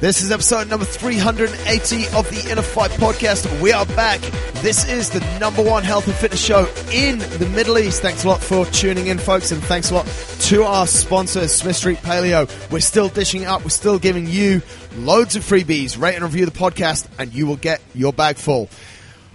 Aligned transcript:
This 0.00 0.22
is 0.22 0.30
episode 0.30 0.68
number 0.68 0.86
380 0.86 2.06
of 2.16 2.26
the 2.30 2.50
Inner 2.50 2.62
Fight 2.62 2.90
podcast. 2.92 3.60
We 3.60 3.70
are 3.70 3.84
back. 3.84 4.18
This 4.62 4.88
is 4.88 5.10
the 5.10 5.20
number 5.38 5.62
one 5.62 5.82
health 5.82 6.06
and 6.06 6.16
fitness 6.16 6.42
show 6.42 6.66
in 6.90 7.18
the 7.18 7.46
Middle 7.54 7.76
East. 7.76 8.00
Thanks 8.00 8.24
a 8.24 8.28
lot 8.28 8.42
for 8.42 8.64
tuning 8.64 9.08
in, 9.08 9.18
folks, 9.18 9.52
and 9.52 9.62
thanks 9.62 9.90
a 9.90 9.94
lot 9.94 10.06
to 10.06 10.64
our 10.64 10.86
sponsors, 10.86 11.52
Smith 11.52 11.76
Street 11.76 11.98
Paleo. 11.98 12.48
We're 12.70 12.80
still 12.80 13.10
dishing 13.10 13.44
up. 13.44 13.62
We're 13.62 13.68
still 13.68 13.98
giving 13.98 14.26
you 14.26 14.62
loads 14.96 15.36
of 15.36 15.42
freebies. 15.42 16.00
Rate 16.00 16.14
and 16.14 16.24
review 16.24 16.46
the 16.46 16.50
podcast, 16.50 17.06
and 17.18 17.34
you 17.34 17.46
will 17.46 17.56
get 17.56 17.82
your 17.94 18.14
bag 18.14 18.36
full. 18.36 18.70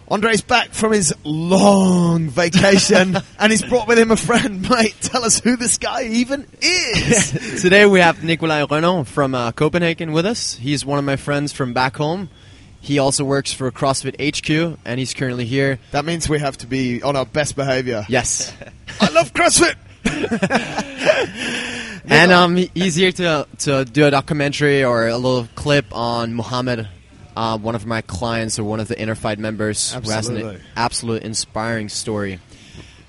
Andre's 0.08 0.42
back 0.42 0.70
from 0.70 0.92
his 0.92 1.14
long 1.24 2.30
vacation, 2.30 3.18
and 3.40 3.52
he's 3.52 3.64
brought 3.64 3.88
with 3.88 3.98
him 3.98 4.12
a 4.12 4.16
friend. 4.18 4.62
Mate, 4.70 4.96
tell 5.02 5.24
us 5.26 5.40
who 5.40 5.56
this 5.58 5.80
guy 5.80 6.04
even 6.04 6.46
is. 6.62 7.62
Today 7.62 7.88
we 7.88 8.00
have 8.02 8.18
Nikolaj 8.18 8.68
Rønnow 8.68 9.08
from 9.08 9.34
uh, 9.34 9.52
Copenhagen 9.52 10.12
with 10.12 10.28
us. 10.28 10.56
He's 10.58 10.86
one 10.86 11.00
of 11.00 11.06
my 11.06 11.16
friends 11.16 11.54
from 11.54 11.74
back 11.74 11.98
home. 11.98 12.30
He 12.82 13.00
also 13.00 13.24
works 13.26 13.52
for 13.52 13.72
CrossFit 13.72 14.14
HQ, 14.22 14.78
and 14.86 15.00
he's 15.00 15.16
currently 15.16 15.46
here. 15.46 15.80
That 15.90 16.06
means 16.06 16.30
we 16.30 16.38
have 16.38 16.56
to 16.60 16.68
be 16.68 17.02
on 17.02 17.16
our 17.16 17.26
best 17.26 17.56
behavior. 17.56 18.06
Yes, 18.08 18.54
I 19.02 19.10
love 19.10 19.34
CrossFit. 19.34 19.74
and 22.06 22.32
um, 22.32 22.56
he- 22.58 22.70
he's 22.76 22.94
here 22.94 23.12
to 23.14 23.48
to 23.58 23.86
do 23.86 24.06
a 24.06 24.12
documentary 24.12 24.84
or 24.84 25.08
a 25.08 25.18
little 25.18 25.48
clip 25.56 25.88
on 25.94 26.36
Muhammad, 26.36 26.88
uh, 27.36 27.58
one 27.58 27.76
of 27.76 27.86
my 27.86 28.02
clients 28.02 28.58
or 28.60 28.64
one 28.64 28.80
of 28.80 28.88
the 28.88 29.00
Inner 29.00 29.16
Fight 29.16 29.40
members, 29.40 29.94
who 29.94 30.10
has 30.10 30.28
an 30.30 30.62
absolute 30.76 31.24
inspiring 31.24 31.90
story. 31.90 32.40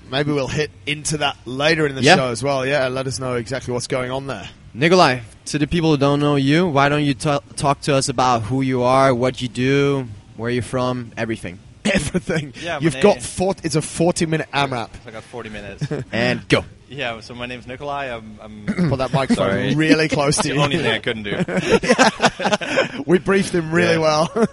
Maybe 0.09 0.31
we'll 0.31 0.47
hit 0.47 0.71
into 0.85 1.17
that 1.17 1.35
later 1.45 1.85
in 1.85 1.95
the 1.95 2.01
Yeah. 2.01 2.15
show 2.15 2.29
as 2.29 2.41
well. 2.41 2.65
Yeah, 2.65 2.87
let 2.87 3.07
us 3.07 3.19
know 3.19 3.35
exactly 3.35 3.73
what's 3.73 3.87
going 3.87 4.09
on 4.11 4.27
there. 4.27 4.49
Nikolaj, 4.75 5.21
to 5.45 5.57
the 5.59 5.67
people 5.67 5.91
who 5.91 5.97
don't 5.97 6.19
know 6.19 6.35
you, 6.35 6.67
why 6.67 6.87
don't 6.87 7.03
you 7.03 7.13
ta- 7.13 7.41
talk 7.55 7.81
to 7.81 7.95
us 7.95 8.07
about 8.09 8.43
who 8.43 8.61
you 8.61 8.83
are, 8.83 9.13
what 9.13 9.41
you 9.41 9.47
do, 9.47 10.07
where 10.37 10.49
you're 10.51 10.61
from, 10.63 11.11
everything, 11.17 11.59
Everything. 11.93 12.53
Yeah, 12.61 12.79
You've 12.79 12.99
got 13.01 13.15
name- 13.15 13.21
four, 13.21 13.55
it's 13.63 13.75
a 13.75 13.81
40 13.81 14.25
minute 14.25 14.47
AMRAP. 14.53 14.89
I 15.05 15.11
got 15.11 15.23
40 15.23 15.49
minutes. 15.49 15.85
and 16.11 16.47
go. 16.47 16.63
yeah, 16.89 17.19
so 17.21 17.33
my 17.35 17.45
name's 17.45 17.65
Nikolaj. 17.65 18.11
I'm, 18.17 18.39
I'm 18.41 18.65
Put 18.89 18.97
that 18.99 19.11
microphone 19.13 19.75
really 19.75 20.07
close 20.09 20.37
to 20.37 20.47
you. 20.47 20.53
the 20.55 20.61
only 20.61 20.77
thing 20.77 20.91
I 20.91 20.99
couldn't 20.99 21.23
do. 21.23 23.03
we 23.05 23.19
briefed 23.19 23.53
him 23.53 23.71
really 23.71 23.93
Yeah. 23.93 23.97
well. 23.99 24.47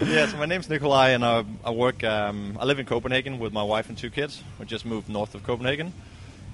yeah, 0.00 0.26
so 0.26 0.36
my 0.36 0.46
name's 0.46 0.68
Nikolaj, 0.68 1.14
and 1.14 1.24
I, 1.24 1.44
I 1.64 1.70
work. 1.70 2.04
Um, 2.04 2.56
I 2.60 2.64
live 2.64 2.78
in 2.78 2.86
Copenhagen 2.86 3.38
with 3.38 3.52
my 3.52 3.62
wife 3.62 3.88
and 3.88 3.98
two 3.98 4.10
kids. 4.10 4.42
We 4.58 4.66
just 4.66 4.84
moved 4.86 5.08
north 5.08 5.34
of 5.34 5.42
Copenhagen. 5.44 5.92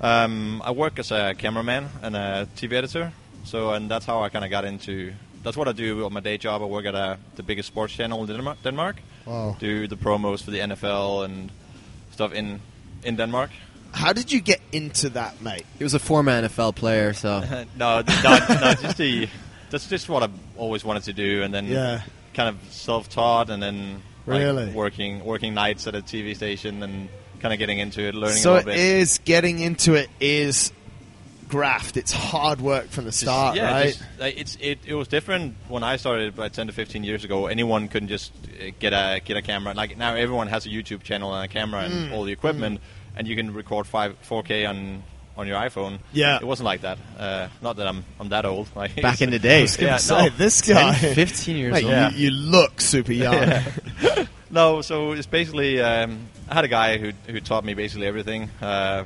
Um, 0.01 0.61
I 0.65 0.73
work 0.73 0.99
as 0.99 1.11
a 1.13 1.35
cameraman 1.37 1.89
and 2.03 2.17
a 2.17 2.49
TV 2.57 2.73
editor. 2.73 3.13
So, 3.45 3.73
and 3.75 3.91
that's 3.91 4.07
how 4.07 4.23
I 4.23 4.29
kind 4.31 4.45
of 4.45 4.51
got 4.51 4.65
into. 4.65 5.13
That's 5.45 5.57
what 5.57 5.69
I 5.69 5.73
do 5.73 6.05
on 6.05 6.13
my 6.13 6.21
day 6.21 6.39
job. 6.39 6.63
I 6.63 6.65
work 6.65 6.87
at 6.87 6.95
a, 6.95 7.19
the 7.37 7.43
biggest 7.43 7.69
sports 7.69 7.93
channel 7.95 8.21
in 8.23 8.27
Denmark. 8.27 8.59
Denmark. 8.65 8.97
Wow. 9.27 9.57
Do 9.61 9.87
the 9.87 9.97
promos 9.97 10.43
for 10.43 10.51
the 10.51 10.59
NFL 10.59 11.25
and 11.25 11.51
stuff 12.13 12.33
in 12.33 12.61
in 13.05 13.17
Denmark. 13.17 13.51
How 13.93 14.13
did 14.13 14.33
you 14.33 14.41
get 14.41 14.61
into 14.73 15.09
that, 15.11 15.41
mate? 15.41 15.65
He 15.79 15.85
was 15.85 15.95
a 15.95 15.99
former 15.99 16.33
NFL 16.43 16.75
player, 16.75 17.13
so 17.13 17.41
no, 17.79 18.03
no, 18.25 18.39
no, 18.49 18.75
just 18.83 18.97
the. 18.99 19.29
That's 19.71 19.89
just 19.89 20.09
what 20.09 20.23
I've 20.23 20.39
always 20.57 20.85
wanted 20.85 21.03
to 21.05 21.13
do, 21.13 21.43
and 21.45 21.53
then 21.55 21.67
Yeah. 21.67 22.01
kind 22.35 22.49
of 22.49 22.57
self-taught, 22.71 23.51
and 23.51 23.63
then 23.63 24.03
like, 24.27 24.39
Really? 24.41 24.73
working 24.73 25.25
working 25.25 25.55
nights 25.55 25.87
at 25.87 25.95
a 25.95 26.01
TV 26.03 26.35
station, 26.35 26.83
and 26.83 27.09
kind 27.41 27.53
of 27.53 27.59
getting 27.59 27.79
into 27.79 28.01
it, 28.01 28.15
learning 28.15 28.37
So 28.43 28.51
a 28.51 28.55
little 28.55 28.73
bit. 28.73 28.79
is 28.79 29.21
getting 29.25 29.59
into 29.61 29.95
it 29.95 30.09
is 30.21 30.73
graft. 31.55 31.97
It's 31.97 32.13
hard 32.13 32.61
work 32.61 32.89
from 32.91 33.05
the 33.05 33.11
Just- 33.11 33.21
start, 33.23 33.57
yeah, 33.57 33.71
right? 33.71 33.87
just, 33.95 34.03
like, 34.19 34.37
it's 34.39 34.57
it, 34.61 34.79
it 34.87 34.95
was 34.95 35.09
different 35.09 35.55
when 35.69 35.83
I 35.85 35.97
started 35.97 36.35
about 36.35 36.53
10 36.53 36.67
to 36.67 36.73
15 36.73 37.05
years 37.05 37.25
ago. 37.25 37.47
Anyone 37.47 37.89
couldn't 37.89 38.09
just 38.09 38.33
uh, 38.61 38.71
get 38.79 38.93
a 38.93 39.21
get 39.25 39.37
a 39.37 39.43
camera. 39.43 39.73
Like 39.75 39.97
now, 39.97 40.15
everyone 40.17 40.49
has 40.49 40.67
a 40.67 40.69
YouTube 40.69 41.03
channel 41.03 41.35
and 41.35 41.45
a 41.45 41.49
camera 41.49 41.83
and 41.85 41.95
Mm, 41.95 42.13
all 42.13 42.25
the 42.25 42.33
equipment, 42.33 42.81
and 43.17 43.29
you 43.29 43.37
can 43.37 43.55
record 43.55 43.87
five 43.87 44.17
4K 44.29 44.69
on 44.69 45.03
on 45.37 45.47
your 45.49 45.59
iPhone. 45.59 45.99
Yeah. 46.13 46.37
it 46.41 46.47
wasn't 46.47 46.67
like 46.67 46.83
that. 46.83 46.99
Uh, 47.19 47.49
not 47.63 47.77
that 47.77 47.87
I'm 47.89 48.05
I'm 48.21 48.29
that 48.31 48.45
old. 48.45 48.69
Like 48.77 49.01
back 49.03 49.21
in 49.23 49.31
the 49.31 49.39
day. 49.51 49.59
I 49.59 49.63
was 49.63 49.79
Yeah, 49.81 49.97
say, 49.99 50.25
no. 50.25 50.29
this 50.37 50.61
guy, 50.75 50.95
10, 50.95 51.15
15 51.15 51.57
years 51.57 51.73
Mate, 51.73 51.85
old. 51.85 51.93
Yeah. 51.93 52.11
you, 52.11 52.25
you 52.25 52.31
look 52.31 52.81
super 52.81 53.13
young. 53.13 53.63
No, 54.51 54.83
so 54.83 55.13
it's 55.13 55.27
basically 55.27 55.81
um, 55.81 56.29
I 56.49 56.55
had 56.55 56.65
a 56.65 56.69
guy 56.69 56.99
who 56.99 57.11
who 57.27 57.41
taught 57.41 57.65
me 57.65 57.75
basically 57.75 58.07
everything. 58.07 58.51
Uh, 58.63 59.05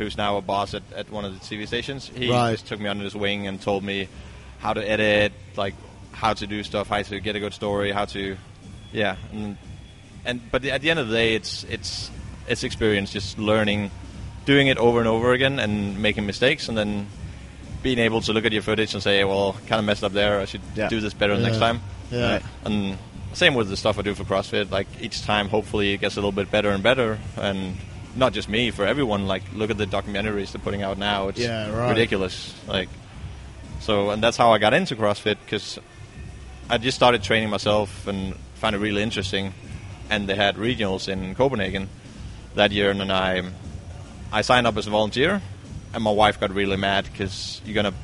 who's 0.00 0.16
now 0.16 0.36
a 0.38 0.40
boss 0.40 0.72
at, 0.74 0.82
at 0.96 1.10
one 1.10 1.24
of 1.26 1.32
the 1.38 1.40
TV 1.40 1.66
stations. 1.66 2.10
He 2.14 2.30
Right. 2.30 2.52
just 2.52 2.66
took 2.66 2.80
me 2.80 2.88
under 2.88 3.04
his 3.04 3.14
wing 3.14 3.46
and 3.46 3.60
told 3.60 3.84
me 3.84 4.08
how 4.58 4.72
to 4.72 4.80
edit, 4.88 5.32
like 5.56 5.74
how 6.12 6.32
to 6.32 6.46
do 6.46 6.62
stuff, 6.64 6.88
how 6.88 7.02
to 7.02 7.20
get 7.20 7.36
a 7.36 7.40
good 7.40 7.52
story, 7.52 7.92
how 7.92 8.06
to, 8.06 8.36
yeah, 8.92 9.16
and, 9.32 9.56
and 10.24 10.40
but 10.50 10.64
at 10.64 10.80
the 10.80 10.88
end 10.90 10.98
of 10.98 11.08
the 11.08 11.14
day, 11.14 11.34
it's 11.34 11.64
it's 11.64 12.10
it's 12.48 12.64
experience, 12.64 13.12
just 13.12 13.38
learning, 13.38 13.90
doing 14.46 14.66
it 14.68 14.78
over 14.78 14.98
and 14.98 15.06
over 15.08 15.32
again, 15.32 15.58
and 15.60 16.00
making 16.02 16.24
mistakes, 16.26 16.68
and 16.68 16.76
then 16.78 17.06
being 17.82 17.98
able 17.98 18.20
to 18.22 18.32
look 18.32 18.44
at 18.44 18.52
your 18.52 18.62
footage 18.62 18.92
and 18.94 19.02
say, 19.02 19.22
well, 19.24 19.52
kind 19.66 19.78
of 19.78 19.84
messed 19.84 20.02
up 20.04 20.12
there. 20.12 20.40
I 20.40 20.44
should 20.46 20.60
Yeah. 20.74 20.88
do 20.88 21.00
this 21.00 21.14
better 21.14 21.36
next 21.38 21.58
time. 21.58 21.80
Yeah. 22.10 22.32
Right. 22.32 22.42
And 22.64 22.98
same 23.32 23.54
with 23.54 23.68
the 23.68 23.76
stuff 23.76 23.98
I 23.98 24.02
do 24.02 24.14
for 24.14 24.24
CrossFit. 24.24 24.70
Like 24.70 24.86
each 25.00 25.22
time, 25.22 25.48
hopefully, 25.48 25.92
it 25.94 26.00
gets 26.00 26.16
a 26.16 26.20
little 26.20 26.32
bit 26.32 26.50
better 26.50 26.70
and 26.70 26.82
better. 26.82 27.18
And 27.36 27.76
not 28.16 28.32
just 28.32 28.48
me, 28.48 28.70
for 28.70 28.84
everyone. 28.86 29.26
Like 29.26 29.42
look 29.54 29.70
at 29.70 29.78
the 29.78 29.86
documentaries 29.86 30.52
they're 30.52 30.60
putting 30.62 30.82
out 30.82 30.98
now. 30.98 31.28
It's 31.28 31.38
Yeah, 31.38 31.70
right. 31.70 31.90
ridiculous. 31.90 32.54
Like 32.66 32.88
so, 33.80 34.10
and 34.10 34.22
that's 34.22 34.36
how 34.36 34.52
I 34.52 34.58
got 34.58 34.74
into 34.74 34.96
CrossFit 34.96 35.36
because 35.44 35.78
I 36.68 36.78
just 36.78 36.96
started 36.96 37.22
training 37.22 37.50
myself 37.50 38.06
and 38.06 38.34
found 38.54 38.76
it 38.76 38.78
really 38.78 39.02
interesting. 39.02 39.54
And 40.10 40.28
they 40.28 40.34
had 40.34 40.56
regionals 40.56 41.08
in 41.08 41.34
Copenhagen 41.34 41.88
that 42.56 42.72
year, 42.72 42.90
and 42.90 43.00
then 43.00 43.10
I 43.10 43.42
I 44.32 44.42
signed 44.42 44.66
up 44.66 44.76
as 44.76 44.86
a 44.86 44.90
volunteer. 44.90 45.40
And 45.92 46.04
my 46.04 46.12
wife 46.12 46.38
got 46.38 46.52
really 46.52 46.76
mad 46.76 47.08
because 47.10 47.60
you're 47.64 47.74
gonna 47.74 47.94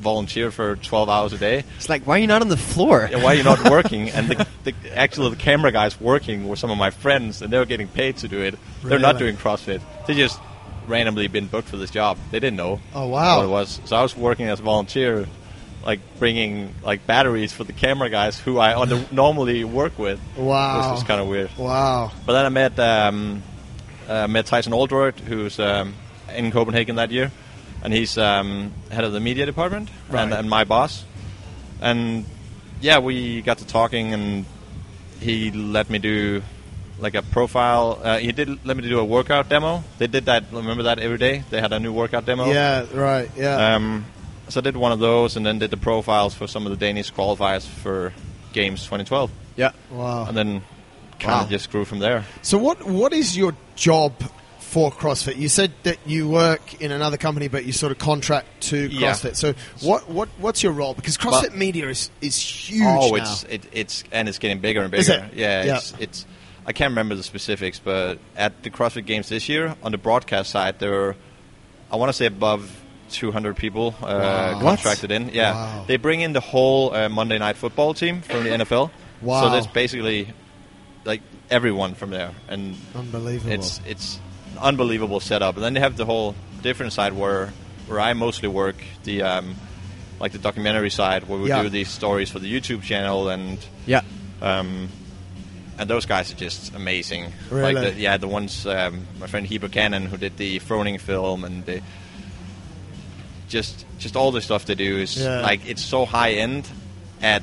volunteer 0.00 0.50
for 0.50 0.76
12 0.76 1.08
hours 1.08 1.32
a 1.32 1.38
day. 1.38 1.64
It's 1.76 1.88
like, 1.88 2.06
why 2.06 2.16
are 2.16 2.18
you 2.18 2.26
not 2.26 2.42
on 2.42 2.48
the 2.48 2.56
floor? 2.56 3.08
Yeah, 3.10 3.22
why 3.22 3.34
are 3.34 3.36
you 3.36 3.44
not 3.44 3.70
working? 3.70 4.10
And 4.10 4.28
the, 4.28 4.46
the 4.64 4.74
actually 4.94 5.30
the 5.30 5.36
camera 5.36 5.72
guys 5.72 6.00
working 6.00 6.48
were 6.48 6.56
some 6.56 6.70
of 6.70 6.78
my 6.78 6.90
friends, 6.90 7.42
and 7.42 7.52
they 7.52 7.58
were 7.58 7.66
getting 7.66 7.88
paid 7.88 8.16
to 8.18 8.28
do 8.28 8.40
it. 8.40 8.56
They're 8.82 8.98
not 8.98 9.18
doing 9.18 9.36
CrossFit. 9.36 9.80
They 10.06 10.14
just 10.14 10.40
randomly 10.86 11.28
been 11.28 11.46
booked 11.46 11.68
for 11.68 11.76
this 11.76 11.90
job. 11.90 12.18
They 12.30 12.40
didn't 12.40 12.56
know. 12.56 12.80
Oh, 12.94 13.06
wow. 13.06 13.38
What 13.38 13.44
it 13.44 13.48
was. 13.48 13.80
So 13.84 13.96
I 13.96 14.02
was 14.02 14.16
working 14.16 14.46
as 14.46 14.60
a 14.60 14.62
volunteer, 14.62 15.26
like 15.84 16.00
bringing 16.18 16.74
like 16.82 17.06
batteries 17.06 17.52
for 17.52 17.64
the 17.64 17.72
camera 17.72 18.10
guys 18.10 18.38
who 18.38 18.58
I 18.58 18.74
on 18.74 19.06
normally 19.12 19.64
work 19.64 19.98
with. 19.98 20.20
Wow. 20.36 20.82
This 20.82 21.00
was 21.00 21.02
kind 21.04 21.20
of 21.20 21.28
weird. 21.28 21.50
Wow. 21.56 22.12
But 22.26 22.32
then 22.34 22.46
I 22.46 22.48
met 22.48 22.78
um, 22.78 23.42
uh, 24.08 24.26
met 24.28 24.46
Tyson 24.46 24.72
Oldroyd, 24.72 25.18
who's 25.20 25.58
um, 25.60 25.94
in 26.34 26.50
Copenhagen 26.50 26.96
that 26.96 27.10
year, 27.10 27.30
and 27.82 27.92
he's 27.92 28.16
um, 28.18 28.72
head 28.90 29.04
of 29.04 29.12
the 29.12 29.20
media 29.20 29.46
department 29.46 29.88
and, 30.08 30.14
Right. 30.30 30.32
and 30.38 30.48
my 30.50 30.64
boss. 30.64 31.04
And 31.80 32.24
yeah, 32.80 32.98
we 32.98 33.42
got 33.42 33.58
to 33.58 33.66
talking, 33.66 34.12
and 34.14 34.44
he 35.20 35.50
let 35.50 35.88
me 35.90 35.98
do 35.98 36.42
like 36.98 37.14
a 37.14 37.22
profile. 37.22 37.98
Uh, 38.02 38.18
he 38.18 38.32
did 38.32 38.64
let 38.66 38.76
me 38.76 38.82
do 38.82 38.98
a 38.98 39.04
workout 39.04 39.48
demo. 39.48 39.82
They 39.98 40.06
did 40.06 40.26
that. 40.26 40.44
Remember 40.52 40.82
that 40.84 40.98
every 40.98 41.18
day 41.18 41.44
they 41.50 41.60
had 41.60 41.72
a 41.72 41.80
new 41.80 41.92
workout 41.92 42.26
demo. 42.26 42.46
Yeah, 42.46 42.84
right. 42.92 43.30
Yeah. 43.36 43.74
Um, 43.76 44.04
so 44.48 44.60
I 44.60 44.62
did 44.62 44.76
one 44.76 44.92
of 44.92 44.98
those, 44.98 45.36
and 45.36 45.46
then 45.46 45.58
did 45.58 45.70
the 45.70 45.76
profiles 45.76 46.34
for 46.34 46.46
some 46.46 46.66
of 46.66 46.70
the 46.70 46.76
Danish 46.76 47.12
qualifiers 47.12 47.66
for 47.66 48.12
Games 48.52 48.80
2012, 48.82 49.30
Yeah. 49.56 49.70
wow. 49.90 50.26
and 50.26 50.36
then 50.36 50.62
kind 51.20 51.34
of 51.34 51.42
Wow. 51.44 51.48
just 51.50 51.70
grew 51.70 51.84
from 51.84 52.00
there. 52.00 52.24
So 52.42 52.58
what 52.58 52.84
what 52.84 53.12
is 53.12 53.36
your 53.36 53.54
job 53.76 54.12
for 54.70 54.90
CrossFit? 54.92 55.36
You 55.36 55.48
said 55.48 55.72
that 55.82 55.98
you 56.06 56.28
work 56.28 56.80
in 56.80 56.92
another 56.92 57.16
company, 57.16 57.48
but 57.48 57.64
you 57.64 57.72
sort 57.72 57.90
of 57.92 57.98
contract 57.98 58.46
to 58.70 58.76
Yeah. 58.88 59.10
CrossFit. 59.12 59.36
So 59.36 59.54
what 59.80 60.08
what 60.08 60.28
what's 60.38 60.62
your 60.62 60.72
role? 60.72 60.94
Because 60.94 61.16
CrossFit 61.18 61.50
Well- 61.50 61.58
media 61.58 61.88
is 61.88 62.10
is 62.20 62.36
huge 62.38 62.82
oh, 62.86 63.10
now. 63.10 63.14
it's 63.22 63.44
it, 63.44 63.62
it's 63.72 64.04
and 64.12 64.28
it's 64.28 64.38
getting 64.38 64.60
bigger 64.60 64.82
and 64.82 64.94
Is 64.94 65.08
bigger. 65.08 65.24
it? 65.24 65.34
Yeah, 65.34 65.64
Yeah. 65.64 65.76
it's 65.76 65.94
it's. 65.98 66.26
I 66.66 66.72
can't 66.72 66.90
remember 66.90 67.14
the 67.16 67.22
specifics, 67.22 67.80
but 67.82 68.18
at 68.36 68.62
the 68.62 68.70
CrossFit 68.70 69.06
Games 69.06 69.28
this 69.28 69.48
year, 69.48 69.74
on 69.82 69.92
the 69.92 69.98
broadcast 69.98 70.50
side, 70.50 70.78
there 70.78 70.90
were, 70.92 71.16
I 71.90 71.96
want 71.96 72.10
to 72.10 72.12
say 72.12 72.26
above 72.26 72.70
200 73.10 73.56
people 73.56 73.94
uh, 74.02 74.06
Wow. 74.06 74.60
contracted 74.60 75.10
in. 75.10 75.30
Yeah, 75.30 75.52
Wow. 75.54 75.84
they 75.88 75.96
bring 75.96 76.20
in 76.20 76.32
the 76.32 76.40
whole 76.40 76.94
uh, 76.94 77.08
Monday 77.08 77.38
Night 77.38 77.56
Football 77.56 77.94
team 77.94 78.20
from 78.20 78.44
the 78.44 78.50
NFL. 78.50 78.90
Wow. 79.22 79.40
So 79.40 79.50
there's 79.50 79.66
basically 79.66 80.28
like 81.04 81.22
everyone 81.50 81.94
from 81.94 82.10
there, 82.10 82.30
and 82.48 82.76
Unbelievable. 82.94 83.52
it's 83.52 83.80
it's 83.86 84.20
unbelievable 84.60 85.20
setup. 85.20 85.56
And 85.56 85.64
then 85.64 85.74
they 85.74 85.80
have 85.80 85.96
the 85.96 86.04
whole 86.04 86.34
different 86.62 86.92
side 86.92 87.12
where 87.12 87.52
where 87.86 87.98
I 88.00 88.12
mostly 88.12 88.48
work 88.48 88.76
the 89.04 89.22
um, 89.22 89.54
like 90.20 90.32
the 90.32 90.38
documentary 90.38 90.90
side 90.90 91.26
where 91.28 91.38
we 91.40 91.48
Yeah. 91.48 91.62
do 91.62 91.68
these 91.68 91.88
stories 91.88 92.30
for 92.30 92.38
the 92.38 92.52
YouTube 92.52 92.82
channel 92.82 93.28
and 93.28 93.58
Yeah. 93.86 94.02
um, 94.42 94.88
and 95.78 95.88
those 95.88 96.04
guys 96.06 96.30
are 96.30 96.36
just 96.36 96.74
amazing. 96.74 97.32
Really? 97.50 97.72
Like 97.74 97.94
the, 97.94 98.00
yeah, 98.00 98.16
the 98.18 98.28
ones 98.28 98.66
um, 98.66 99.06
my 99.18 99.26
friend 99.26 99.46
Heber 99.46 99.68
Cannon 99.68 100.06
who 100.06 100.16
did 100.18 100.36
the 100.36 100.60
Froning 100.60 101.00
film 101.00 101.42
and 101.44 101.64
the 101.64 101.80
just 103.48 103.84
just 103.98 104.14
all 104.16 104.30
the 104.30 104.40
stuff 104.40 104.66
they 104.66 104.74
do 104.74 104.98
is 104.98 105.16
Yeah. 105.16 105.40
like 105.40 105.66
it's 105.66 105.82
so 105.84 106.04
high 106.04 106.32
end 106.32 106.68
at 107.22 107.42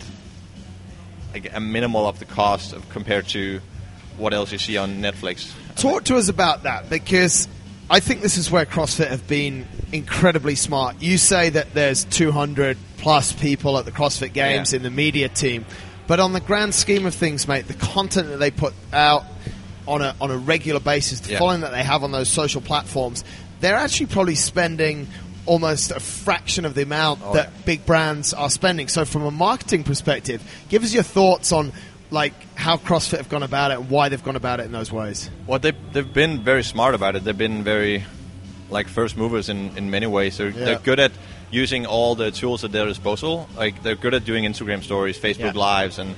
like 1.33 1.51
a 1.53 1.59
minimal 1.59 2.07
of 2.07 2.19
the 2.19 2.25
cost 2.25 2.73
of, 2.73 2.87
compared 2.89 3.27
to 3.29 3.59
what 4.17 4.33
else 4.33 4.51
you 4.51 4.57
see 4.57 4.77
on 4.77 5.01
Netflix. 5.01 5.51
Talk 5.77 6.05
to 6.05 6.15
us 6.17 6.27
about 6.29 6.63
that 6.63 6.89
because 6.89 7.47
I 7.89 7.99
think 7.99 8.21
this 8.21 8.37
is 8.37 8.49
where 8.49 8.65
CrossFit 8.65 9.07
have 9.09 9.27
been 9.27 9.67
incredibly 9.91 10.55
smart. 10.55 11.01
You 11.01 11.17
say 11.17 11.49
that 11.51 11.73
there's 11.73 12.03
200 12.05 12.77
plus 12.97 13.31
people 13.31 13.77
at 13.77 13.85
the 13.85 13.91
CrossFit 13.91 14.33
Games 14.33 14.73
Yeah. 14.73 14.77
in 14.77 14.83
the 14.83 14.89
media 14.89 15.29
team, 15.29 15.65
but 16.07 16.19
on 16.19 16.33
the 16.33 16.39
grand 16.39 16.73
scheme 16.73 17.05
of 17.05 17.13
things, 17.13 17.47
mate, 17.47 17.67
the 17.67 17.73
content 17.75 18.29
that 18.29 18.37
they 18.39 18.51
put 18.51 18.73
out 18.91 19.23
on 19.87 20.01
a 20.01 20.15
on 20.19 20.31
a 20.31 20.37
regular 20.37 20.79
basis, 20.79 21.19
the 21.21 21.33
Yeah. 21.33 21.39
following 21.39 21.61
that 21.61 21.71
they 21.71 21.83
have 21.83 22.03
on 22.03 22.11
those 22.11 22.27
social 22.29 22.59
platforms, 22.59 23.23
they're 23.61 23.75
actually 23.77 24.07
probably 24.07 24.35
spending 24.35 25.07
almost 25.45 25.91
a 25.91 25.99
fraction 25.99 26.65
of 26.65 26.73
the 26.73 26.81
amount 26.81 27.21
Oh, 27.23 27.33
that 27.35 27.51
yeah. 27.55 27.61
big 27.65 27.85
brands 27.85 28.33
are 28.33 28.49
spending. 28.49 28.89
So, 28.89 29.05
from 29.05 29.25
a 29.25 29.31
marketing 29.31 29.83
perspective, 29.83 30.41
give 30.67 30.83
us 30.83 30.93
your 30.93 31.03
thoughts 31.03 31.53
on 31.53 31.71
like 32.11 32.33
how 32.55 32.77
CrossFit 32.77 33.17
have 33.17 33.29
gone 33.29 33.43
about 33.43 33.71
it 33.71 33.79
and 33.79 33.89
why 33.89 34.09
they've 34.09 34.23
gone 34.23 34.35
about 34.35 34.59
it 34.59 34.65
in 34.65 34.71
those 34.71 34.91
ways. 34.91 35.29
Well, 35.45 35.59
they've, 35.59 35.75
they've 35.93 36.13
been 36.13 36.43
very 36.43 36.63
smart 36.63 36.95
about 36.95 37.15
it. 37.15 37.23
They've 37.23 37.37
been 37.37 37.63
very, 37.63 38.05
like, 38.69 38.87
first 38.87 39.17
movers 39.17 39.49
in, 39.49 39.77
in 39.77 39.89
many 39.91 40.07
ways. 40.07 40.37
They're, 40.37 40.49
Yeah. 40.49 40.65
they're 40.65 40.79
good 40.79 40.99
at 40.99 41.11
using 41.51 41.85
all 41.85 42.15
the 42.15 42.31
tools 42.31 42.63
at 42.63 42.71
their 42.71 42.85
disposal. 42.85 43.47
Like, 43.57 43.83
they're 43.83 43.95
good 43.95 44.13
at 44.13 44.25
doing 44.25 44.43
Instagram 44.45 44.83
stories, 44.83 45.17
Facebook 45.17 45.53
Yeah. 45.55 45.59
Lives, 45.59 45.99
and 45.99 46.15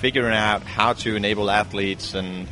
figuring 0.00 0.34
out 0.34 0.62
how 0.62 0.92
to 0.94 1.16
enable 1.16 1.50
athletes 1.50 2.14
and, 2.14 2.46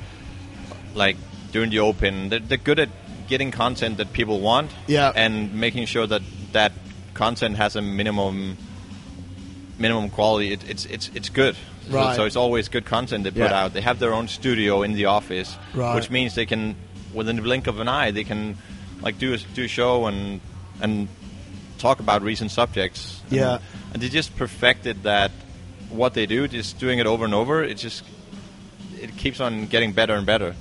like, 0.95 1.17
during 1.53 1.71
the 1.71 1.81
Open. 1.81 2.29
They're, 2.29 2.39
they're 2.41 2.59
good 2.59 2.79
at 2.79 2.89
getting 3.29 3.51
content 3.51 3.99
that 3.99 4.13
people 4.13 4.41
want 4.41 4.71
Yeah. 4.87 5.13
and 5.15 5.55
making 5.55 5.87
sure 5.87 6.07
that 6.07 6.23
that 6.53 6.73
content 7.15 7.57
has 7.57 7.77
a 7.77 7.83
minimum 7.83 8.57
minimum 9.79 10.11
quality. 10.11 10.53
It, 10.53 10.69
it's 10.69 10.85
it's 10.87 11.11
it's 11.15 11.29
good. 11.29 11.57
So- 11.91 11.97
Right. 11.97 12.17
So, 12.17 12.25
it's 12.25 12.37
always 12.37 12.69
good 12.69 12.85
content 12.85 13.25
they 13.25 13.31
put 13.31 13.51
Yeah. 13.51 13.65
out. 13.65 13.73
They 13.75 13.81
have 13.81 13.99
their 13.99 14.13
own 14.15 14.29
studio 14.29 14.83
in 14.83 14.93
the 14.95 15.07
office, 15.07 15.57
Right. 15.75 15.95
which 15.97 16.09
means 16.11 16.35
they 16.35 16.47
can, 16.47 16.77
within 17.13 17.37
the 17.37 17.43
blink 17.43 17.67
of 17.67 17.81
an 17.81 17.89
eye, 17.89 18.11
they 18.13 18.25
can 18.25 18.57
like 19.03 19.19
do 19.19 19.33
a, 19.35 19.39
do 19.39 19.65
a 19.65 19.69
show 19.69 20.07
and 20.07 20.41
and 20.83 21.09
talk 21.79 22.01
about 22.01 22.23
recent 22.23 22.51
subjects. 22.51 23.21
And- 23.31 23.39
Yeah. 23.39 23.59
and 23.93 24.03
they 24.03 24.09
just 24.09 24.37
perfected 24.37 25.03
that. 25.05 25.31
What 25.91 26.15
they 26.15 26.27
do, 26.27 26.47
just 26.47 26.79
doing 26.79 27.01
it 27.01 27.07
over 27.07 27.25
and 27.25 27.35
over, 27.35 27.65
it 27.65 27.75
just 27.77 28.05
it 29.01 29.17
keeps 29.17 29.41
on 29.41 29.67
getting 29.67 29.93
better 29.93 30.15
and 30.15 30.25
better. 30.27 30.55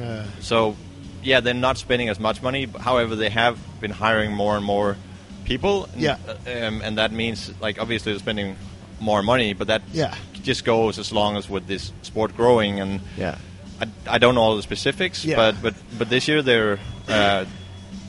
Yeah. 0.00 0.24
So, 0.40 0.76
yeah, 1.22 1.40
they're 1.40 1.52
not 1.54 1.76
spending 1.78 2.08
as 2.08 2.18
much 2.18 2.42
money. 2.42 2.66
However, 2.80 3.14
they 3.14 3.28
have 3.30 3.58
been 3.80 3.90
hiring 3.92 4.32
more 4.32 4.56
and 4.56 4.64
more 4.64 4.96
people. 5.44 5.88
And, 5.92 6.02
Yeah. 6.02 6.16
uh, 6.26 6.66
Um, 6.66 6.80
and 6.82 6.96
that 6.98 7.12
means, 7.12 7.52
like, 7.60 7.78
obviously 7.80 8.12
they're 8.12 8.18
spending 8.18 8.56
more 9.02 9.22
money, 9.22 9.52
but 9.52 9.66
that 9.66 9.82
Yeah. 9.92 10.14
just 10.42 10.64
goes 10.64 10.98
as 10.98 11.12
long 11.12 11.36
as 11.36 11.50
with 11.50 11.66
this 11.66 11.92
sport 12.02 12.36
growing. 12.36 12.80
And 12.80 13.00
Yeah. 13.18 13.36
I, 13.80 13.86
I 14.06 14.18
don't 14.18 14.34
know 14.34 14.42
all 14.42 14.56
the 14.56 14.62
specifics, 14.62 15.24
Yeah. 15.24 15.36
but, 15.36 15.62
but 15.62 15.74
but 15.98 16.08
this 16.08 16.28
year 16.28 16.40
they're. 16.42 16.78
Uh, 17.08 17.44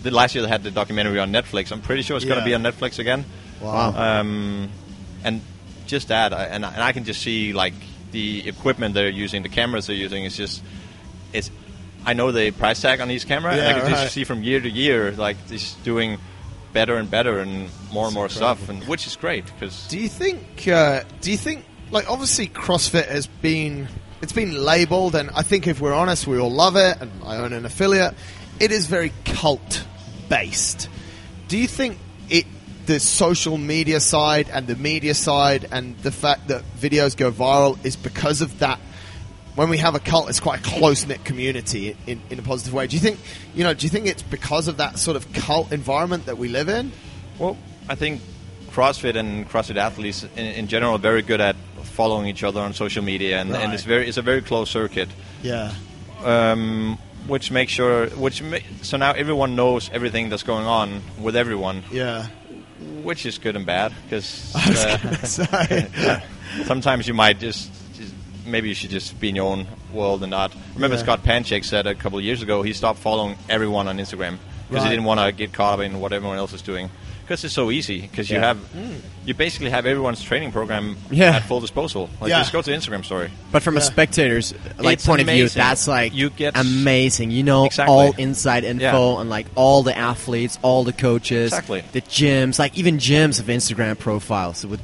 the 0.03 0.11
last 0.11 0.35
year 0.35 0.41
they 0.43 0.49
had 0.49 0.63
the 0.63 0.71
documentary 0.71 1.17
on 1.19 1.31
Netflix. 1.31 1.71
I'm 1.71 1.81
pretty 1.81 2.01
sure 2.03 2.15
it's 2.17 2.25
going 2.25 2.39
to 2.39 2.45
be 2.45 2.53
on 2.53 2.61
Netflix 2.61 2.99
again. 2.99 3.23
Wow. 3.61 3.93
Um, 3.95 4.69
and 5.23 5.39
just 5.87 6.09
that, 6.09 6.33
I, 6.33 6.43
and, 6.45 6.65
I- 6.65 6.73
and 6.73 6.83
I 6.83 6.91
can 6.91 7.05
just 7.05 7.21
see 7.21 7.53
like 7.53 7.73
the 8.11 8.47
equipment 8.47 8.93
they're 8.93 9.09
using, 9.09 9.43
the 9.43 9.49
cameras 9.49 9.87
they're 9.87 9.95
using. 9.95 10.25
It's 10.25 10.35
just, 10.37 10.61
it's. 11.33 11.49
I 12.05 12.13
know 12.13 12.33
the 12.33 12.51
price 12.51 12.81
tag 12.81 12.99
on 12.99 13.07
these 13.07 13.23
cameras. 13.23 13.57
and 13.57 13.65
I 13.65 13.73
can 13.79 13.91
right. 13.93 14.01
just 14.03 14.13
see 14.13 14.25
from 14.25 14.43
year 14.43 14.59
to 14.59 14.69
year, 14.69 15.11
like 15.13 15.37
just 15.47 15.81
doing 15.85 16.17
better 16.73 16.95
and 16.95 17.09
better 17.09 17.39
and 17.39 17.69
more 17.91 18.07
and 18.07 18.13
more 18.13 18.27
stuff, 18.29 18.67
and 18.69 18.83
which 18.85 19.07
is 19.07 19.15
great 19.15 19.45
because 19.45 19.87
Do 19.87 19.99
you 19.99 20.09
think? 20.09 20.67
Uh, 20.67 21.03
do 21.21 21.31
you 21.31 21.37
think? 21.37 21.65
Like, 21.91 22.09
obviously, 22.09 22.47
CrossFit 22.47 23.07
has 23.07 23.27
been 23.27 23.87
it's 24.21 24.33
been 24.33 24.55
labelled, 24.55 25.15
and 25.15 25.29
I 25.31 25.43
think 25.43 25.67
if 25.67 25.79
we're 25.79 25.93
honest, 25.93 26.25
we 26.27 26.39
all 26.39 26.51
love 26.51 26.75
it. 26.75 26.97
And 26.99 27.11
I 27.23 27.37
own 27.37 27.53
an 27.53 27.65
affiliate. 27.65 28.15
It 28.59 28.71
is 28.71 28.87
very 28.87 29.13
cult 29.25 29.85
based. 30.29 30.89
Do 31.47 31.57
you 31.57 31.67
think 31.67 31.97
it? 32.29 32.45
The 32.85 32.99
social 32.99 33.57
media 33.57 34.01
side 34.01 34.49
and 34.51 34.67
the 34.67 34.75
media 34.75 35.13
side, 35.13 35.69
and 35.71 35.97
the 35.99 36.11
fact 36.11 36.49
that 36.49 36.63
videos 36.77 37.15
go 37.15 37.31
viral 37.31 37.77
is 37.85 37.95
because 37.95 38.41
of 38.41 38.59
that. 38.59 38.79
When 39.55 39.69
we 39.69 39.77
have 39.77 39.93
a 39.93 39.99
cult, 39.99 40.29
it's 40.29 40.39
quite 40.39 40.59
a 40.61 40.63
close 40.63 41.05
knit 41.05 41.23
community 41.25 41.95
in, 42.07 42.19
in 42.31 42.39
a 42.39 42.41
positive 42.41 42.73
way. 42.73 42.87
Do 42.87 42.95
you 42.95 42.99
think? 43.01 43.19
You 43.53 43.63
know? 43.63 43.73
Do 43.73 43.85
you 43.85 43.89
think 43.89 44.07
it's 44.07 44.23
because 44.23 44.67
of 44.67 44.77
that 44.77 44.97
sort 44.97 45.15
of 45.15 45.31
cult 45.33 45.71
environment 45.71 46.25
that 46.25 46.37
we 46.39 46.47
live 46.47 46.69
in? 46.69 46.91
Well, 47.37 47.55
I 47.87 47.95
think 47.95 48.21
CrossFit 48.71 49.15
and 49.15 49.47
CrossFit 49.47 49.77
athletes 49.77 50.23
in, 50.35 50.45
in 50.45 50.67
general 50.67 50.93
are 50.95 50.99
very 50.99 51.21
good 51.21 51.39
at 51.41 51.55
following 51.83 52.25
each 52.27 52.43
other 52.43 52.59
on 52.61 52.73
social 52.73 53.03
media, 53.03 53.39
and, 53.39 53.51
Right. 53.51 53.63
and 53.63 53.73
it's 53.73 53.83
very 53.83 54.07
it's 54.07 54.17
a 54.17 54.23
very 54.23 54.41
close 54.41 54.71
circuit, 54.71 55.09
Yeah. 55.43 55.71
um, 56.23 56.97
which 57.27 57.51
makes 57.51 57.71
sure 57.71 58.07
which 58.09 58.41
ma- 58.41 58.57
so 58.81 58.97
now 58.97 59.11
everyone 59.11 59.55
knows 59.55 59.89
everything 59.93 60.29
that's 60.29 60.41
going 60.43 60.65
on 60.65 61.01
with 61.21 61.35
everyone, 61.35 61.83
Yeah. 61.91 62.25
which 63.03 63.27
is 63.27 63.37
good 63.37 63.55
and 63.55 63.65
bad 63.67 63.93
because 64.09 64.51
uh, 65.39 66.19
sometimes 66.65 67.07
you 67.07 67.13
might 67.13 67.39
just, 67.39 67.69
just 67.71 67.82
maybe 68.45 68.69
you 68.69 68.75
should 68.75 68.89
just 68.89 69.19
be 69.19 69.29
in 69.29 69.35
your 69.35 69.51
own 69.51 69.67
world 69.91 70.21
and 70.23 70.31
not. 70.31 70.53
Remember, 70.75 70.95
Yeah. 70.97 71.03
Scott 71.03 71.23
Panchik 71.23 71.63
said 71.65 71.87
a 71.87 71.95
couple 71.95 72.17
of 72.19 72.23
years 72.25 72.41
ago 72.41 72.61
he 72.63 72.73
stopped 72.73 72.99
following 72.99 73.37
everyone 73.49 73.87
on 73.87 73.97
Instagram 73.97 74.37
because 74.69 74.83
Right. 74.83 74.83
he 74.83 74.89
didn't 74.89 75.05
want 75.05 75.19
to 75.19 75.31
get 75.31 75.53
caught 75.53 75.79
up 75.79 75.85
in 75.85 75.99
what 75.99 76.13
everyone 76.13 76.37
else 76.37 76.53
is 76.53 76.61
doing. 76.61 76.89
Because 77.23 77.45
it's 77.45 77.53
so 77.53 77.71
easy. 77.71 78.01
Because 78.01 78.29
you 78.29 78.35
Yeah. 78.35 78.47
have, 78.47 78.57
hmm. 78.57 78.95
you 79.25 79.33
basically 79.33 79.69
have 79.69 79.85
everyone's 79.85 80.21
training 80.21 80.51
program 80.51 80.97
Yeah. 81.09 81.37
at 81.37 81.43
full 81.47 81.61
disposal. 81.61 82.09
Like 82.19 82.29
Yeah. 82.31 82.39
just 82.39 82.51
go 82.51 82.61
to 82.61 82.69
Instagram 82.69 83.05
story. 83.05 83.29
But 83.49 83.63
from 83.63 83.77
a 83.77 83.81
spectator's 83.81 84.53
like 84.77 84.95
It's 84.95 85.05
point 85.05 85.21
of 85.21 85.27
view, 85.27 85.47
that's 85.47 85.87
like 85.87 86.13
You 86.13 86.31
get- 86.31 86.57
amazing. 86.57 87.31
You 87.31 87.43
know 87.43 87.63
Exactly. 87.65 87.95
all 87.95 88.11
inside 88.17 88.65
info 88.65 89.19
and 89.19 89.29
like 89.29 89.45
all 89.55 89.83
the 89.83 89.97
athletes, 89.97 90.59
all 90.63 90.83
the 90.83 90.91
coaches, 90.91 91.53
Exactly. 91.53 91.81
the 91.93 92.01
gyms, 92.01 92.59
like 92.59 92.77
even 92.77 92.97
gyms 92.97 93.37
have 93.37 93.47
Instagram 93.47 93.97
profiles. 93.97 94.65
With 94.65 94.81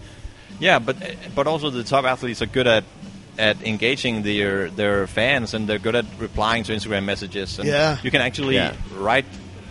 Yeah, 0.62 0.80
but 0.80 0.96
but 1.36 1.46
also 1.46 1.70
the 1.70 1.84
top 1.84 2.06
athletes 2.06 2.42
are 2.42 2.46
good 2.46 2.68
at 2.68 2.86
at 3.40 3.64
engaging 3.64 4.22
their 4.24 4.70
their 4.70 5.08
fans, 5.08 5.54
and 5.54 5.68
they're 5.68 5.80
good 5.80 5.96
at 5.96 6.06
replying 6.20 6.64
to 6.66 6.74
Instagram 6.74 7.06
messages. 7.06 7.58
And 7.60 7.68
Yeah. 7.68 7.98
you 8.04 8.12
can 8.12 8.22
actually 8.22 8.56
Yeah. 8.56 8.74
write 8.96 9.26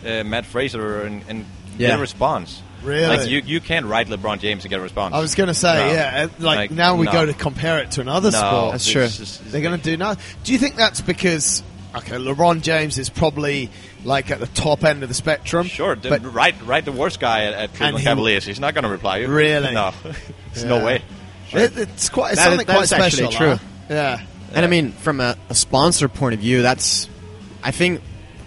uh, 0.07 0.25
Matt 0.25 0.47
Fraser 0.47 1.03
and, 1.03 1.23
and 1.29 1.45
Yeah. 1.77 1.89
get 1.89 1.99
a 1.99 2.01
response. 2.01 2.63
Really? 2.83 3.07
Like 3.17 3.29
you, 3.29 3.43
you 3.45 3.61
can't 3.61 3.87
write 3.87 4.07
LeBron 4.09 4.39
James 4.41 4.63
and 4.65 4.71
get 4.71 4.79
a 4.79 4.83
response. 4.83 5.13
I 5.15 5.19
was 5.21 5.35
going 5.35 5.49
to 5.49 5.55
say, 5.55 5.75
No. 5.89 5.93
yeah. 5.93 6.23
uh, 6.25 6.29
Like, 6.39 6.57
Like, 6.57 6.71
now 6.71 6.95
we 6.95 7.07
no. 7.07 7.13
go 7.13 7.27
to 7.27 7.35
compare 7.35 7.81
it 7.81 7.91
to 7.93 8.01
another 8.01 8.31
No, 8.31 8.39
sport. 8.39 8.73
That's 8.73 8.85
it's 8.85 8.93
true. 8.93 9.09
just- 9.25 9.51
They're 9.51 9.61
going 9.61 9.77
to 9.77 9.83
do 9.83 9.97
nothing. 9.97 10.23
Do 10.45 10.53
you 10.53 10.59
think 10.59 10.77
that's 10.77 11.01
because 11.01 11.63
okay, 11.97 12.15
LeBron 12.17 12.63
James 12.63 12.97
is 12.97 13.09
probably 13.11 13.71
like 14.05 14.31
at 14.31 14.39
the 14.39 14.47
top 14.47 14.85
end 14.85 15.03
of 15.03 15.09
the 15.09 15.15
spectrum? 15.17 15.67
Sure, 15.67 15.97
the, 15.97 16.09
but 16.09 16.23
write 16.33 16.55
write 16.65 16.85
the 16.85 16.93
worst 16.93 17.19
guy 17.19 17.45
at, 17.47 17.55
at 17.55 17.75
Cleveland 17.75 17.99
he- 17.99 18.05
Cavaliers. 18.05 18.45
He's 18.47 18.61
not 18.61 18.75
going 18.75 18.85
to 18.85 18.91
reply 18.91 19.19
you. 19.19 19.27
Really? 19.29 19.75
No, 19.75 19.93
there's 20.05 20.63
Yeah. 20.63 20.69
no 20.69 20.85
way. 20.85 21.03
It, 21.53 21.77
it's 21.79 22.09
quite 22.09 22.33
it's 22.33 22.41
That- 22.41 22.49
something 22.51 22.67
quite 22.67 22.93
actually 22.93 23.11
special. 23.27 23.31
true. 23.33 23.55
huh? 23.57 23.59
Yeah. 23.91 24.21
and 24.55 24.65
I 24.65 24.69
mean, 24.69 24.93
from 24.93 25.21
a, 25.21 25.37
a 25.49 25.55
sponsor 25.55 26.09
point 26.09 26.35
of 26.35 26.41
view, 26.41 26.63
that's 26.63 27.09
I 27.63 27.71
think 27.71 28.01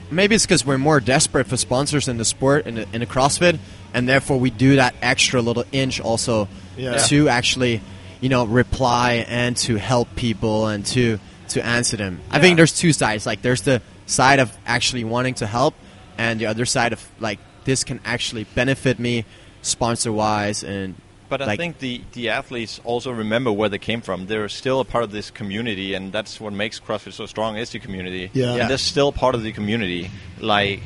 maybe 0.09 0.35
it's 0.35 0.45
because 0.45 0.65
we're 0.65 0.77
more 0.77 0.99
desperate 0.99 1.47
for 1.47 1.57
sponsors 1.57 2.07
in 2.07 2.17
the 2.17 2.25
sport 2.25 2.65
in 2.67 2.75
the, 2.75 2.87
in 2.93 2.99
the 3.01 3.05
CrossFit, 3.07 3.57
and 3.93 4.07
therefore 4.07 4.39
we 4.39 4.49
do 4.49 4.75
that 4.77 4.95
extra 5.01 5.41
little 5.41 5.63
inch 5.71 5.99
also 5.99 6.47
Yeah. 6.77 6.97
to 6.97 7.27
actually, 7.29 7.81
you 8.21 8.29
know, 8.29 8.45
reply 8.45 9.25
and 9.27 9.55
to 9.57 9.75
help 9.77 10.15
people 10.15 10.67
and 10.67 10.85
to 10.87 11.19
to 11.49 11.65
answer 11.65 11.97
them. 11.97 12.21
I 12.31 12.39
think 12.39 12.55
there's 12.57 12.71
two 12.77 12.93
sides. 12.93 13.25
Like 13.25 13.41
there's 13.41 13.61
the 13.63 13.81
side 14.05 14.39
of 14.39 14.55
actually 14.65 15.03
wanting 15.03 15.33
to 15.35 15.47
help, 15.47 15.73
and 16.17 16.39
the 16.39 16.45
other 16.45 16.65
side 16.65 16.93
of 16.93 17.05
like 17.19 17.39
this 17.65 17.83
can 17.83 17.99
actually 18.05 18.45
benefit 18.55 18.99
me 18.99 19.25
sponsor 19.61 20.11
wise 20.11 20.63
and. 20.63 20.95
But 21.31 21.41
I 21.41 21.45
like, 21.45 21.57
think 21.59 21.79
the, 21.79 22.01
the 22.11 22.27
athletes 22.27 22.81
also 22.83 23.09
remember 23.09 23.53
where 23.53 23.69
they 23.69 23.77
came 23.77 24.01
from. 24.01 24.27
They're 24.27 24.49
still 24.49 24.81
a 24.81 24.83
part 24.85 25.05
of 25.05 25.11
this 25.11 25.31
community, 25.31 25.93
and 25.93 26.11
that's 26.11 26.41
what 26.41 26.51
makes 26.51 26.77
CrossFit 26.77 27.13
so 27.13 27.25
strong 27.25 27.55
is 27.55 27.69
the 27.69 27.79
community. 27.79 28.29
Yeah. 28.33 28.55
Yeah. 28.55 28.61
And 28.63 28.69
they're 28.69 28.77
still 28.77 29.13
part 29.13 29.33
of 29.33 29.41
the 29.41 29.53
community. 29.53 30.11
Like, 30.41 30.81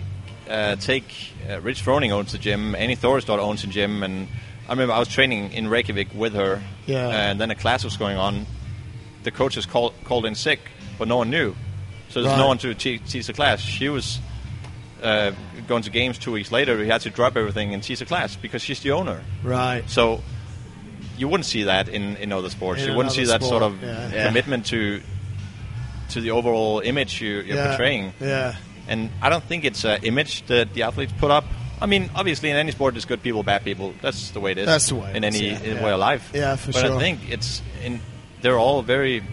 uh, 0.47 0.75
take 0.75 1.05
uh, 1.49 1.59
Rich 1.61 1.83
Froning 1.83 2.11
owns 2.11 2.31
the 2.31 2.37
gym, 2.37 2.75
Annie 2.75 2.95
Thorisdottir 2.95 3.39
owns 3.39 3.61
the 3.63 3.67
gym, 3.69 4.03
and 4.03 4.27
I 4.67 4.73
remember 4.73 4.93
I 4.93 4.99
was 4.99 5.07
training 5.07 5.51
in 5.51 5.67
Reykjavik 5.67 6.09
with 6.13 6.33
her, 6.35 6.61
Yeah. 6.85 7.09
and 7.09 7.41
then 7.41 7.49
a 7.49 7.55
class 7.55 7.83
was 7.83 7.97
going 7.97 8.17
on. 8.17 8.45
The 9.23 9.31
coaches 9.31 9.65
called, 9.65 9.95
called 10.03 10.27
in 10.27 10.35
sick, 10.35 10.59
but 10.99 11.07
no 11.07 11.17
one 11.17 11.31
knew. 11.31 11.55
So 12.09 12.21
there's 12.21 12.33
Right. 12.33 12.37
no 12.39 12.47
one 12.49 12.59
to 12.59 12.75
te- 12.75 12.99
teach 12.99 13.25
the 13.25 13.33
class. 13.33 13.59
She 13.61 13.89
was 13.89 14.19
uh, 15.01 15.31
going 15.67 15.81
to 15.83 15.89
games 15.89 16.19
two 16.19 16.31
weeks 16.31 16.51
later. 16.51 16.77
We 16.77 16.87
had 16.87 17.01
to 17.01 17.09
drop 17.09 17.35
everything 17.35 17.73
and 17.73 17.81
teach 17.81 17.97
the 17.97 18.05
class 18.05 18.35
because 18.35 18.61
she's 18.61 18.79
the 18.81 18.91
owner. 18.91 19.21
Right. 19.43 19.83
So 19.89 20.21
you 21.17 21.27
wouldn't 21.27 21.45
see 21.45 21.63
that 21.63 21.87
in, 21.89 22.17
in 22.17 22.31
other 22.31 22.49
sports. 22.49 22.81
In 22.81 22.89
you 22.89 22.95
wouldn't 22.95 23.13
see 23.13 23.25
that 23.25 23.43
sport, 23.43 23.61
sort 23.61 23.63
of 23.63 23.81
yeah. 23.81 24.11
Yeah. 24.11 24.27
commitment 24.27 24.65
to 24.67 25.01
to 26.09 26.21
the 26.21 26.31
overall 26.31 26.79
image 26.79 27.21
you, 27.21 27.41
you're 27.41 27.57
yeah. 27.57 27.67
portraying. 27.69 28.13
Yeah. 28.19 28.55
And 28.87 29.09
I 29.21 29.29
don't 29.29 29.43
think 29.43 29.65
it's 29.65 29.83
an 29.83 30.03
image 30.03 30.45
that 30.47 30.73
the 30.73 30.83
athletes 30.83 31.13
put 31.17 31.31
up. 31.31 31.45
I 31.81 31.87
mean, 31.87 32.09
obviously, 32.15 32.49
in 32.51 32.55
any 32.55 32.71
sport, 32.71 32.93
there's 32.93 33.05
good 33.05 33.21
people, 33.23 33.43
bad 33.43 33.63
people. 33.63 33.93
That's 34.01 34.29
the 34.31 34.39
way 34.39 34.51
it 34.51 34.59
is. 34.59 34.65
That's 34.65 34.89
the 34.89 34.95
way 34.95 35.13
in 35.15 35.23
any 35.23 35.49
yeah, 35.49 35.59
in 35.59 35.75
yeah. 35.77 35.83
way 35.83 35.91
of 35.91 35.99
life. 35.99 36.31
Yeah, 36.33 36.55
for 36.55 36.71
but 36.71 36.81
sure. 36.81 36.95
I 36.95 36.99
think 36.99 37.29
it's 37.29 37.61
in. 37.83 37.99
They're 38.41 38.59
all 38.59 38.81
very. 38.81 39.23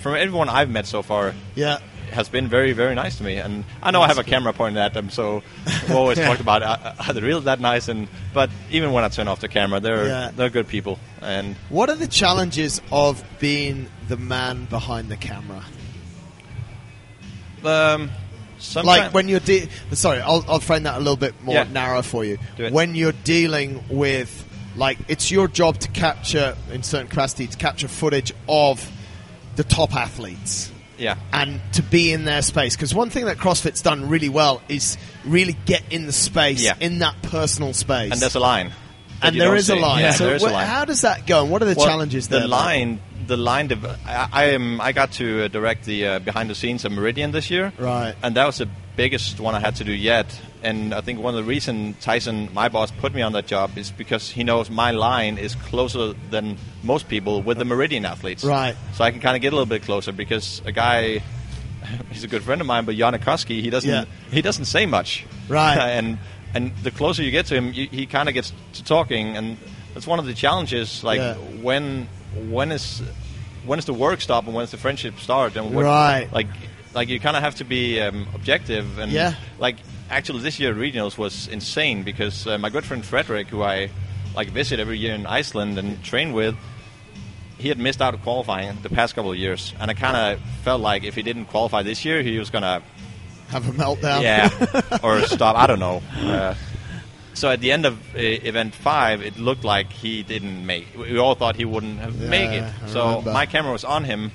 From 0.00 0.14
everyone 0.14 0.48
I've 0.48 0.70
met 0.70 0.86
so 0.86 1.02
far, 1.02 1.34
Yeah. 1.54 1.78
Has 2.08 2.28
been 2.28 2.48
very, 2.48 2.72
very 2.72 2.94
nice 2.94 3.16
to 3.18 3.24
me. 3.24 3.36
And 3.36 3.64
I 3.82 3.90
know 3.90 4.02
I 4.02 4.06
have 4.08 4.18
a 4.18 4.24
camera 4.24 4.52
pointed 4.52 4.80
at 4.80 4.94
them, 4.94 5.10
so 5.10 5.42
we 5.88 5.94
always 5.94 6.18
talked 6.18 6.40
about 6.40 6.62
uh, 6.62 6.94
are 7.06 7.12
they 7.12 7.20
really 7.20 7.40
that 7.42 7.60
nice? 7.60 7.88
And 7.88 8.08
but 8.34 8.50
even 8.70 8.92
when 8.92 9.04
I 9.04 9.08
turn 9.08 9.28
off 9.28 9.40
the 9.40 9.48
camera, 9.48 9.80
they're 9.80 10.06
Yeah. 10.06 10.30
they're 10.34 10.50
good 10.50 10.68
people. 10.68 10.98
And 11.22 11.56
What 11.68 11.90
are 11.90 11.96
the 11.96 12.06
challenges 12.06 12.80
of 12.92 13.24
being 13.40 13.88
the 14.08 14.16
man 14.16 14.66
behind 14.66 15.08
the 15.08 15.16
camera? 15.16 15.62
um, 17.64 18.10
sometimes 18.58 18.86
like 18.86 19.14
when 19.14 19.28
you're 19.28 19.40
de- 19.40 19.68
sorry 19.92 20.20
I'll, 20.20 20.44
I'll 20.48 20.60
frame 20.60 20.84
that 20.84 20.94
a 20.96 20.98
little 20.98 21.16
bit 21.16 21.34
more 21.42 21.54
Yeah. 21.56 21.64
narrow 21.64 22.02
for 22.02 22.24
you 22.24 22.38
when 22.70 22.94
you're 22.94 23.12
dealing 23.24 23.82
with 23.88 24.44
like 24.76 24.98
it's 25.08 25.30
your 25.30 25.48
job 25.48 25.78
to 25.80 25.88
capture 25.88 26.56
in 26.72 26.82
certain 26.82 27.08
capacity 27.08 27.46
to 27.48 27.56
capture 27.56 27.88
footage 27.88 28.32
of 28.48 28.88
the 29.56 29.64
top 29.64 29.94
athletes 29.96 30.70
yeah, 30.98 31.16
and 31.32 31.60
to 31.74 31.82
be 31.82 32.12
in 32.12 32.24
their 32.24 32.42
space 32.42 32.76
because 32.76 32.94
one 32.94 33.10
thing 33.10 33.26
that 33.26 33.36
CrossFit's 33.38 33.82
done 33.82 34.08
really 34.08 34.28
well 34.28 34.62
is 34.68 34.96
really 35.24 35.56
get 35.66 35.82
in 35.90 36.06
the 36.06 36.12
space 36.12 36.62
Yeah. 36.64 36.74
in 36.80 36.98
that 37.00 37.20
personal 37.22 37.72
space 37.74 38.12
and 38.12 38.20
there's 38.20 38.34
a 38.34 38.40
line. 38.40 38.72
and 39.22 39.38
there 39.40 39.54
a 39.54 39.74
line 39.76 40.02
Yeah, 40.02 40.10
so 40.12 40.26
there 40.26 40.36
is 40.36 40.42
a 40.42 40.48
line. 40.48 40.66
how 40.66 40.84
does 40.84 41.00
that 41.02 41.26
go 41.26 41.42
and 41.42 41.50
what 41.50 41.62
are 41.62 41.66
the 41.66 41.74
Well, 41.74 41.86
challenges 41.86 42.28
the 42.28 42.38
there 42.40 42.48
line 42.48 43.00
the 43.26 43.36
line 43.36 43.66
div- 43.68 43.84
I, 44.06 44.28
I 44.32 44.44
am 44.50 44.80
I 44.80 44.92
got 44.92 45.12
to 45.12 45.44
uh, 45.44 45.48
direct 45.48 45.84
the 45.84 46.06
uh, 46.06 46.18
behind 46.20 46.48
the 46.48 46.54
scenes 46.54 46.84
of 46.84 46.92
Meridian 46.92 47.32
this 47.32 47.50
year 47.50 47.72
Right. 47.78 48.14
and 48.22 48.36
that 48.36 48.46
was 48.46 48.58
the 48.58 48.68
biggest 48.96 49.40
one 49.40 49.54
I 49.54 49.60
had 49.60 49.76
to 49.76 49.84
do 49.84 49.92
yet 49.92 50.26
and 50.68 50.92
I 50.94 51.00
think 51.00 51.18
one 51.20 51.32
of 51.34 51.38
the 51.44 51.48
reasons 51.54 51.96
Tyson 52.00 52.36
my 52.52 52.68
boss 52.68 52.90
put 53.02 53.14
me 53.14 53.22
on 53.22 53.32
that 53.32 53.46
job 53.46 53.68
is 53.78 53.90
because 54.02 54.24
he 54.36 54.42
knows 54.44 54.68
my 54.70 54.90
line 55.08 55.38
is 55.46 55.54
closer 55.70 56.14
than 56.30 56.56
most 56.82 57.08
people 57.08 57.42
with 57.48 57.58
the 57.58 57.64
Meridian 57.64 58.04
athletes 58.04 58.44
Right. 58.44 58.74
so 58.94 59.04
I 59.04 59.10
can 59.12 59.20
kind 59.20 59.36
of 59.36 59.42
get 59.42 59.52
a 59.52 59.56
little 59.56 59.72
bit 59.76 59.82
closer 59.82 60.12
because 60.12 60.62
a 60.64 60.72
guy 60.72 61.22
he's 62.12 62.24
a 62.24 62.28
good 62.28 62.42
friend 62.42 62.60
of 62.60 62.66
mine 62.66 62.84
but 62.84 62.94
Jonne 62.96 63.14
Koski 63.20 63.60
he 63.60 63.70
doesn't 63.70 63.90
Yeah. 63.90 64.04
he 64.30 64.42
doesn't 64.42 64.66
say 64.66 64.86
much 64.86 65.24
Right. 65.48 65.78
and 65.98 66.18
and 66.54 66.72
the 66.82 66.90
closer 66.90 67.22
you 67.22 67.30
get 67.30 67.46
to 67.46 67.54
him 67.54 67.72
you, 67.72 67.86
he 67.90 68.06
kind 68.06 68.28
of 68.28 68.34
gets 68.34 68.52
to 68.74 68.84
talking 68.84 69.36
and 69.36 69.56
that's 69.94 70.06
one 70.06 70.18
of 70.18 70.26
the 70.26 70.34
challenges 70.34 71.02
like 71.04 71.18
Yeah. 71.18 71.34
when 71.62 72.08
when 72.50 72.72
is 72.72 73.02
when 73.66 73.78
is 73.78 73.84
the 73.86 73.94
work 73.94 74.20
stop 74.20 74.44
and 74.46 74.54
when 74.54 74.62
does 74.62 74.70
the 74.70 74.76
friendship 74.78 75.18
start 75.18 75.56
and 75.56 75.74
what, 75.74 75.84
Right. 75.84 76.28
like 76.32 76.46
like 76.96 77.08
you 77.12 77.20
kind 77.20 77.36
of 77.36 77.42
have 77.42 77.54
to 77.56 77.64
be 77.64 78.00
um, 78.00 78.26
objective 78.34 78.98
and 78.98 79.12
Yeah. 79.12 79.34
like 79.58 79.76
actually 80.10 80.40
this 80.42 80.58
year 80.58 80.74
regionals 80.74 81.18
was 81.18 81.46
insane 81.48 82.02
because 82.02 82.46
uh, 82.46 82.58
my 82.58 82.70
good 82.70 82.84
friend 82.84 83.04
Frederick 83.04 83.48
who 83.48 83.62
I 83.62 83.90
like 84.34 84.48
visit 84.48 84.80
every 84.80 84.98
year 84.98 85.14
in 85.14 85.26
Iceland 85.26 85.78
and 85.78 86.02
train 86.02 86.32
with 86.32 86.54
he 87.58 87.68
had 87.68 87.78
missed 87.78 88.00
out 88.02 88.14
of 88.14 88.20
qualifying 88.22 88.76
the 88.82 88.88
past 88.90 89.14
couple 89.14 89.30
of 89.32 89.38
years 89.38 89.74
and 89.80 89.90
I 89.90 89.94
kind 89.94 90.16
of 90.16 90.40
felt 90.64 90.80
like 90.80 91.04
if 91.04 91.14
he 91.14 91.22
didn't 91.22 91.46
qualify 91.46 91.82
this 91.82 92.04
year 92.04 92.22
he 92.22 92.38
was 92.38 92.50
gonna 92.50 92.82
have 93.48 93.68
a 93.68 93.72
meltdown 93.72 94.22
yeah, 94.22 94.98
or 95.04 95.20
stop. 95.22 95.54
I 95.56 95.66
don't 95.68 95.78
know. 95.78 96.02
Uh, 96.18 96.54
so 97.34 97.48
at 97.50 97.60
the 97.60 97.70
end 97.72 97.86
of 97.86 97.94
uh, 98.14 98.18
event 98.18 98.74
five, 98.74 99.22
it 99.22 99.38
looked 99.38 99.62
like 99.62 99.92
he 99.92 100.22
didn't 100.24 100.66
make. 100.66 100.86
We 100.98 101.18
all 101.18 101.34
thought 101.36 101.54
he 101.54 101.64
wouldn't 101.64 102.00
have 102.00 102.16
Yeah, 102.16 102.28
make 102.28 102.50
it. 102.50 102.64
I 102.82 102.86
So 102.88 103.06
remember. 103.08 103.32
my 103.32 103.46
camera 103.46 103.70
was 103.72 103.84
on 103.84 104.02
him 104.04 104.32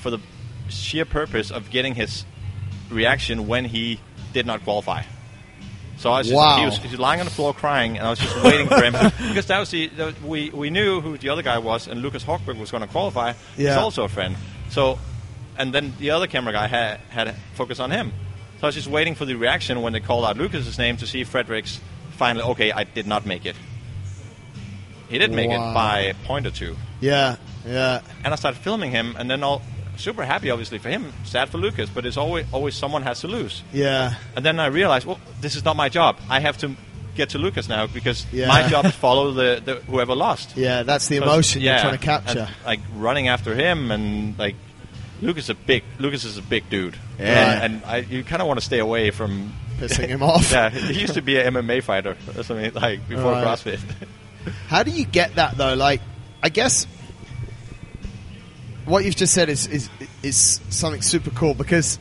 for 0.00 0.10
the 0.10 0.20
sheer 0.68 1.04
purpose 1.04 1.50
of 1.50 1.70
getting 1.70 1.94
his 1.94 2.24
reaction 2.90 3.46
when 3.46 3.64
he 3.64 4.00
did 4.32 4.46
not 4.46 4.62
qualify. 4.64 5.02
So 5.98 6.10
I 6.10 6.18
was 6.18 6.26
just, 6.28 6.36
Wow. 6.36 6.58
he, 6.58 6.64
was, 6.64 6.78
he 6.78 6.88
was 6.88 6.98
lying 6.98 7.20
on 7.20 7.26
the 7.26 7.32
floor 7.32 7.54
crying, 7.54 7.96
and 7.96 8.06
I 8.06 8.10
was 8.10 8.18
just 8.18 8.42
waiting 8.42 8.66
for 8.66 8.82
him 8.82 8.92
because 9.28 9.46
that 9.46 9.60
was 9.60 9.70
the, 9.70 9.86
the 9.88 10.14
we 10.24 10.50
we 10.50 10.68
knew 10.70 11.00
who 11.00 11.16
the 11.16 11.28
other 11.28 11.42
guy 11.42 11.58
was, 11.58 11.86
and 11.86 12.02
Lucas 12.02 12.24
Högberg 12.24 12.58
was 12.58 12.70
going 12.70 12.80
to 12.82 12.88
qualify. 12.88 13.34
He's 13.56 13.68
also 13.70 14.04
a 14.04 14.08
friend. 14.08 14.34
So, 14.70 14.98
and 15.56 15.72
then 15.72 15.92
the 15.98 16.10
other 16.10 16.26
camera 16.26 16.52
guy 16.52 16.66
had 16.66 16.98
had 17.10 17.34
focus 17.54 17.78
on 17.78 17.90
him. 17.92 18.12
So 18.58 18.64
I 18.64 18.66
was 18.68 18.74
just 18.74 18.88
waiting 18.88 19.14
for 19.14 19.24
the 19.26 19.34
reaction 19.36 19.80
when 19.82 19.92
they 19.92 20.00
called 20.00 20.24
out 20.24 20.36
Lucas's 20.36 20.78
name 20.78 20.96
to 20.98 21.06
see 21.06 21.20
if 21.20 21.28
Fredericks 21.28 21.80
finally 22.12 22.44
okay, 22.46 22.72
I 22.72 22.82
did 22.84 23.06
not 23.06 23.24
make 23.26 23.46
it. 23.46 23.54
He 25.08 25.18
did 25.18 25.30
make 25.30 25.50
Wow. 25.50 25.70
it 25.70 25.74
by 25.74 25.98
a 26.00 26.14
point 26.26 26.46
or 26.46 26.50
two, 26.50 26.76
yeah 27.00 27.36
yeah 27.66 28.00
and 28.24 28.32
I 28.32 28.36
started 28.36 28.60
filming 28.60 28.90
him, 28.90 29.14
and 29.18 29.30
then 29.30 29.42
all 29.44 29.62
super 30.02 30.24
happy 30.24 30.50
obviously 30.50 30.78
for 30.78 30.88
him, 30.90 31.12
sad 31.24 31.48
for 31.48 31.58
Lucas, 31.58 31.88
but 31.94 32.04
it's 32.06 32.16
always 32.16 32.44
always 32.52 32.74
someone 32.74 33.02
has 33.02 33.20
to 33.20 33.28
lose. 33.28 33.62
yeah 33.72 34.14
And 34.36 34.44
then 34.44 34.58
I 34.60 34.66
realized, 34.66 35.06
well, 35.06 35.18
this 35.40 35.54
is 35.56 35.64
not 35.64 35.76
my 35.76 35.88
job. 35.88 36.16
I 36.28 36.40
have 36.40 36.56
to 36.58 36.74
get 37.14 37.30
to 37.30 37.38
Lucas 37.38 37.68
now 37.68 37.86
because 37.86 38.26
Yeah. 38.32 38.48
my 38.48 38.68
job 38.68 38.84
is 38.86 38.92
follow 38.92 39.32
the, 39.32 39.60
the 39.64 39.74
whoever 39.90 40.14
lost. 40.14 40.56
yeah 40.66 40.82
that's 40.82 41.06
the 41.08 41.16
emotion 41.16 41.60
yeah, 41.62 41.72
you're 41.72 41.80
trying 41.82 41.98
to 41.98 42.04
capture 42.04 42.38
and, 42.48 42.64
like 42.66 42.80
running 42.96 43.28
after 43.28 43.54
him 43.54 43.90
and 43.90 44.38
like 44.38 44.56
Lucas 45.20 45.44
is 45.44 45.50
a 45.50 45.54
big 45.54 45.82
Lucas 45.98 46.24
is 46.24 46.36
a 46.38 46.42
big 46.42 46.68
dude. 46.70 46.96
Yeah. 47.18 47.62
And, 47.64 47.74
and 47.76 47.84
I, 47.84 47.96
you 47.98 48.24
kind 48.24 48.42
of 48.42 48.48
want 48.48 48.58
to 48.60 48.66
stay 48.66 48.80
away 48.80 49.10
from 49.12 49.52
pissing 49.78 50.08
him 50.14 50.22
off 50.22 50.50
yeah, 50.50 50.70
he 50.70 51.00
used 51.00 51.14
to 51.14 51.22
be 51.22 51.38
an 51.38 51.54
MMA 51.54 51.82
fighter 51.82 52.16
or 52.36 52.42
something 52.42 52.72
like 52.74 53.06
before 53.08 53.32
Right. 53.32 53.44
CrossFit. 53.46 53.80
How 54.66 54.82
do 54.82 54.90
you 54.90 55.04
get 55.04 55.36
that 55.36 55.56
though? 55.56 55.74
Like, 55.74 56.00
I 56.42 56.48
guess 56.48 56.86
what 58.84 59.04
you've 59.04 59.16
just 59.16 59.32
said 59.34 59.48
is 59.48 59.66
is 59.66 59.88
is 60.22 60.60
something 60.70 61.02
super 61.02 61.30
cool 61.30 61.54
because 61.54 61.98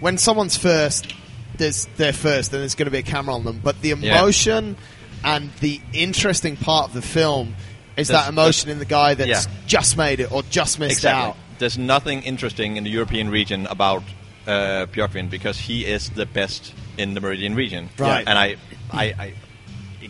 when 0.00 0.18
someone's 0.18 0.56
first, 0.56 1.14
there's 1.56 1.86
they're 1.96 2.12
first, 2.12 2.52
and 2.52 2.60
there's 2.62 2.74
going 2.74 2.86
to 2.86 2.90
be 2.90 2.98
a 2.98 3.02
camera 3.02 3.34
on 3.34 3.44
them. 3.44 3.60
But 3.62 3.80
the 3.82 3.88
Yeah. 3.90 4.18
emotion 4.18 4.76
and 5.24 5.50
the 5.60 5.80
interesting 5.92 6.56
part 6.56 6.88
of 6.88 6.94
the 6.94 7.02
film 7.02 7.54
is 7.96 8.08
There's- 8.08 8.24
that 8.24 8.30
emotion 8.30 8.70
in 8.70 8.78
the 8.78 8.84
guy 8.86 9.14
that's 9.14 9.28
Yeah. 9.46 9.52
just 9.66 9.96
made 9.96 10.20
it 10.20 10.32
or 10.32 10.42
just 10.50 10.78
missed 10.78 11.04
out. 11.04 11.36
There's 11.58 11.76
nothing 11.76 12.22
interesting 12.22 12.76
in 12.76 12.84
the 12.84 12.90
European 12.90 13.28
region 13.28 13.66
about 13.66 14.02
uh, 14.46 14.86
Björgvin 14.86 15.28
because 15.28 15.58
he 15.58 15.84
is 15.84 16.08
the 16.10 16.24
best 16.24 16.72
in 16.96 17.12
the 17.12 17.20
Meridian 17.20 17.54
region. 17.54 17.90
Right. 17.98 18.24
And 18.26 18.38
I, 18.38 18.56
I, 18.90 19.04
I, 19.04 19.34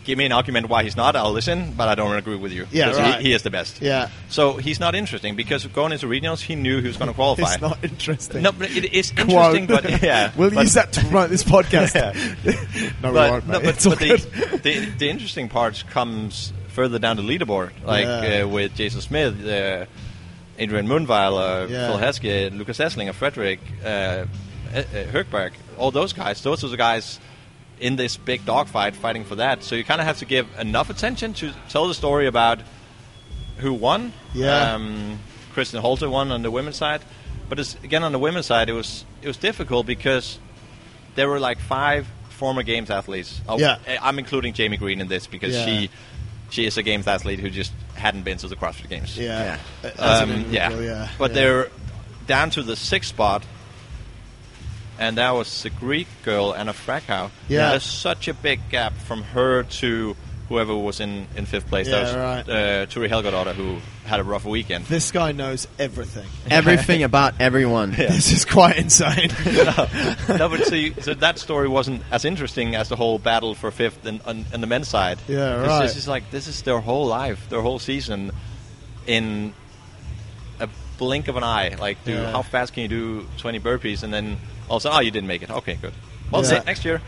give 0.03 0.17
me 0.17 0.25
an 0.25 0.31
argument 0.31 0.67
why 0.69 0.83
he's 0.83 0.95
not. 0.95 1.15
I'll 1.15 1.31
listen, 1.31 1.73
but 1.73 1.87
I 1.87 1.95
don't 1.95 2.15
agree 2.15 2.35
with 2.35 2.51
you. 2.51 2.67
Yeah, 2.71 2.91
right. 2.91 3.19
he, 3.21 3.27
he 3.29 3.33
is 3.33 3.43
the 3.43 3.49
best. 3.49 3.81
Yeah, 3.81 4.09
So 4.29 4.53
he's 4.53 4.79
not 4.79 4.95
interesting 4.95 5.35
because 5.35 5.65
going 5.67 5.91
into 5.91 6.07
regionals, 6.07 6.41
he 6.41 6.55
knew 6.55 6.81
he 6.81 6.87
was 6.87 6.97
going 6.97 7.09
to 7.09 7.13
qualify. 7.13 7.53
it's 7.53 7.61
not 7.61 7.83
interesting. 7.83 8.41
No, 8.41 8.51
but 8.51 8.71
it 8.71 8.93
is 8.93 9.11
Quote. 9.11 9.55
interesting. 9.55 9.67
But 9.67 10.01
yeah, 10.03 10.31
we'll 10.35 10.49
but- 10.51 10.63
use 10.63 10.73
that 10.73 10.91
to 10.93 11.01
promote 11.01 11.29
this 11.29 11.43
podcast. 11.43 11.93
no, 13.01 13.09
we 13.09 13.13
but, 13.13 13.31
won't. 13.31 13.47
no, 13.47 13.59
but, 13.59 13.69
It's 13.69 13.85
but 13.85 13.99
the, 13.99 14.59
the, 14.63 14.85
the 14.97 15.09
interesting 15.09 15.49
part 15.49 15.83
comes 15.89 16.53
further 16.69 16.99
down 16.99 17.17
the 17.17 17.23
leaderboard, 17.23 17.71
like 17.85 18.05
Yeah. 18.05 18.43
uh, 18.43 18.47
with 18.47 18.75
Jason 18.75 19.01
Smith, 19.01 19.45
uh, 19.45 19.85
Adrian 20.57 20.87
Mundwiler, 20.87 21.69
Yeah. 21.69 21.87
Phil 21.87 21.97
Hesketh, 21.97 22.53
Lucas 22.53 22.77
Esslinger, 22.79 23.13
Frederick, 23.13 23.59
uh, 23.83 24.25
uh, 24.73 24.83
uh, 25.13 25.49
all 25.77 25.91
those 25.91 26.13
guys. 26.13 26.41
Those 26.41 26.63
are 26.63 26.69
the 26.69 26.77
guys 26.77 27.19
in 27.81 27.95
this 27.97 28.15
big 28.15 28.45
dogfight 28.45 28.95
fighting 28.95 29.25
for 29.25 29.35
that. 29.35 29.63
So 29.63 29.75
you 29.75 29.83
kind 29.83 29.99
of 29.99 30.07
have 30.07 30.19
to 30.19 30.25
give 30.25 30.47
enough 30.59 30.89
attention 30.89 31.33
to 31.35 31.51
tell 31.67 31.87
the 31.87 31.93
story 31.93 32.27
about 32.27 32.59
who 33.57 33.73
won. 33.73 34.13
Yeah. 34.33 34.75
Um, 34.75 35.19
Kristin 35.53 35.81
Holte 35.81 36.09
won 36.09 36.31
on 36.31 36.43
the 36.43 36.51
women's 36.51 36.77
side, 36.77 37.01
but 37.49 37.59
it's, 37.59 37.75
again 37.83 38.03
on 38.03 38.11
the 38.13 38.19
women's 38.19 38.45
side, 38.45 38.69
it 38.69 38.73
was 38.73 39.03
it 39.21 39.27
was 39.27 39.37
difficult 39.37 39.85
because 39.85 40.39
there 41.15 41.27
were 41.27 41.39
like 41.39 41.59
five 41.59 42.07
former 42.29 42.63
games 42.63 42.89
athletes. 42.89 43.41
Oh, 43.49 43.57
Yeah. 43.59 43.77
eh, 43.85 43.97
I'm 44.01 44.17
including 44.19 44.53
Jamie 44.53 44.77
Green 44.77 45.01
in 45.01 45.07
this 45.09 45.27
because 45.27 45.53
Yeah. 45.55 45.65
she 45.65 45.89
she 46.51 46.65
is 46.65 46.77
a 46.77 46.83
games 46.83 47.07
athlete 47.07 47.39
who 47.39 47.49
just 47.49 47.71
hadn't 47.95 48.23
been 48.23 48.37
to 48.37 48.47
the 48.47 48.55
CrossFit 48.55 48.89
Games. 48.89 49.17
yeah, 49.17 49.57
Yeah. 49.83 49.89
Um, 49.91 50.45
yeah. 50.51 50.69
yeah. 50.79 51.07
But 51.17 51.31
yeah. 51.31 51.35
they're 51.35 51.69
down 52.27 52.49
to 52.51 52.63
the 52.63 52.75
sixth 52.75 53.09
spot, 53.09 53.43
and 54.99 55.17
that 55.17 55.31
was 55.31 55.63
the 55.63 55.69
Greek 55.69 56.07
girl 56.23 56.53
Anna 56.53 56.73
Fragkou. 56.73 57.29
Yeah. 57.49 57.71
there's 57.71 57.83
such 57.83 58.27
a 58.27 58.33
big 58.33 58.59
gap 58.69 58.93
from 58.93 59.23
her 59.23 59.63
to 59.63 60.15
whoever 60.49 60.75
was 60.75 60.99
in, 60.99 61.27
in 61.37 61.45
fifth 61.45 61.67
place. 61.67 61.87
Yeah, 61.87 62.03
that 62.03 62.03
was 62.03 62.15
right. 62.47 62.49
uh, 62.49 62.85
Thuri 62.87 63.07
Helgadottir, 63.07 63.53
who 63.53 63.77
had 64.05 64.19
a 64.19 64.23
rough 64.23 64.43
weekend. 64.43 64.83
This 64.85 65.09
guy 65.11 65.31
knows 65.31 65.65
everything. 65.79 66.27
Everything 66.51 67.03
about 67.03 67.35
everyone. 67.39 67.91
This 67.95 68.33
is 68.33 68.43
quite 68.43 68.77
insane. 68.77 69.29
no, 69.45 70.49
but 70.49 70.65
see, 70.65 70.93
so 70.99 71.13
that 71.13 71.39
story 71.39 71.69
wasn't 71.69 72.01
as 72.11 72.25
interesting 72.25 72.75
as 72.75 72.89
the 72.89 72.97
whole 72.97 73.17
battle 73.17 73.55
for 73.55 73.71
fifth 73.71 74.05
and, 74.05 74.19
on, 74.25 74.45
on 74.53 74.59
the 74.59 74.67
men's 74.67 74.89
side. 74.89 75.19
Yeah, 75.29 75.59
It's 75.61 75.67
right. 75.69 75.81
just- 75.83 75.97
It's 75.97 76.07
like 76.07 76.29
this 76.31 76.47
is 76.47 76.61
their 76.63 76.81
whole 76.81 77.05
life, 77.05 77.47
their 77.49 77.61
whole 77.61 77.79
season, 77.79 78.31
in 79.07 79.53
a 80.59 80.67
blink 80.97 81.29
of 81.29 81.37
an 81.37 81.43
eye. 81.43 81.75
Like, 81.79 82.03
do 82.03 82.11
Yeah. 82.11 82.31
how 82.31 82.41
fast 82.41 82.73
can 82.73 82.83
you 82.83 82.89
do 82.89 83.27
20 83.37 83.59
burpees, 83.61 84.03
and 84.03 84.13
then 84.13 84.37
also, 84.71 84.89
oh, 84.91 84.99
you 84.99 85.11
didn't 85.11 85.27
make 85.27 85.41
it. 85.43 85.49
Okay, 85.51 85.75
good. 85.81 85.93
Well, 86.31 86.43
Yeah. 86.45 86.63
next 86.65 86.85
year. 86.85 87.01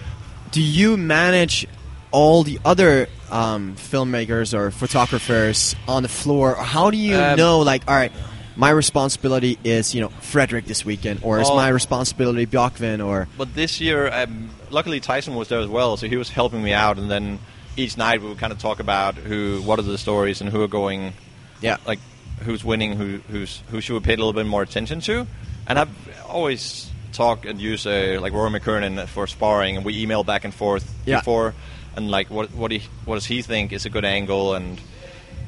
Do 0.52 0.62
you 0.62 0.98
manage 0.98 1.66
all 2.12 2.44
the 2.44 2.60
other 2.64 3.08
um, 3.32 3.76
filmmakers 3.76 4.54
or 4.54 4.70
photographers 4.70 5.76
on 5.88 6.04
the 6.04 6.10
floor? 6.10 6.56
How 6.56 6.92
do 6.92 6.98
you 6.98 7.18
Um, 7.18 7.38
know, 7.38 7.60
like, 7.62 7.82
all 7.88 7.96
right, 7.96 8.12
my 8.56 8.70
responsibility 8.70 9.58
is 9.64 9.96
you 9.96 10.02
know 10.02 10.10
Frederick 10.22 10.66
this 10.66 10.86
weekend, 10.86 11.22
or 11.24 11.40
is 11.40 11.50
Oh. 11.50 11.56
my 11.56 11.70
responsibility 11.70 12.46
Bjorgvin, 12.46 13.04
or 13.04 13.28
But 13.38 13.56
this 13.56 13.82
year, 13.82 14.12
um, 14.14 14.50
luckily 14.70 15.00
Tyson 15.00 15.34
was 15.36 15.48
there 15.48 15.60
as 15.60 15.68
well, 15.68 15.98
so 15.98 16.08
he 16.08 16.18
was 16.18 16.30
helping 16.30 16.62
me 16.62 16.74
out. 16.74 16.98
And 17.00 17.10
then 17.10 17.40
each 17.76 17.98
night 17.98 18.22
we 18.22 18.28
would 18.28 18.38
kind 18.38 18.54
of 18.54 18.60
talk 18.60 18.80
about 18.80 19.16
who, 19.16 19.62
what 19.66 19.80
are 19.80 19.84
the 19.84 19.98
stories, 19.98 20.42
and 20.42 20.50
who 20.52 20.62
are 20.62 20.68
going, 20.68 21.14
Yeah. 21.62 21.78
like 21.88 22.00
who's 22.46 22.64
winning, 22.64 22.96
who 22.98 23.22
who's 23.32 23.62
who 23.72 23.82
should 23.82 23.94
we 23.96 24.00
pay 24.02 24.14
a 24.14 24.18
little 24.18 24.34
bit 24.34 24.46
more 24.46 24.62
attention 24.62 25.02
to. 25.02 25.26
And 25.66 25.80
I've 25.80 25.90
always 26.30 26.92
talk 27.14 27.46
and 27.46 27.60
use 27.62 27.86
uh, 27.88 28.18
like 28.22 28.34
Rory 28.34 28.50
McKernan 28.52 29.08
for 29.08 29.28
sparring, 29.28 29.78
and 29.78 29.86
we 29.86 30.02
email 30.02 30.24
back 30.24 30.44
and 30.46 30.54
forth 30.54 30.86
Yeah. 31.06 31.20
before, 31.20 31.54
and 31.96 32.10
like 32.12 32.30
what 32.30 32.54
what 32.54 32.72
he 32.72 32.82
what 33.06 33.16
does 33.16 33.26
he 33.26 33.42
think 33.42 33.72
is 33.74 33.86
a 33.86 33.90
good 33.90 34.06
angle, 34.06 34.54
and 34.56 34.80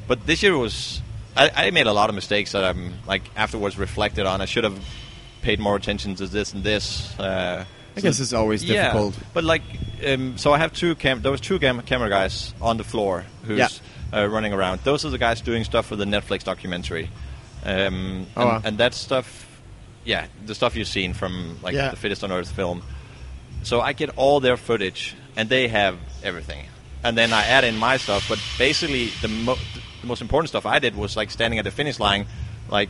but 0.08 0.26
this 0.26 0.42
year 0.42 0.56
was 0.56 1.00
I, 1.36 1.50
I 1.66 1.70
made 1.70 1.86
a 1.86 1.92
lot 1.92 2.08
of 2.08 2.14
mistakes 2.14 2.52
that 2.52 2.64
I'm 2.64 2.94
like 3.06 3.22
afterwards 3.36 3.76
reflected 3.78 4.26
on. 4.26 4.40
I 4.40 4.46
should 4.46 4.64
have 4.64 4.78
paid 5.42 5.60
more 5.60 5.76
attention 5.76 6.14
to 6.16 6.26
this 6.26 6.54
and 6.54 6.64
this. 6.64 7.18
Uh, 7.18 7.64
I 7.96 8.00
guess 8.00 8.20
it's 8.20 8.32
always 8.34 8.62
yeah, 8.62 8.92
difficult. 8.92 9.18
but 9.32 9.44
like, 9.44 9.62
um, 10.06 10.36
so 10.36 10.52
I 10.52 10.58
have 10.58 10.72
two 10.72 10.94
cam. 10.96 11.22
There 11.22 11.32
was 11.32 11.40
two 11.40 11.58
cam- 11.58 11.80
camera 11.82 12.08
guys 12.10 12.52
on 12.60 12.76
the 12.76 12.84
floor 12.84 13.24
who's 13.44 13.58
Yeah. 13.58 13.68
uh, 14.12 14.26
running 14.26 14.52
around. 14.52 14.80
Those 14.84 15.04
are 15.06 15.10
the 15.10 15.18
guys 15.18 15.40
doing 15.40 15.64
stuff 15.64 15.86
for 15.86 15.96
the 15.96 16.04
Netflix 16.04 16.44
documentary, 16.44 17.08
um, 17.64 18.26
Oh, 18.36 18.40
and, 18.42 18.48
wow. 18.50 18.62
and 18.64 18.78
that 18.78 18.92
stuff, 18.94 19.45
yeah, 20.06 20.26
the 20.46 20.54
stuff 20.54 20.74
you've 20.76 20.88
seen 20.88 21.12
from 21.12 21.58
like 21.62 21.74
Yeah. 21.74 21.90
the 21.90 21.96
Fittest 21.96 22.24
on 22.24 22.32
Earth 22.32 22.50
film. 22.50 22.82
So 23.62 23.80
I 23.82 23.92
get 23.92 24.10
all 24.16 24.40
their 24.40 24.56
footage, 24.56 25.14
and 25.36 25.48
they 25.50 25.68
have 25.68 25.98
everything, 26.22 26.64
and 27.04 27.18
then 27.18 27.32
I 27.32 27.44
add 27.44 27.64
in 27.64 27.76
my 27.76 27.96
stuff. 27.98 28.24
But 28.28 28.38
basically, 28.58 29.06
the, 29.20 29.28
mo- 29.28 29.58
the 30.00 30.06
most 30.06 30.22
important 30.22 30.48
stuff 30.48 30.64
I 30.64 30.78
did 30.78 30.94
was 30.96 31.16
like 31.16 31.30
standing 31.30 31.58
at 31.58 31.64
the 31.64 31.70
finish 31.72 31.98
line, 32.00 32.26
like 32.70 32.88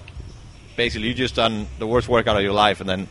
basically 0.77 1.09
you 1.09 1.15
just 1.15 1.35
done 1.35 1.67
the 1.79 1.87
worst 1.87 2.09
workout 2.09 2.37
of 2.37 2.43
your 2.43 2.53
life, 2.53 2.81
and 2.81 2.89
then 2.89 3.09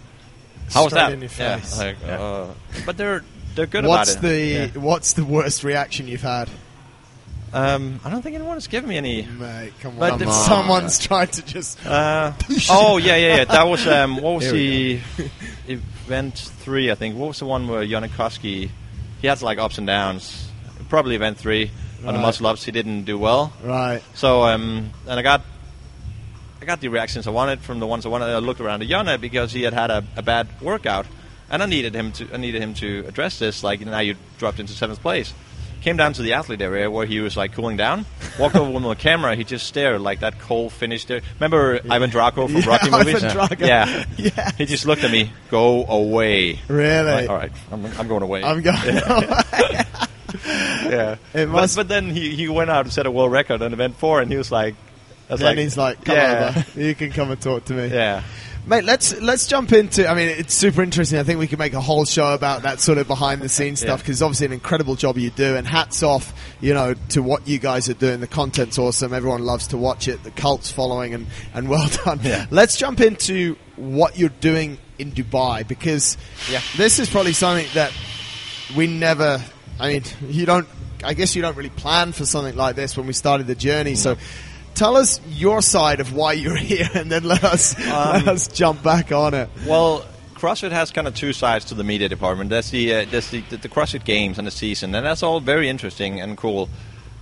how 0.72 0.84
was 0.86 0.94
that? 0.94 1.12
in 1.12 1.22
your 1.22 1.30
Yeah, 1.38 1.58
face. 1.58 1.78
like, 1.78 1.98
uh, 2.08 2.48
but 2.86 2.98
they're 2.98 3.24
they're 3.56 3.66
good 3.68 3.86
what's 3.86 4.14
about 4.16 4.24
it. 4.26 4.28
the 4.28 4.40
Yeah. 4.40 4.68
What's 4.82 5.14
the 5.14 5.26
worst 5.26 5.64
reaction 5.64 6.08
you've 6.08 6.22
had? 6.22 6.50
Um, 7.56 8.02
I 8.04 8.10
don't 8.10 8.22
think 8.22 8.36
anyone 8.36 8.56
has 8.58 8.68
given 8.68 8.90
me 8.90 8.98
any. 8.98 9.22
Mate, 9.26 9.72
come 9.80 9.94
on. 9.94 10.00
But 10.00 10.18
the- 10.18 10.30
Someone's 10.32 11.00
tried 11.00 11.32
to 11.34 11.42
just. 11.46 11.80
Uh, 11.86 12.34
oh 12.70 12.98
yeah, 12.98 13.16
yeah, 13.16 13.36
yeah. 13.38 13.46
That 13.46 13.64
was 13.68 13.88
um, 13.88 14.18
what 14.18 14.36
was 14.36 14.52
the 14.52 15.00
we 15.18 15.32
event 15.68 16.38
three? 16.38 16.92
I 16.92 16.96
think. 16.96 17.16
What 17.16 17.30
was 17.30 17.40
the 17.40 17.46
one 17.46 17.68
where 17.68 17.86
Jonne 17.86 18.10
Koski? 18.10 18.70
He 19.22 19.28
had 19.28 19.42
like 19.42 19.58
ups 19.58 19.78
and 19.78 19.88
downs. 19.88 20.52
Probably 20.90 21.16
event 21.16 21.38
three 21.38 21.72
on 22.00 22.08
the 22.08 22.14
Right. 22.14 22.22
muscle 22.22 22.46
ups. 22.48 22.64
He 22.66 22.72
didn't 22.72 23.04
do 23.06 23.18
well. 23.18 23.54
Right. 23.64 24.02
So 24.16 24.44
um, 24.44 24.92
and 25.08 25.18
I 25.20 25.22
got 25.24 25.42
I 26.62 26.66
got 26.66 26.82
the 26.82 26.90
reactions 26.90 27.26
I 27.28 27.32
wanted 27.32 27.62
from 27.62 27.80
the 27.80 27.88
ones 27.88 28.06
I 28.06 28.10
wanted. 28.10 28.26
I 28.26 28.38
looked 28.40 28.60
around 28.60 28.82
at 28.84 28.90
Jonne 28.90 29.20
because 29.22 29.52
he 29.54 29.62
had 29.64 29.74
had 29.74 29.92
a, 29.92 30.04
a 30.18 30.22
bad 30.22 30.48
workout, 30.62 31.06
and 31.50 31.64
I 31.64 31.66
needed 31.68 31.96
him 31.96 32.12
to 32.14 32.28
I 32.34 32.38
needed 32.38 32.62
him 32.62 32.74
to 32.76 33.06
address 33.08 33.40
this. 33.40 33.64
Like 33.64 33.80
now 33.80 34.00
you 34.00 34.16
dropped 34.40 34.60
into 34.60 34.74
seventh 34.74 35.02
place. 35.02 35.34
Came 35.86 35.98
down 35.98 36.14
to 36.14 36.24
the 36.24 36.34
athlete 36.34 36.62
area 36.64 36.90
where 36.90 37.06
he 37.06 37.20
was 37.20 37.38
like 37.38 37.54
cooling 37.54 37.78
down. 37.78 38.08
Walked 38.40 38.56
over 38.56 38.72
with 38.72 38.82
the 38.82 38.96
camera. 38.96 39.36
He 39.36 39.44
just 39.44 39.68
stared 39.68 40.02
like 40.02 40.22
that 40.22 40.40
cold 40.40 40.74
finish 40.74 41.06
there. 41.06 41.22
Remember 41.36 41.80
Ivan 41.88 42.10
Drago 42.10 42.48
from 42.52 42.56
Yeah, 42.56 42.68
Rocky 42.68 42.90
Ivan 42.90 43.06
movies? 43.06 43.60
Yeah. 43.60 44.06
Yeah. 44.18 44.52
He 44.58 44.66
just 44.66 44.88
looked 44.88 45.04
at 45.04 45.12
me. 45.12 45.32
Go 45.52 45.86
away. 45.86 46.60
Really? 46.68 47.12
Like, 47.12 47.30
All 47.30 47.36
right, 47.36 47.52
I'm, 47.72 47.86
I'm 48.00 48.08
going 48.08 48.24
away. 48.24 48.44
I'm 48.44 48.64
going. 48.64 48.76
yeah. 50.44 51.18
It 51.36 51.46
But, 51.46 51.50
must- 51.50 51.76
but 51.76 51.88
then 51.88 52.10
he, 52.10 52.36
he 52.36 52.48
went 52.50 52.72
out 52.72 52.86
and 52.86 52.92
set 52.92 53.06
a 53.06 53.12
world 53.12 53.32
record 53.32 53.62
on 53.62 53.72
event 53.72 53.96
four, 53.98 54.22
and 54.22 54.32
he 54.32 54.38
was 54.38 54.52
like, 54.52 54.74
I 55.30 55.34
was 55.34 55.42
then 55.42 55.58
he's 55.60 55.78
like, 55.78 56.04
"Come 56.04 56.16
yeah. 56.16 56.54
over. 56.58 56.82
You 56.82 56.96
can 56.96 57.12
come 57.12 57.30
and 57.30 57.40
talk 57.40 57.66
to 57.66 57.74
me." 57.74 57.88
Yeah. 57.90 58.24
Mate, 58.68 58.84
let's 58.84 59.16
let's 59.22 59.46
jump 59.46 59.72
into. 59.74 60.10
I 60.10 60.16
mean, 60.16 60.28
it's 60.28 60.56
super 60.56 60.82
interesting. 60.82 61.20
I 61.20 61.24
think 61.24 61.38
we 61.38 61.46
could 61.46 61.60
make 61.60 61.74
a 61.74 61.82
whole 61.82 62.04
show 62.04 62.34
about 62.34 62.64
that 62.64 62.80
sort 62.80 62.98
of 62.98 63.08
behind 63.08 63.42
the 63.44 63.50
scenes 63.50 63.80
stuff 63.82 64.00
Yeah. 64.00 64.04
because 64.04 64.24
obviously 64.24 64.48
an 64.48 64.54
incredible 64.54 64.96
job 64.96 65.20
you 65.20 65.30
do. 65.30 65.56
And 65.56 65.68
hats 65.68 66.02
off, 66.02 66.34
you 66.62 66.74
know, 66.74 66.96
to 67.10 67.22
what 67.22 67.48
you 67.48 67.60
guys 67.60 67.90
are 67.90 67.94
doing. 67.94 68.22
The 68.22 68.28
content's 68.28 68.80
awesome. 68.80 69.14
Everyone 69.14 69.44
loves 69.46 69.68
to 69.68 69.78
watch 69.78 70.08
it. 70.08 70.24
The 70.24 70.32
cult's 70.32 70.72
following, 70.72 71.14
and 71.14 71.28
and 71.54 71.70
well 71.70 71.88
done. 72.06 72.22
Yeah. 72.24 72.48
Let's 72.50 72.76
jump 72.76 73.02
into 73.02 73.56
what 73.76 74.18
you're 74.18 74.30
doing 74.30 74.80
in 74.98 75.12
Dubai 75.12 75.68
because 75.68 76.18
Yeah. 76.50 76.62
this 76.76 76.98
is 76.98 77.08
probably 77.08 77.34
something 77.34 77.68
that 77.76 77.92
we 78.76 78.88
never. 78.88 79.44
I 79.80 79.94
mean, 79.94 80.04
you 80.28 80.48
don't. 80.48 80.68
I 81.04 81.14
guess 81.14 81.36
you 81.36 81.44
don't 81.44 81.56
really 81.56 81.70
plan 81.70 82.14
for 82.14 82.26
something 82.26 82.56
like 82.56 82.76
this 82.76 82.98
when 82.98 83.06
we 83.06 83.14
started 83.14 83.46
the 83.46 83.54
journey. 83.54 83.94
So, 83.94 84.16
tell 84.76 84.96
us 84.98 85.20
your 85.30 85.62
side 85.62 86.00
of 86.00 86.14
why 86.14 86.34
you're 86.34 86.56
here, 86.74 86.88
and 86.94 87.12
then 87.12 87.24
let 87.24 87.44
us 87.44 87.78
let 87.80 88.28
Um, 88.28 88.30
us 88.30 88.48
jump 88.48 88.84
back 88.84 89.12
on 89.12 89.34
it. 89.34 89.50
Well, 89.66 90.06
CrossFit 90.36 90.72
has 90.72 90.92
kind 90.92 91.08
of 91.08 91.16
two 91.16 91.34
sides 91.34 91.66
to 91.66 91.76
the 91.76 91.84
media 91.84 92.10
department. 92.10 92.50
That's 92.50 92.70
the 92.70 92.94
uh, 92.94 93.06
that's 93.10 93.30
the, 93.32 93.42
the, 93.50 93.58
the 93.58 93.70
CrossFit 93.70 94.04
Games 94.06 94.38
and 94.38 94.46
the 94.46 94.52
season, 94.52 94.94
and 94.94 95.06
that's 95.06 95.24
all 95.24 95.40
very 95.40 95.70
interesting 95.70 96.22
and 96.22 96.38
cool. 96.38 96.70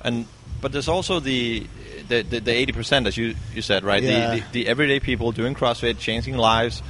And 0.04 0.26
but 0.62 0.72
there's 0.72 0.88
also 0.89 1.20
the 1.20 1.66
the 2.10 2.24
the 2.24 2.52
eighty 2.52 2.74
percent, 2.74 3.08
as 3.08 3.16
you 3.16 3.36
you 3.54 3.62
said, 3.62 3.84
right? 3.84 4.04
Yeah. 4.04 4.36
The, 4.36 4.42
the 4.42 4.46
the 4.52 4.68
everyday 4.68 5.00
people 5.00 5.32
doing 5.32 5.56
CrossFit, 5.56 6.00
changing 6.00 6.36
lives, 6.38 6.82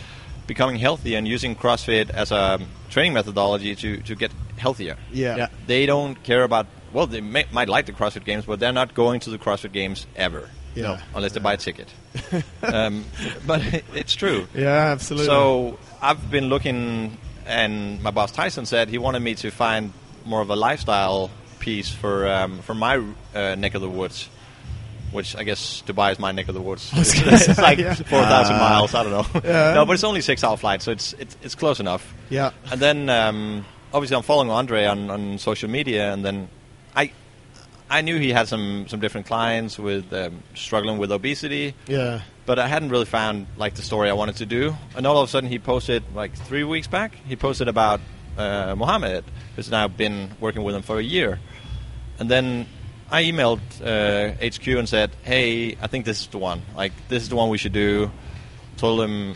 becoming 0.47 0.77
healthy, 0.77 1.15
and 1.15 1.27
using 1.27 1.55
CrossFit 1.55 2.09
as 2.09 2.31
a 2.31 2.59
training 2.89 3.13
methodology 3.13 3.75
to 3.75 3.97
to 4.03 4.15
get 4.15 4.31
healthier. 4.57 4.97
Yeah. 5.11 5.35
Yeah. 5.37 5.47
They 5.67 5.85
don't 5.85 6.15
care 6.23 6.43
about. 6.43 6.65
Well, 6.93 7.07
they 7.07 7.21
may, 7.21 7.45
might 7.51 7.69
like 7.69 7.85
the 7.87 7.91
CrossFit 7.93 8.23
Games, 8.23 8.45
but 8.45 8.59
they're 8.59 8.71
not 8.71 8.93
going 8.93 9.19
to 9.21 9.29
the 9.29 9.37
CrossFit 9.39 9.71
Games 9.71 10.05
ever. 10.15 10.49
Yeah. 10.75 10.83
No, 10.83 10.97
unless 11.15 11.33
they 11.33 11.39
buy 11.39 11.53
a 11.53 11.57
ticket. 11.57 11.87
um, 12.63 13.05
but 13.45 13.61
it's 13.93 14.13
true. 14.15 14.47
Yeah, 14.55 14.69
absolutely. 14.91 15.27
So 15.27 15.77
I've 16.01 16.31
been 16.31 16.45
looking, 16.49 17.17
and 17.45 18.01
my 18.01 18.11
boss 18.11 18.31
Tyson 18.31 18.65
said 18.65 18.89
he 18.89 18.97
wanted 18.97 19.21
me 19.21 19.35
to 19.35 19.51
find 19.51 19.93
more 20.25 20.41
of 20.41 20.49
a 20.49 20.55
lifestyle 20.55 21.29
piece 21.59 21.89
for 21.89 22.27
um, 22.27 22.59
for 22.59 22.73
my 22.73 23.03
uh, 23.35 23.55
neck 23.55 23.75
of 23.75 23.81
the 23.81 23.89
woods, 23.89 24.29
which 25.11 25.35
I 25.35 25.43
guess 25.43 25.83
Dubai 25.85 26.11
is 26.11 26.19
my 26.19 26.31
neck 26.31 26.47
of 26.47 26.55
the 26.55 26.61
woods. 26.61 26.91
was 26.97 27.13
It's, 27.15 27.57
like 27.59 27.77
yeah. 27.77 27.93
four 27.93 28.21
thousand 28.23 28.55
Ah. 28.55 28.59
miles. 28.69 28.93
I 28.95 29.03
don't 29.03 29.11
know. 29.11 29.41
Yeah. 29.43 29.73
No, 29.75 29.85
but 29.85 29.93
it's 29.93 30.03
only 30.03 30.21
six 30.21 30.43
hour 30.43 30.57
flight, 30.57 30.81
so 30.81 30.91
it's 30.91 31.13
it's, 31.13 31.37
it's 31.43 31.55
close 31.55 31.79
enough. 31.79 32.13
yeah, 32.29 32.49
And 32.71 32.79
then 32.81 33.09
um, 33.09 33.65
obviously 33.93 34.17
I'm 34.17 34.23
following 34.23 34.49
Andre 34.49 34.85
on, 34.85 35.09
on 35.11 35.37
social 35.37 35.69
media, 35.69 36.11
and 36.11 36.25
then 36.25 36.47
I 37.93 38.01
knew 38.01 38.17
he 38.17 38.31
had 38.31 38.47
some 38.47 38.87
some 38.87 38.99
different 38.99 39.27
clients 39.27 39.77
with 39.77 40.11
um, 40.11 40.41
struggling 40.55 40.97
with 40.97 41.11
obesity 41.11 41.75
yeah, 41.87 42.21
but 42.47 42.57
I 42.57 42.67
hadn't 42.67 42.89
really 42.89 43.05
found 43.05 43.45
like 43.55 43.75
the 43.75 43.83
story 43.83 44.09
I 44.09 44.13
wanted 44.13 44.37
to 44.37 44.47
do. 44.47 44.75
And 44.95 45.05
all 45.05 45.21
of 45.21 45.29
a 45.29 45.31
sudden, 45.31 45.47
he 45.47 45.59
posted 45.59 46.03
like 46.15 46.33
three 46.35 46.63
weeks 46.63 46.87
back. 46.87 47.13
He 47.27 47.35
posted 47.35 47.67
about 47.67 48.01
uh, 48.35 48.73
Mohammed, 48.75 49.23
who's 49.55 49.69
now 49.69 49.87
been 49.87 50.31
working 50.39 50.63
with 50.63 50.73
him 50.73 50.81
for 50.81 50.97
a 50.97 51.03
year. 51.03 51.39
And 52.17 52.31
then 52.31 52.65
I 53.11 53.25
emailed 53.25 53.61
uh, 53.85 54.33
HQ 54.43 54.67
and 54.67 54.89
said, 54.89 55.11
"Hey, 55.21 55.77
I 55.79 55.85
think 55.85 56.05
this 56.05 56.21
is 56.21 56.27
the 56.27 56.39
one. 56.39 56.63
Like, 56.75 56.93
this 57.09 57.21
is 57.21 57.29
the 57.29 57.35
one 57.35 57.49
we 57.49 57.59
should 57.59 57.73
do." 57.73 58.09
Told 58.77 59.01
him 59.01 59.35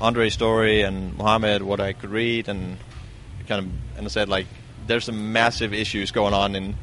Andre's 0.00 0.32
story 0.32 0.80
and 0.80 1.14
Mohammed 1.18 1.62
what 1.62 1.80
I 1.80 1.92
could 1.92 2.10
read, 2.10 2.48
and 2.48 2.78
kind 3.46 3.66
of 3.66 3.98
and 3.98 4.06
I 4.06 4.08
said 4.08 4.30
like, 4.30 4.46
"There's 4.86 5.04
some 5.04 5.34
massive 5.34 5.74
issues 5.74 6.12
going 6.12 6.32
on 6.32 6.56
in 6.56 6.76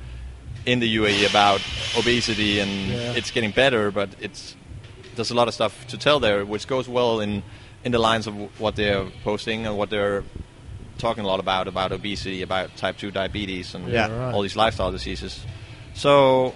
in 0.68 0.80
the 0.80 0.98
UAE 1.00 1.26
about 1.30 1.62
obesity, 1.98 2.60
and 2.60 2.72
Yeah. 2.90 3.14
it's 3.18 3.32
getting 3.32 3.52
better, 3.52 3.90
but 3.90 4.10
it's 4.20 4.56
there's 5.16 5.32
a 5.32 5.36
lot 5.36 5.48
of 5.48 5.54
stuff 5.56 5.74
to 5.88 5.98
tell 5.98 6.20
there, 6.20 6.46
which 6.46 6.68
goes 6.68 6.88
well 6.88 7.20
in 7.22 7.42
in 7.84 7.92
the 7.92 8.00
lines 8.00 8.28
of 8.28 8.34
what 8.60 8.76
they're 8.76 9.06
posting 9.24 9.66
and 9.66 9.78
what 9.78 9.90
they're 9.90 10.24
talking 10.98 11.24
a 11.24 11.28
lot 11.28 11.40
about 11.40 11.68
about 11.68 11.92
obesity, 11.92 12.42
about 12.44 12.76
type 12.78 12.98
two 12.98 13.12
diabetes, 13.12 13.74
and 13.76 13.88
Yeah, 13.92 14.08
right. 14.10 14.34
all 14.34 14.42
these 14.44 14.56
lifestyle 14.56 14.92
diseases. 14.92 15.40
So, 15.94 16.54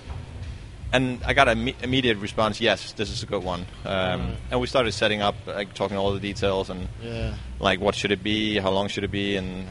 and 0.94 1.22
I 1.26 1.34
got 1.34 1.48
an 1.48 1.58
imme- 1.66 1.76
immediate 1.84 2.18
response. 2.18 2.60
Yes, 2.60 2.92
this 2.94 3.10
is 3.10 3.24
a 3.24 3.26
good 3.26 3.44
one. 3.44 3.66
Um, 3.86 4.36
And 4.52 4.60
we 4.60 4.68
started 4.68 4.92
setting 4.94 5.22
up, 5.22 5.36
like 5.48 5.74
talking 5.74 5.98
all 5.98 6.12
the 6.14 6.20
details 6.20 6.70
and 6.70 6.88
yeah. 7.02 7.34
like 7.60 7.80
what 7.80 7.96
should 7.96 8.12
it 8.12 8.22
be, 8.24 8.58
how 8.60 8.72
long 8.72 8.90
should 8.90 9.04
it 9.06 9.12
be, 9.12 9.38
and 9.38 9.68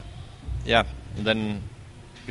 yeah. 0.65 0.83
And 1.17 1.25
then 1.25 1.63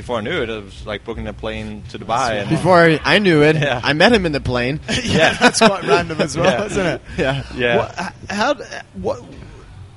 before 0.00 0.16
I 0.18 0.20
knew 0.22 0.42
it, 0.42 0.48
it 0.48 0.64
was 0.64 0.86
like 0.86 1.04
booking 1.04 1.26
a 1.26 1.32
plane 1.34 1.82
to 1.90 1.98
Dubai. 1.98 2.40
And 2.40 2.48
Before 2.48 2.98
I 3.04 3.18
knew 3.18 3.42
it, 3.42 3.56
Yeah. 3.56 3.80
I 3.84 3.92
met 3.92 4.12
him 4.12 4.24
in 4.24 4.32
the 4.32 4.40
plane. 4.40 4.80
yeah, 5.04 5.34
that's 5.40 5.58
quite 5.58 5.84
random 5.84 6.20
as 6.20 6.36
well, 6.36 6.46
Yeah. 6.60 6.64
isn't 6.66 6.86
it? 6.86 7.02
yeah. 7.18 7.44
yeah. 7.54 7.76
What, 7.76 8.14
how? 8.30 8.54
What? 8.94 9.22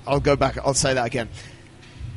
I'll 0.06 0.20
go 0.20 0.36
back. 0.36 0.58
I'll 0.58 0.74
say 0.74 0.94
that 0.94 1.06
again. 1.06 1.30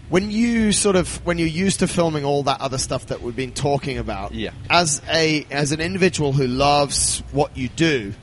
When 0.09 0.31
you 0.31 0.73
sort 0.73 0.97
of 0.97 1.25
when 1.25 1.39
you're 1.39 1.49
used 1.49 1.81
to 1.81 1.87
filming 1.89 2.25
all 2.25 2.43
that 2.45 2.61
other 2.61 2.79
stuff 2.79 3.07
that 3.07 3.23
we've 3.23 3.35
been 3.37 3.53
talking 3.53 3.99
about, 3.99 4.33
Yeah. 4.35 4.51
As 4.69 5.01
a 5.09 5.47
as 5.51 5.71
an 5.73 5.81
individual 5.81 6.33
who 6.33 6.47
loves 6.47 7.23
what 7.33 7.57
you 7.57 7.69
do, 7.69 8.15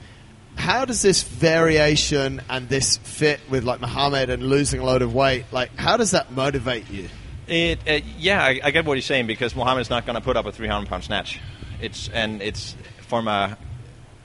how 0.55 0.85
does 0.85 1.01
this 1.01 1.23
variation 1.23 2.41
and 2.49 2.67
this 2.69 2.97
fit 2.97 3.39
with 3.49 3.63
like 3.63 3.79
Muhammad 3.81 4.29
and 4.29 4.43
losing 4.43 4.79
a 4.81 4.85
load 4.85 5.01
of 5.01 5.13
weight? 5.13 5.45
Like, 5.51 5.75
how 5.77 5.97
does 5.97 6.11
that 6.11 6.31
motivate 6.31 6.89
you? 6.89 7.07
It, 7.47 7.79
uh, 7.87 8.05
yeah, 8.17 8.43
I, 8.43 8.59
I 8.63 8.71
get 8.71 8.85
what 8.85 8.95
he's 8.97 9.05
saying 9.05 9.27
because 9.27 9.55
Mohammed's 9.55 9.89
not 9.89 10.05
going 10.05 10.15
to 10.15 10.21
put 10.21 10.37
up 10.37 10.45
a 10.45 10.51
300 10.51 10.87
pound 10.87 11.03
snatch. 11.03 11.39
It's 11.81 12.07
and 12.09 12.41
it's 12.41 12.75
from 13.01 13.27
a 13.27 13.57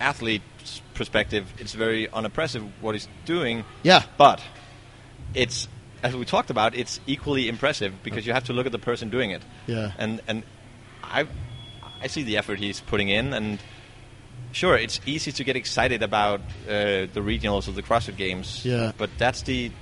athlete 0.00 0.42
s- 0.62 0.80
perspective, 0.94 1.52
it's 1.58 1.72
very 1.72 2.08
unimpressive 2.08 2.62
what 2.80 2.94
he's 2.94 3.08
doing. 3.24 3.64
Yeah. 3.82 4.04
But 4.16 4.40
it's 5.34 5.66
as 6.02 6.14
we 6.14 6.24
talked 6.24 6.50
about, 6.50 6.76
it's 6.76 7.00
equally 7.06 7.48
impressive 7.48 7.92
because 8.04 8.26
you 8.26 8.32
have 8.32 8.44
to 8.44 8.52
look 8.52 8.66
at 8.66 8.72
the 8.72 8.78
person 8.78 9.10
doing 9.10 9.30
it. 9.32 9.42
Yeah. 9.66 9.92
And 9.98 10.20
and 10.28 10.42
I 11.02 11.26
I 12.00 12.06
see 12.06 12.22
the 12.22 12.36
effort 12.36 12.60
he's 12.60 12.80
putting 12.80 13.08
in, 13.08 13.32
and 13.32 13.58
sure, 14.52 14.76
it's 14.76 15.00
easy 15.06 15.32
to 15.32 15.42
get 15.42 15.56
excited 15.56 16.04
about 16.04 16.40
uh, 16.68 17.10
the 17.12 17.20
regionals 17.20 17.66
of 17.66 17.74
the 17.74 17.82
CrossFit 17.82 18.16
Games. 18.16 18.64
Yeah. 18.64 18.92
But 18.96 19.10
that's 19.18 19.42
the 19.42 19.72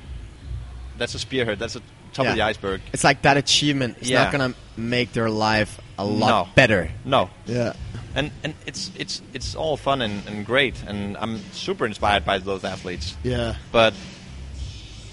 that's 0.96 1.14
a 1.14 1.18
spearhead. 1.18 1.58
That's 1.58 1.74
the 1.74 1.82
top 2.16 2.26
of 2.26 2.34
the 2.34 2.42
iceberg. 2.42 2.80
It's 2.92 3.04
like 3.04 3.22
that 3.22 3.36
achievement 3.36 3.98
is 4.00 4.10
Yeah. 4.10 4.24
not 4.24 4.32
gonna 4.32 4.54
make 4.76 5.12
their 5.12 5.30
life 5.30 5.80
a 5.98 6.04
lot 6.04 6.28
No. 6.28 6.48
better. 6.54 6.90
No. 7.04 7.30
Yeah. 7.46 7.72
And 8.14 8.30
and 8.42 8.54
it's 8.66 8.90
it's 8.96 9.20
it's 9.34 9.54
all 9.54 9.76
fun 9.76 10.00
and, 10.02 10.26
and 10.26 10.44
great, 10.46 10.74
and 10.86 11.16
I'm 11.18 11.38
super 11.52 11.84
inspired 11.86 12.24
by 12.24 12.38
those 12.38 12.64
athletes. 12.64 13.14
Yeah. 13.22 13.56
But 13.72 13.92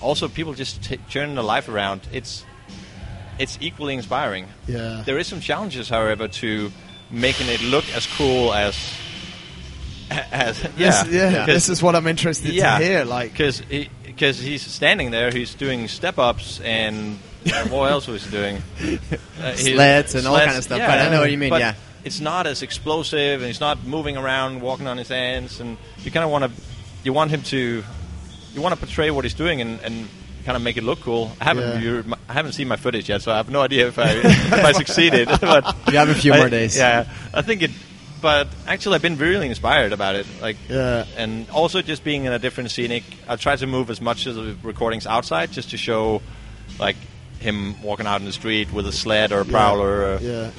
also, 0.02 0.28
people 0.28 0.54
just 0.54 0.82
t- 0.84 1.00
turning 1.10 1.36
their 1.36 1.44
life 1.44 1.68
around. 1.70 2.02
It's 2.12 2.46
it's 3.40 3.58
equally 3.62 3.94
inspiring. 3.96 4.48
Yeah. 4.68 5.04
There 5.06 5.18
is 5.18 5.28
some 5.28 5.42
challenges, 5.42 5.90
however, 5.90 6.28
to 6.28 6.72
making 7.12 7.48
it 7.50 7.62
look 7.62 7.86
as 7.96 8.08
cool 8.18 8.54
as 8.54 8.76
as 10.32 10.62
yeah 10.78 11.04
This, 11.04 11.14
yeah. 11.14 11.46
This 11.46 11.70
is 11.70 11.82
what 11.84 11.96
I'm 11.96 12.08
interested 12.08 12.54
yeah 12.54 12.78
to 12.78 12.84
hear. 12.86 13.04
Like, 13.06 13.32
because 13.32 13.62
because 14.14 14.40
he's 14.40 14.62
standing 14.62 15.12
there, 15.12 15.32
he's 15.32 15.56
doing 15.56 15.88
step 15.88 16.18
ups 16.18 16.60
and 16.62 17.20
uh, 17.54 17.68
what 17.68 17.92
else 17.92 18.08
was 18.08 18.24
he 18.26 18.32
doing? 18.32 18.62
Uh, 19.42 19.54
Sleds 19.56 20.16
and 20.16 20.26
all 20.26 20.38
kind 20.38 20.58
of 20.58 20.64
stuff, 20.64 20.80
but 20.80 21.00
I 21.00 21.10
know 21.10 21.20
what 21.20 21.30
you 21.30 21.38
mean, 21.38 21.50
but 21.50 21.60
yeah. 21.60 21.74
it's 22.06 22.22
not 22.22 22.48
as 22.48 22.62
explosive, 22.62 23.42
and 23.42 23.48
he's 23.48 23.60
not 23.60 23.84
moving 23.86 24.16
around, 24.16 24.62
walking 24.62 24.88
on 24.88 24.98
his 24.98 25.10
hands, 25.10 25.60
and 25.60 25.76
you 26.06 26.12
kind 26.12 26.24
of 26.24 26.30
want 26.32 26.46
to 26.46 26.52
you 27.04 27.12
want 27.12 27.30
him 27.32 27.42
to 27.44 27.84
you 28.54 28.62
want 28.62 28.74
to 28.74 28.80
portray 28.80 29.12
what 29.12 29.26
he's 29.26 29.34
doing 29.34 29.60
and. 29.62 29.80
and 29.82 30.08
Kind 30.46 30.58
of 30.58 30.62
make 30.62 30.76
it 30.76 30.84
look 30.84 31.00
cool. 31.00 31.32
I 31.40 31.46
haven't 31.46 31.82
Yeah. 31.82 32.16
I 32.28 32.34
haven't 32.34 32.52
seen 32.52 32.68
my 32.68 32.76
footage 32.76 33.08
yet, 33.08 33.22
so 33.22 33.32
I 33.32 33.38
have 33.38 33.50
no 33.50 33.62
idea 33.62 33.88
if 33.88 33.98
I 33.98 34.10
if 34.12 34.54
I 34.54 34.74
succeeded. 34.74 35.30
But 35.40 35.64
You 35.90 35.98
have 35.98 36.10
a 36.10 36.16
few 36.16 36.34
I- 36.34 36.38
more 36.38 36.50
days. 36.50 36.76
Yeah, 36.76 37.06
I 37.34 37.42
think 37.42 37.62
it. 37.62 37.72
But 38.24 38.48
actually, 38.66 38.96
I've 38.96 39.02
been 39.02 39.18
really 39.18 39.48
inspired 39.48 39.92
about 39.94 40.16
it. 40.16 40.26
Like, 40.42 40.56
Yeah. 40.70 41.06
and 41.18 41.48
also 41.50 41.82
just 41.82 42.04
being 42.06 42.24
in 42.24 42.32
a 42.32 42.40
different 42.40 42.72
scenic. 42.72 43.04
I 43.28 43.36
try 43.36 43.56
to 43.58 43.68
move 43.68 43.90
as 43.90 44.00
much 44.02 44.26
of 44.28 44.36
the 44.36 44.56
recordings 44.64 45.06
outside, 45.06 45.52
just 45.52 45.72
to 45.72 45.78
show, 45.78 46.22
like, 46.80 46.96
him 47.40 47.76
walking 47.84 48.08
out 48.08 48.22
in 48.22 48.26
the 48.26 48.32
street 48.32 48.72
with 48.72 48.88
a 48.88 48.94
sled 48.94 49.34
or 49.34 49.42
a 49.42 49.46
prowler. 49.46 49.92
Or, 50.14 50.20
Yeah. 50.22 50.50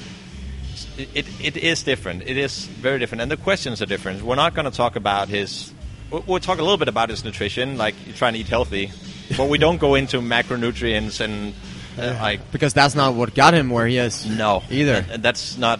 it, 0.97 1.09
it, 1.15 1.25
it 1.41 1.57
is 1.57 1.81
different. 1.83 2.21
It 2.27 2.37
is 2.37 2.67
very 2.67 2.99
different, 2.99 3.23
and 3.23 3.31
the 3.31 3.37
questions 3.37 3.81
are 3.81 3.87
different. 3.87 4.21
We're 4.21 4.35
not 4.35 4.53
going 4.53 4.65
to 4.69 4.77
talk 4.77 4.95
about 4.95 5.27
his. 5.29 5.73
We'll, 6.11 6.23
we'll 6.27 6.39
talk 6.39 6.59
a 6.59 6.61
little 6.61 6.77
bit 6.77 6.87
about 6.87 7.09
his 7.09 7.25
nutrition, 7.25 7.77
like 7.79 7.95
you're 8.05 8.15
trying 8.15 8.33
to 8.33 8.39
eat 8.39 8.47
healthy, 8.47 8.91
but 9.35 9.49
we 9.49 9.57
don't 9.57 9.77
go 9.79 9.95
into 9.95 10.21
macronutrients 10.21 11.19
and 11.19 11.55
uh, 11.97 12.15
like 12.21 12.51
Because 12.51 12.73
that's 12.75 12.93
not 12.93 13.15
what 13.15 13.33
got 13.33 13.55
him 13.55 13.71
where 13.71 13.87
he 13.87 13.97
is. 13.97 14.23
no 14.27 14.61
Either. 14.69 14.97
And- 14.97 15.11
and 15.13 15.23
that's 15.23 15.57
not. 15.57 15.79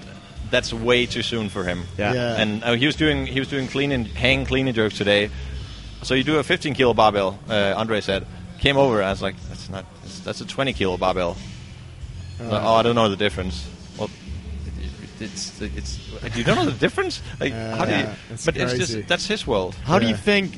That's 0.52 0.74
way 0.74 1.06
too 1.06 1.22
soon 1.24 1.50
for 1.50 1.64
him. 1.64 1.84
Yeah. 1.98 2.14
Yeah. 2.14 2.42
And 2.42 2.64
uh, 2.64 2.74
he 2.74 2.86
was 2.86 2.96
doing 2.96 3.26
he 3.26 3.40
was 3.40 3.48
doing 3.50 3.68
clean 3.68 3.92
and 3.92 4.08
hang 4.08 4.46
clean 4.46 4.68
and 4.68 4.76
jerks 4.76 4.98
today. 4.98 5.30
So 6.04 6.14
you 6.14 6.24
do 6.24 6.38
a 6.38 6.44
15 6.44 6.74
kilo 6.76 6.94
barbell. 6.94 7.40
Uh, 7.50 7.74
Andre 7.76 8.02
said. 8.02 8.26
Came 8.60 8.78
over. 8.78 9.04
I 9.04 9.10
was 9.10 9.22
like, 9.22 9.36
that's 9.50 9.70
not. 9.70 9.86
That's, 10.02 10.20
that's 10.20 10.42
a 10.42 10.46
20 10.46 10.74
kilo 10.74 10.98
barbell. 10.98 11.36
Like, 12.40 12.64
oh, 12.64 12.74
I 12.76 12.84
don't 12.84 12.96
know 12.96 13.10
the 13.10 13.16
difference. 13.16 13.68
Well, 13.98 14.10
it- 15.20 15.22
it's 15.22 15.62
it's. 15.62 16.00
You 16.36 16.44
don't 16.44 16.56
know 16.58 16.66
the 16.66 16.72
difference? 16.80 17.22
Like, 17.40 17.54
how 17.54 17.86
do 17.86 17.92
you? 17.92 17.98
Yeah, 17.98 18.16
it's 18.32 18.46
but 18.46 18.58
it's 18.58 18.74
just 18.74 19.08
that's 19.08 19.26
his 19.28 19.46
world. 19.48 19.76
How 19.84 20.00
do 20.00 20.08
you 20.08 20.16
think 20.16 20.58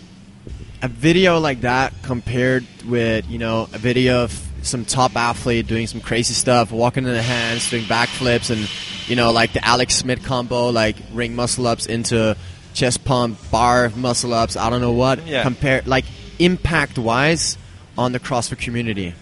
a 0.81 0.87
video 0.87 1.39
like 1.39 1.61
that 1.61 1.93
compared 2.03 2.65
with 2.85 3.27
you 3.29 3.39
know 3.39 3.67
a 3.73 3.77
video 3.77 4.23
of 4.23 4.46
some 4.67 4.85
top 4.85 5.15
athlete 5.15 5.67
doing 5.67 5.87
some 5.87 6.01
crazy 6.01 6.33
stuff, 6.33 6.71
walking 6.71 7.05
in 7.05 7.13
the 7.13 7.21
hands, 7.21 7.69
doing 7.69 7.83
backflips, 7.83 8.49
and 8.49 8.69
you 9.09 9.15
know 9.15 9.31
like 9.31 9.53
the 9.53 9.65
Alex 9.65 9.95
Smith 9.95 10.23
combo, 10.23 10.69
like 10.69 10.95
ring 11.13 11.35
muscle 11.35 11.67
ups 11.67 11.85
into 11.85 12.35
chest 12.73 13.03
pump, 13.05 13.39
bar 13.49 13.91
muscle 13.95 14.33
ups, 14.33 14.55
I 14.55 14.69
don't 14.69 14.81
know 14.81 14.91
what. 14.91 15.25
Yeah. 15.25 15.43
Compare 15.43 15.83
like 15.85 16.05
impact 16.39 16.97
wise 16.97 17.57
on 17.97 18.11
the 18.11 18.19
CrossFit 18.19 18.59
community. 18.59 19.15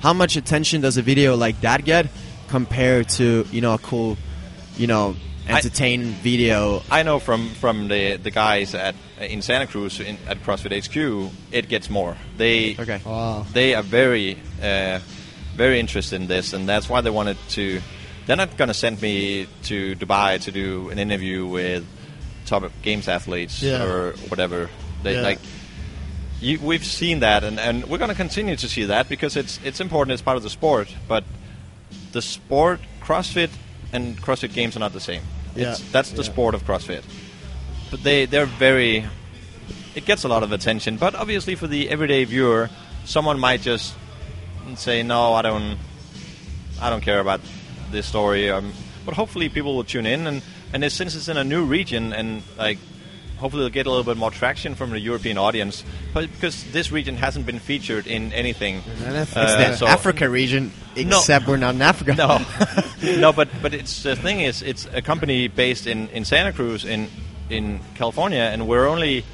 How 0.00 0.12
much 0.12 0.36
attention 0.36 0.82
does 0.82 0.96
a 0.96 1.02
video 1.02 1.34
like 1.36 1.60
that 1.62 1.84
get 1.84 2.06
compared 2.48 3.08
to 3.10 3.46
you 3.50 3.60
know 3.60 3.74
a 3.74 3.78
cool, 3.78 4.16
you 4.76 4.86
know, 4.86 5.16
I- 5.48 5.98
video? 6.22 6.82
I 6.90 7.02
know 7.02 7.18
from 7.18 7.48
from 7.50 7.88
the 7.88 8.16
the 8.16 8.30
guys 8.30 8.74
at 8.74 8.94
in 9.20 9.42
Santa 9.42 9.66
Cruz 9.66 10.00
in, 10.00 10.18
at 10.28 10.42
CrossFit 10.44 10.72
HQ, 10.72 11.32
it 11.52 11.68
gets 11.68 11.88
more. 11.90 12.16
They 12.36 12.76
Okay. 12.78 13.00
Wow. 13.04 13.46
they 13.52 13.74
are 13.74 13.82
very 13.82 14.36
uh, 14.62 15.00
very 15.56 15.80
interested 15.80 16.20
in 16.20 16.26
this, 16.28 16.52
and 16.52 16.68
that's 16.68 16.88
why 16.88 17.00
they 17.00 17.10
wanted 17.10 17.36
to. 17.50 17.80
They're 18.26 18.36
not 18.36 18.56
going 18.58 18.68
to 18.68 18.74
send 18.74 19.00
me 19.00 19.46
to 19.64 19.96
Dubai 19.96 20.38
to 20.42 20.52
do 20.52 20.90
an 20.90 20.98
interview 20.98 21.46
with 21.46 21.84
top 22.46 22.70
games 22.82 23.08
athletes 23.08 23.62
Yeah. 23.62 23.84
or 23.84 24.12
whatever. 24.28 24.68
They 25.02 25.14
Yeah. 25.14 25.22
like. 25.22 25.38
You, 26.40 26.60
we've 26.60 26.84
seen 26.84 27.18
that, 27.20 27.42
and, 27.42 27.58
and 27.58 27.84
we're 27.86 27.98
going 27.98 28.10
to 28.10 28.14
continue 28.14 28.54
to 28.54 28.68
see 28.68 28.84
that 28.84 29.08
because 29.08 29.34
it's 29.36 29.58
it's 29.64 29.80
important. 29.80 30.12
It's 30.12 30.22
part 30.22 30.36
of 30.36 30.44
the 30.44 30.50
sport, 30.50 30.94
but 31.08 31.24
the 32.12 32.22
sport, 32.22 32.78
CrossFit, 33.02 33.50
and 33.92 34.16
CrossFit 34.22 34.52
Games 34.54 34.76
are 34.76 34.78
not 34.80 34.92
the 34.92 35.00
same. 35.00 35.22
Yeah. 35.58 35.72
It's, 35.72 35.80
that's 35.92 36.10
the 36.10 36.22
Yeah. 36.22 36.32
sport 36.32 36.54
of 36.54 36.64
CrossFit. 36.64 37.02
But 37.90 38.02
they 38.02 38.26
they're 38.26 38.46
very. 38.46 39.04
It 39.94 40.04
gets 40.04 40.24
a 40.24 40.28
lot 40.28 40.42
of 40.42 40.52
attention, 40.52 40.96
but 40.96 41.14
obviously 41.14 41.54
for 41.56 41.66
the 41.66 41.88
everyday 41.90 42.24
viewer, 42.24 42.70
someone 43.04 43.38
might 43.40 43.62
just 43.62 43.94
say, 44.76 45.02
"No, 45.02 45.32
I 45.34 45.42
don't, 45.42 45.78
I 46.80 46.90
don't 46.90 47.00
care 47.02 47.20
about 47.20 47.40
this 47.90 48.06
story." 48.06 48.50
Um, 48.50 48.72
but 49.04 49.14
hopefully, 49.14 49.48
people 49.48 49.74
will 49.74 49.84
tune 49.84 50.06
in, 50.06 50.26
and 50.26 50.42
and 50.72 50.92
since 50.92 51.16
it's 51.16 51.28
in 51.28 51.36
a 51.36 51.44
new 51.44 51.64
region, 51.64 52.12
and 52.12 52.42
like, 52.58 52.78
hopefully, 53.38 53.62
they'll 53.62 53.70
get 53.72 53.86
a 53.86 53.90
little 53.90 54.04
bit 54.04 54.16
more 54.16 54.30
traction 54.30 54.74
from 54.74 54.90
the 54.90 55.00
European 55.00 55.38
audience, 55.38 55.84
but 56.14 56.30
because 56.32 56.64
this 56.72 56.92
region 56.92 57.16
hasn't 57.16 57.46
been 57.46 57.58
featured 57.58 58.06
in 58.06 58.32
anything. 58.32 58.82
It's 59.06 59.36
Uh, 59.36 59.56
the 59.56 59.76
so- 59.76 59.86
Africa 59.86 60.28
region, 60.28 60.72
No. 60.96 61.18
except 61.18 61.46
we're 61.46 61.56
not 61.56 61.74
in 61.74 61.82
Africa. 61.82 62.14
No, 62.14 62.40
no, 63.20 63.32
but 63.32 63.48
but 63.62 63.72
it's 63.74 64.02
the 64.02 64.16
thing 64.16 64.40
is 64.40 64.62
it's 64.62 64.86
a 64.92 65.00
company 65.02 65.48
based 65.48 65.86
in, 65.86 66.08
in 66.10 66.24
Santa 66.24 66.52
Cruz 66.52 66.84
in 66.84 67.08
in 67.50 67.80
California, 67.94 68.42
and 68.52 68.66
we're 68.68 68.86
only 68.88 69.24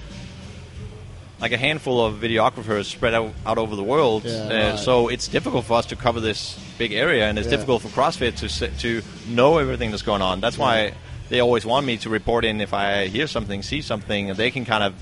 like 1.40 1.52
a 1.52 1.56
handful 1.58 2.04
of 2.04 2.14
videographers 2.20 2.84
spread 2.86 3.12
out, 3.12 3.32
out 3.44 3.58
over 3.58 3.74
the 3.76 3.82
world. 3.82 4.22
Yeah, 4.24 4.32
uh, 4.32 4.70
right. 4.70 4.78
So 4.78 5.08
it's 5.08 5.28
difficult 5.28 5.64
for 5.66 5.76
us 5.78 5.86
to 5.86 5.96
cover 5.96 6.20
this 6.20 6.56
big 6.78 6.92
area, 6.92 7.28
and 7.28 7.38
it's 7.38 7.46
Yeah. 7.46 7.56
difficult 7.56 7.82
for 7.82 7.88
CrossFit 7.88 8.36
to 8.36 8.68
to 8.78 9.02
know 9.28 9.58
everything 9.58 9.90
that's 9.90 10.02
going 10.04 10.22
on. 10.22 10.40
That's 10.40 10.56
why 10.56 10.92
they 11.34 11.40
always 11.40 11.66
want 11.66 11.84
me 11.84 11.96
to 11.96 12.08
report 12.08 12.44
in 12.44 12.60
if 12.60 12.72
I 12.72 13.08
hear 13.08 13.26
something, 13.26 13.60
see 13.64 13.82
something, 13.82 14.30
and 14.30 14.38
they 14.38 14.52
can 14.52 14.64
kind 14.64 14.84
of 14.84 14.94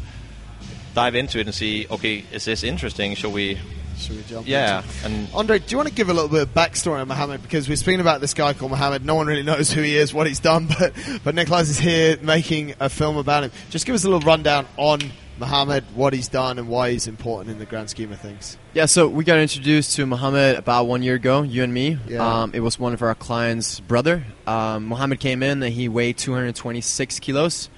dive 0.95 1.14
into 1.14 1.38
it 1.38 1.47
and 1.47 1.55
see, 1.55 1.87
okay, 1.90 2.25
is 2.33 2.47
this 2.47 2.62
interesting? 2.62 3.14
Shall 3.14 3.33
we? 3.33 3.59
Should 3.99 4.16
we 4.16 4.23
jump 4.23 4.49
Yeah, 4.49 4.83
and 5.05 5.29
Andre, 5.35 5.59
do 5.59 5.66
you 5.68 5.77
want 5.77 5.90
to 5.90 5.95
give 5.95 6.09
a 6.09 6.14
little 6.14 6.31
bit 6.31 6.40
of 6.40 6.55
backstory 6.55 7.03
on 7.03 7.09
Mohammed? 7.09 7.42
Because 7.42 7.68
we're 7.68 7.77
speaking 7.77 8.01
about 8.01 8.23
this 8.23 8.33
guy 8.33 8.55
called 8.55 8.71
Mohammed. 8.71 9.05
No 9.05 9.14
one 9.14 9.27
really 9.27 9.42
knows 9.42 9.71
who 9.71 9.83
he 9.83 9.95
is, 9.95 10.14
what 10.14 10.27
he's 10.27 10.40
done, 10.40 10.68
but 10.79 10.95
but 11.23 11.35
Nicholas 11.35 11.68
is 11.68 11.79
here 11.79 12.16
making 12.23 12.77
a 12.81 12.88
film 12.88 13.18
about 13.18 13.45
him. 13.45 13.51
Just 13.68 13.85
give 13.85 13.95
us 13.95 14.05
a 14.05 14.09
little 14.09 14.27
rundown 14.27 14.66
on 14.79 15.01
Mohammed, 15.42 15.83
what 15.96 16.12
he's 16.12 16.28
done, 16.28 16.61
and 16.61 16.68
why 16.68 16.92
he's 16.92 17.09
important 17.09 17.50
in 17.50 17.59
the 17.59 17.66
grand 17.66 17.90
scheme 17.90 18.12
of 18.12 18.20
things. 18.20 18.57
Yeah, 18.74 18.87
so 18.87 19.09
we 19.09 19.24
got 19.24 19.40
introduced 19.40 19.96
to 19.96 20.07
Muhammad 20.07 20.55
about 20.55 20.87
one 20.87 21.02
year 21.02 21.16
ago, 21.16 21.42
you 21.42 21.64
and 21.64 21.74
me. 21.74 21.98
Yeah. 22.07 22.42
Um, 22.42 22.52
it 22.55 22.61
was 22.61 22.78
one 22.78 22.94
of 22.94 23.02
our 23.02 23.16
clients' 23.16 23.81
brother. 23.81 24.22
Um, 24.46 24.87
Muhammad 24.87 25.18
came 25.18 25.42
in 25.42 25.61
and 25.61 25.72
he 25.72 25.88
weighed 25.88 26.16
226 26.16 27.18
kilos, 27.18 27.70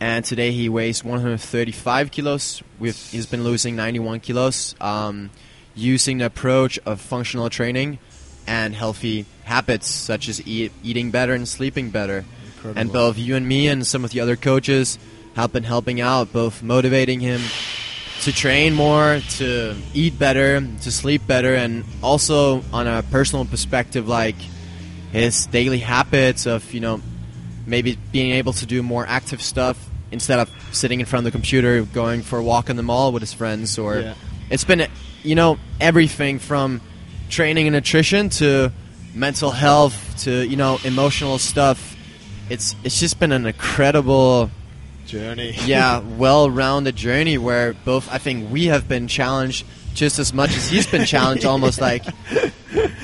and 0.00 0.24
today 0.24 0.50
he 0.52 0.70
weighs 0.70 1.04
135 1.04 2.10
kilos. 2.10 2.62
We've, 2.78 2.96
he's 2.96 3.26
been 3.26 3.44
losing 3.44 3.76
91 3.76 4.20
kilos 4.20 4.74
um, 4.80 5.28
using 5.74 6.18
the 6.18 6.24
approach 6.24 6.78
of 6.86 7.02
functional 7.02 7.50
training 7.50 7.98
and 8.46 8.74
healthy 8.74 9.26
habits 9.42 9.88
such 9.88 10.30
as 10.30 10.46
eat, 10.46 10.72
eating 10.82 11.10
better 11.10 11.34
and 11.34 11.46
sleeping 11.46 11.90
better. 11.90 12.24
Incredible. 12.46 12.80
And 12.80 12.90
both 12.90 13.18
you 13.18 13.36
and 13.36 13.46
me 13.46 13.68
and 13.68 13.86
some 13.86 14.06
of 14.06 14.12
the 14.12 14.20
other 14.20 14.36
coaches 14.36 14.98
have 15.34 15.52
been 15.52 15.64
helping 15.64 16.00
out, 16.00 16.32
both 16.32 16.62
motivating 16.62 17.20
him 17.20 17.40
to 18.22 18.32
train 18.32 18.72
more, 18.72 19.20
to 19.36 19.74
eat 19.92 20.18
better, 20.18 20.60
to 20.60 20.90
sleep 20.90 21.26
better, 21.26 21.54
and 21.54 21.84
also 22.02 22.62
on 22.72 22.86
a 22.86 23.02
personal 23.10 23.44
perspective, 23.44 24.08
like 24.08 24.36
his 25.12 25.46
daily 25.46 25.78
habits 25.78 26.46
of, 26.46 26.72
you 26.72 26.80
know, 26.80 27.00
maybe 27.66 27.98
being 28.12 28.30
able 28.32 28.52
to 28.52 28.66
do 28.66 28.82
more 28.82 29.04
active 29.06 29.42
stuff 29.42 29.88
instead 30.10 30.38
of 30.38 30.50
sitting 30.72 31.00
in 31.00 31.06
front 31.06 31.26
of 31.26 31.32
the 31.32 31.36
computer, 31.36 31.82
going 31.82 32.22
for 32.22 32.38
a 32.38 32.42
walk 32.42 32.70
in 32.70 32.76
the 32.76 32.82
mall 32.82 33.10
with 33.12 33.22
his 33.22 33.32
friends, 33.32 33.78
or 33.78 33.98
Yeah. 33.98 34.14
it's 34.50 34.64
been, 34.64 34.86
you 35.22 35.34
know, 35.34 35.58
everything 35.80 36.38
from 36.38 36.80
training 37.28 37.66
and 37.66 37.74
nutrition 37.74 38.28
to 38.28 38.70
mental 39.14 39.50
health 39.50 40.14
to, 40.24 40.46
you 40.46 40.56
know, 40.56 40.78
emotional 40.84 41.38
stuff. 41.38 41.96
It's, 42.48 42.76
it's 42.84 43.00
just 43.00 43.18
been 43.18 43.32
an 43.32 43.46
incredible 43.46 44.50
journey. 45.06 45.54
yeah, 45.66 46.00
well-rounded 46.00 46.96
journey 46.96 47.38
where 47.38 47.74
both 47.84 48.10
I 48.12 48.18
think 48.18 48.50
we 48.50 48.66
have 48.66 48.88
been 48.88 49.06
challenged 49.08 49.64
just 49.94 50.18
as 50.18 50.32
much 50.34 50.56
as 50.56 50.68
he's 50.68 50.86
been 50.86 51.04
challenged. 51.06 51.44
almost 51.44 51.80
like 51.90 52.04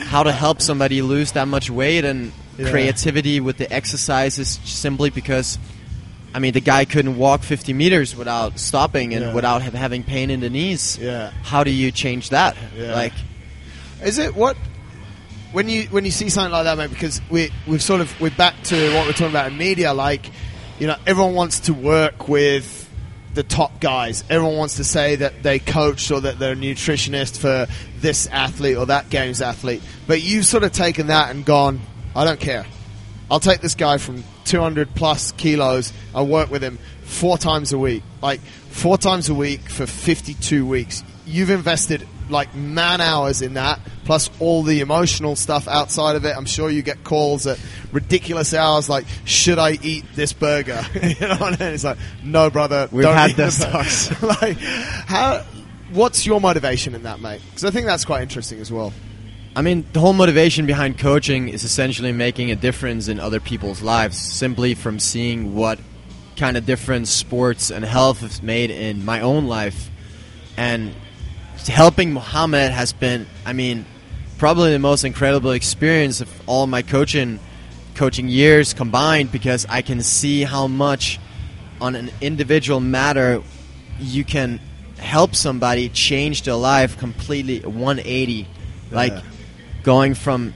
how 0.06 0.22
to 0.22 0.32
help 0.32 0.60
somebody 0.60 1.02
lose 1.02 1.32
that 1.32 1.46
much 1.48 1.70
weight 1.70 2.04
and 2.04 2.32
Yeah. 2.58 2.70
creativity 2.70 3.40
with 3.40 3.56
the 3.56 3.72
exercises, 3.72 4.58
simply 4.64 5.10
because. 5.10 5.58
I 6.32 6.38
mean, 6.38 6.52
the 6.52 6.60
guy 6.60 6.84
couldn't 6.84 7.16
walk 7.16 7.42
50 7.42 7.72
meters 7.72 8.14
without 8.14 8.60
stopping 8.60 9.14
and 9.14 9.24
Yeah. 9.24 9.34
without 9.34 9.62
ha- 9.62 9.70
having 9.76 10.04
pain 10.04 10.30
in 10.30 10.38
the 10.38 10.48
knees. 10.48 10.96
Yeah. 11.00 11.32
How 11.42 11.64
do 11.64 11.72
you 11.72 11.90
change 11.90 12.28
that? 12.30 12.56
Yeah. 12.76 12.94
Like, 12.94 13.12
Is 14.04 14.18
it 14.18 14.36
what 14.36 14.56
when 15.50 15.68
you 15.68 15.88
when 15.90 16.04
you 16.04 16.12
see 16.12 16.28
something 16.28 16.52
like 16.52 16.64
that, 16.64 16.78
mate? 16.78 16.90
Because 16.90 17.20
we 17.30 17.50
we've 17.66 17.82
sort 17.82 18.00
of 18.00 18.14
we're 18.20 18.30
back 18.30 18.54
to 18.64 18.76
what 18.94 19.06
we're 19.06 19.12
talking 19.12 19.30
about 19.30 19.50
in 19.50 19.58
media. 19.58 19.92
Like, 19.92 20.30
you 20.80 20.86
know, 20.86 20.96
everyone 21.06 21.34
wants 21.34 21.60
to 21.60 21.74
work 21.74 22.26
with 22.26 22.88
the 23.34 23.42
top 23.42 23.80
guys. 23.80 24.24
Everyone 24.30 24.56
wants 24.56 24.76
to 24.76 24.84
say 24.84 25.16
that 25.16 25.42
they 25.42 25.58
coached 25.58 26.10
or 26.10 26.22
that 26.22 26.38
they're 26.38 26.54
a 26.54 26.56
nutritionist 26.56 27.38
for 27.38 27.70
this 28.00 28.26
athlete 28.28 28.78
or 28.78 28.86
that 28.86 29.10
games 29.10 29.42
athlete. 29.42 29.82
But 30.06 30.22
you've 30.22 30.46
sort 30.46 30.64
of 30.64 30.72
taken 30.72 31.08
that 31.08 31.30
and 31.30 31.44
gone, 31.44 31.80
I 32.16 32.24
don't 32.24 32.40
care. 32.40 32.64
I'll 33.30 33.40
take 33.40 33.60
this 33.60 33.74
guy 33.74 33.98
from 33.98 34.24
200 34.46 34.94
plus 34.94 35.32
kilos. 35.32 35.92
I'll 36.14 36.26
work 36.26 36.50
with 36.50 36.64
him 36.64 36.78
four 37.02 37.36
times 37.36 37.74
a 37.74 37.78
week. 37.78 38.02
Like, 38.22 38.40
four 38.40 38.96
times 38.96 39.28
a 39.28 39.34
week 39.34 39.60
for 39.68 39.86
52 39.86 40.66
weeks. 40.66 41.04
You've 41.26 41.50
invested 41.50 42.08
like 42.30 42.54
man 42.54 43.00
hours 43.00 43.42
in 43.42 43.54
that, 43.54 43.80
plus 44.04 44.30
all 44.40 44.62
the 44.62 44.80
emotional 44.80 45.36
stuff 45.36 45.68
outside 45.68 46.16
of 46.16 46.24
it. 46.24 46.36
I'm 46.36 46.46
sure 46.46 46.70
you 46.70 46.82
get 46.82 47.04
calls 47.04 47.46
at 47.46 47.58
ridiculous 47.92 48.54
hours 48.54 48.88
like, 48.88 49.06
should 49.24 49.58
I 49.58 49.72
eat 49.82 50.04
this 50.14 50.32
burger? 50.32 50.82
you 50.94 51.26
know 51.26 51.36
what 51.36 51.60
I 51.60 51.64
mean? 51.64 51.74
It's 51.74 51.84
like, 51.84 51.98
no, 52.22 52.50
brother. 52.50 52.88
We've 52.90 53.04
don't 53.04 53.16
had 53.16 53.30
eat 53.30 53.36
burger." 53.36 54.16
like, 54.40 54.58
how, 54.58 55.44
what's 55.92 56.26
your 56.26 56.40
motivation 56.40 56.94
in 56.94 57.02
that, 57.04 57.20
mate? 57.20 57.40
Because 57.46 57.64
I 57.64 57.70
think 57.70 57.86
that's 57.86 58.04
quite 58.04 58.22
interesting 58.22 58.60
as 58.60 58.72
well. 58.72 58.92
I 59.56 59.62
mean, 59.62 59.84
the 59.92 60.00
whole 60.00 60.12
motivation 60.12 60.66
behind 60.66 60.98
coaching 60.98 61.48
is 61.48 61.64
essentially 61.64 62.12
making 62.12 62.52
a 62.52 62.56
difference 62.56 63.08
in 63.08 63.18
other 63.18 63.40
people's 63.40 63.82
lives, 63.82 64.16
simply 64.16 64.74
from 64.74 65.00
seeing 65.00 65.56
what 65.56 65.80
kind 66.36 66.56
of 66.56 66.64
difference 66.64 67.10
sports 67.10 67.70
and 67.70 67.84
health 67.84 68.20
has 68.20 68.42
made 68.42 68.70
in 68.70 69.04
my 69.04 69.20
own 69.20 69.46
life. 69.46 69.90
And 70.56 70.94
helping 71.68 72.12
Mohammed 72.12 72.72
has 72.72 72.92
been, 72.92 73.26
I 73.44 73.52
mean, 73.52 73.84
probably 74.38 74.72
the 74.72 74.78
most 74.78 75.04
incredible 75.04 75.50
experience 75.50 76.20
of 76.20 76.28
all 76.48 76.66
my 76.66 76.82
coaching 76.82 77.38
coaching 77.94 78.28
years 78.28 78.72
combined 78.72 79.30
because 79.30 79.66
I 79.68 79.82
can 79.82 80.00
see 80.00 80.42
how 80.42 80.66
much 80.66 81.20
on 81.80 81.94
an 81.94 82.10
individual 82.22 82.80
matter 82.80 83.42
you 83.98 84.24
can 84.24 84.58
help 84.96 85.34
somebody 85.34 85.90
change 85.90 86.42
their 86.42 86.54
life 86.54 86.96
completely 86.98 87.60
180 87.60 88.46
like 88.90 89.12
going 89.82 90.14
from 90.14 90.54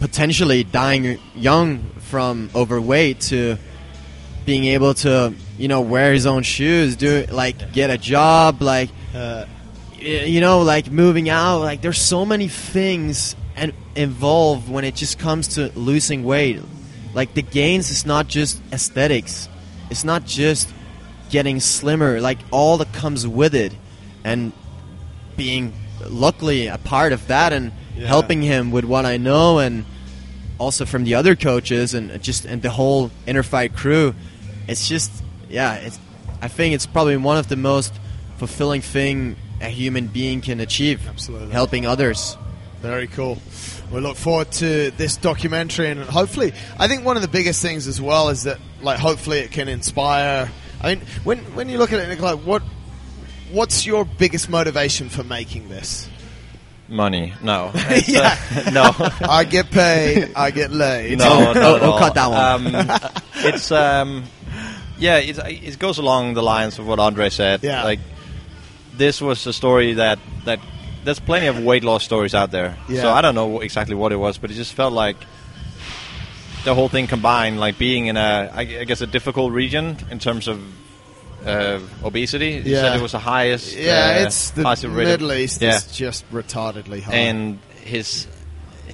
potentially 0.00 0.64
dying 0.64 1.20
young 1.36 1.84
from 2.00 2.50
overweight 2.54 3.20
to 3.20 3.56
being 4.44 4.64
able 4.64 4.94
to 4.94 5.32
you 5.58 5.68
know 5.68 5.80
wear 5.82 6.12
his 6.12 6.26
own 6.26 6.42
shoes 6.42 6.96
do 6.96 7.24
like 7.30 7.72
get 7.72 7.90
a 7.90 7.98
job 7.98 8.60
like 8.62 8.90
Uh, 9.14 9.44
Eh, 10.04 10.24
you 10.24 10.40
know 10.40 10.62
like 10.62 10.90
moving 10.90 11.28
out 11.28 11.60
like 11.60 11.80
there's 11.80 12.00
so 12.00 12.24
many 12.24 12.48
things 12.48 13.36
and 13.56 13.72
involved 13.94 14.68
when 14.68 14.84
it 14.84 14.94
just 14.94 15.18
comes 15.18 15.48
to 15.54 15.70
losing 15.78 16.24
weight. 16.24 16.60
Like 17.14 17.34
the 17.34 17.42
gains 17.42 17.90
is 17.90 18.04
not 18.06 18.26
just 18.26 18.60
aesthetics. 18.72 19.48
It's 19.90 20.04
not 20.04 20.24
just 20.24 20.68
getting 21.30 21.60
slimmer 21.60 22.20
like 22.20 22.38
all 22.50 22.78
that 22.78 22.92
comes 22.92 23.26
with 23.26 23.54
it 23.54 23.72
and 24.24 24.52
being 25.36 25.72
luckily 26.08 26.66
a 26.66 26.78
part 26.78 27.12
of 27.12 27.26
that 27.28 27.52
and 27.52 27.72
Yeah. 27.96 28.06
helping 28.08 28.42
him 28.42 28.70
with 28.70 28.84
what 28.84 29.04
I 29.04 29.18
know 29.18 29.58
and 29.58 29.84
also 30.58 30.84
from 30.86 31.04
the 31.04 31.14
other 31.14 31.36
coaches 31.36 31.94
and 31.94 32.22
just 32.22 32.44
and 32.46 32.62
the 32.62 32.70
whole 32.70 33.10
inner 33.26 33.42
fight 33.42 33.74
crew. 33.76 34.14
It's 34.66 34.88
just 34.88 35.10
yeah 35.48 35.74
it's 35.74 35.98
I 36.40 36.48
think 36.48 36.74
it's 36.74 36.86
probably 36.86 37.16
one 37.18 37.36
of 37.36 37.48
the 37.48 37.56
most 37.56 37.92
fulfilling 38.38 38.80
thing 38.80 39.36
a 39.62 39.68
human 39.68 40.08
being 40.08 40.40
can 40.40 40.60
achieve 40.60 41.06
Absolutely. 41.08 41.50
helping 41.50 41.86
others 41.86 42.36
Very 42.82 43.06
cool. 43.06 43.38
We 43.92 44.00
look 44.00 44.16
forward 44.16 44.50
to 44.52 44.90
this 44.92 45.16
documentary, 45.16 45.88
and 45.90 46.00
hopefully, 46.00 46.52
I 46.78 46.88
think 46.88 47.04
one 47.04 47.14
of 47.14 47.22
the 47.22 47.28
biggest 47.28 47.62
things 47.62 47.86
as 47.86 48.00
well 48.00 48.28
is 48.30 48.42
that, 48.42 48.58
like, 48.80 48.98
hopefully, 48.98 49.38
it 49.38 49.52
can 49.52 49.68
inspire. 49.68 50.50
I 50.80 50.94
mean, 50.94 51.04
when 51.22 51.38
when 51.54 51.68
you 51.68 51.78
look 51.78 51.92
at 51.92 52.00
it, 52.00 52.18
Nikolaj, 52.18 52.42
what 52.42 52.62
what's 53.52 53.86
your 53.86 54.04
biggest 54.04 54.48
motivation 54.50 55.10
for 55.10 55.22
making 55.22 55.68
this? 55.68 56.08
Money? 56.88 57.34
No. 57.42 57.70
It's, 57.74 58.14
uh, 58.16 58.70
no. 58.72 58.90
I 59.28 59.44
get 59.44 59.70
paid, 59.70 60.32
I 60.34 60.50
get 60.50 60.72
laid. 60.72 61.18
No, 61.18 61.52
not 61.52 61.56
at 61.56 61.62
oh, 61.62 61.92
all. 61.92 61.98
cut 61.98 62.14
that 62.14 62.30
one. 62.30 62.74
Um, 62.74 63.10
it's 63.36 63.70
um, 63.70 64.24
yeah, 64.98 65.18
it's, 65.18 65.38
it 65.38 65.78
goes 65.78 65.98
along 65.98 66.34
the 66.34 66.42
lines 66.42 66.78
of 66.78 66.86
what 66.86 66.98
Andre 66.98 67.28
said. 67.28 67.62
Yeah. 67.62 67.84
Like 67.84 68.00
this 68.96 69.20
was 69.20 69.46
a 69.46 69.52
story 69.52 69.94
that 69.94 70.18
that 70.44 70.58
there's 71.04 71.18
plenty 71.20 71.46
of 71.46 71.58
weight 71.64 71.82
loss 71.84 72.04
stories 72.04 72.34
out 72.34 72.50
there. 72.50 72.76
Yeah. 72.88 73.02
So 73.02 73.10
I 73.10 73.20
don't 73.22 73.34
know 73.34 73.60
exactly 73.60 73.94
what 73.96 74.12
it 74.12 74.16
was, 74.16 74.38
but 74.38 74.50
it 74.50 74.54
just 74.54 74.74
felt 74.74 74.92
like 74.92 75.16
the 76.64 76.74
whole 76.74 76.88
thing 76.88 77.08
combined, 77.08 77.58
like 77.58 77.76
being 77.78 78.06
in 78.06 78.16
a, 78.16 78.50
I 78.54 78.64
guess, 78.64 79.00
a 79.00 79.06
difficult 79.06 79.52
region 79.52 79.96
in 80.10 80.18
terms 80.20 80.46
of 80.46 80.60
uh, 81.44 81.80
obesity. 82.04 82.50
You 82.50 82.62
Yeah. 82.74 82.80
said 82.82 82.96
it 82.96 83.02
was 83.02 83.12
the 83.12 83.18
highest. 83.18 83.76
Yeah, 83.76 84.18
uh, 84.20 84.26
it's 84.26 84.50
the 84.50 84.62
highest 84.62 84.84
rate 84.84 84.90
of- 84.90 85.08
Middle 85.20 85.32
East 85.32 85.60
Yeah 85.60 85.74
is 85.76 85.86
just 85.96 86.30
retardedly 86.32 87.02
high. 87.02 87.14
and 87.14 87.58
his 87.82 88.28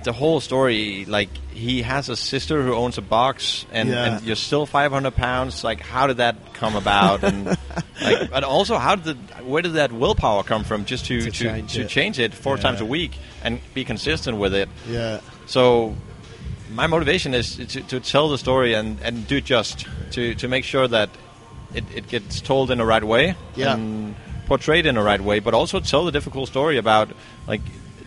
the 0.05 0.13
whole 0.13 0.41
story 0.41 1.05
like 1.07 1.29
he 1.53 1.83
has 1.83 2.09
a 2.09 2.17
sister 2.17 2.63
who 2.63 2.73
owns 2.73 2.99
a 2.99 3.03
box 3.03 3.67
and, 3.73 3.89
Yeah. 3.89 4.05
and 4.17 4.25
you're 4.25 4.37
still 4.37 4.65
500 4.65 5.15
pounds 5.15 5.65
like 5.65 5.81
how 5.81 6.07
did 6.07 6.19
that 6.19 6.55
come 6.55 6.77
about 6.77 7.25
and 7.25 7.47
like 8.03 8.31
and 8.33 8.45
also 8.45 8.79
how 8.79 8.95
did 8.95 9.05
the, 9.05 9.35
where 9.45 9.63
did 9.63 9.73
that 9.75 9.91
willpower 9.93 10.43
come 10.45 10.63
from 10.65 10.85
just 10.85 11.07
to 11.07 11.21
To 11.21 11.31
to, 11.31 11.31
change 11.31 11.73
to 11.75 11.81
it. 11.83 11.89
change 11.89 12.19
it 12.21 12.33
four 12.35 12.57
Yeah. 12.57 12.63
times 12.63 12.81
a 12.81 12.85
week 12.87 13.13
and 13.43 13.61
be 13.75 13.85
consistent 13.85 14.39
with 14.39 14.55
it 14.55 14.69
yeah, 14.89 15.21
so 15.47 15.97
my 16.71 16.87
motivation 16.87 17.35
is 17.35 17.57
to, 17.57 17.81
to 17.83 17.99
tell 17.99 18.29
the 18.29 18.39
story 18.39 18.75
and, 18.75 18.99
and 19.03 19.27
do 19.27 19.41
just 19.41 19.87
to, 20.13 20.35
to 20.37 20.49
make 20.49 20.65
sure 20.65 20.87
that 20.87 21.09
it, 21.75 21.85
it 21.95 22.09
gets 22.09 22.41
told 22.41 22.71
in 22.71 22.79
the 22.79 22.85
right 22.85 23.05
way 23.05 23.35
Yeah. 23.57 23.75
and 23.75 24.15
portrayed 24.47 24.87
in 24.87 24.95
the 24.95 25.03
right 25.03 25.21
way, 25.21 25.41
but 25.41 25.53
also 25.55 25.81
tell 25.81 26.05
the 26.07 26.13
difficult 26.13 26.49
story 26.49 26.79
about 26.79 27.11
like, 27.47 27.61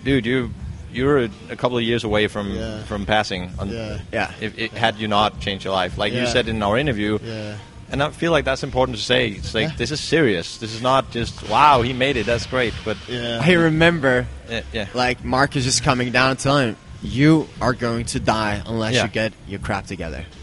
dude, 0.03 0.25
you 0.25 0.49
you're 0.93 1.19
a, 1.25 1.29
a 1.49 1.55
couple 1.55 1.77
of 1.77 1.83
years 1.83 2.03
away 2.03 2.27
from 2.27 2.51
Yeah. 2.51 2.83
from 2.83 3.05
passing. 3.05 3.51
On, 3.59 3.69
Yeah. 3.69 3.99
Yeah. 4.11 4.31
If 4.41 4.57
it 4.57 4.71
had 4.71 4.97
you 4.97 5.07
not 5.07 5.39
changed 5.39 5.65
your 5.65 5.73
life, 5.73 5.97
like 5.97 6.13
you 6.13 6.25
said 6.27 6.47
in 6.47 6.61
our 6.63 6.77
interview, 6.77 7.17
yeah, 7.23 7.57
and 7.91 8.01
I 8.03 8.09
feel 8.11 8.31
like 8.31 8.45
that's 8.45 8.63
important 8.63 8.97
to 8.97 9.03
say. 9.03 9.29
It's 9.29 9.53
like 9.53 9.69
Yeah. 9.69 9.75
this 9.77 9.91
is 9.91 9.99
serious. 9.99 10.57
This 10.57 10.73
is 10.73 10.81
not 10.81 11.11
just 11.11 11.47
wow, 11.49 11.81
he 11.81 11.93
made 11.93 12.17
it. 12.17 12.25
That's 12.25 12.45
great, 12.45 12.73
but 12.85 12.97
yeah. 13.07 13.41
I 13.43 13.53
remember 13.53 14.27
yeah. 14.73 14.87
like 14.93 15.23
Marcus 15.23 15.63
just 15.65 15.83
coming 15.83 16.11
down 16.11 16.31
and 16.31 16.39
telling 16.39 16.67
him 16.69 16.77
you 17.03 17.47
are 17.61 17.73
going 17.73 18.05
to 18.05 18.19
die 18.19 18.61
unless 18.65 18.93
Yeah. 18.93 19.03
you 19.03 19.09
get 19.09 19.33
your 19.47 19.59
crap 19.59 19.87
together 19.87 20.23
It's 20.23 20.40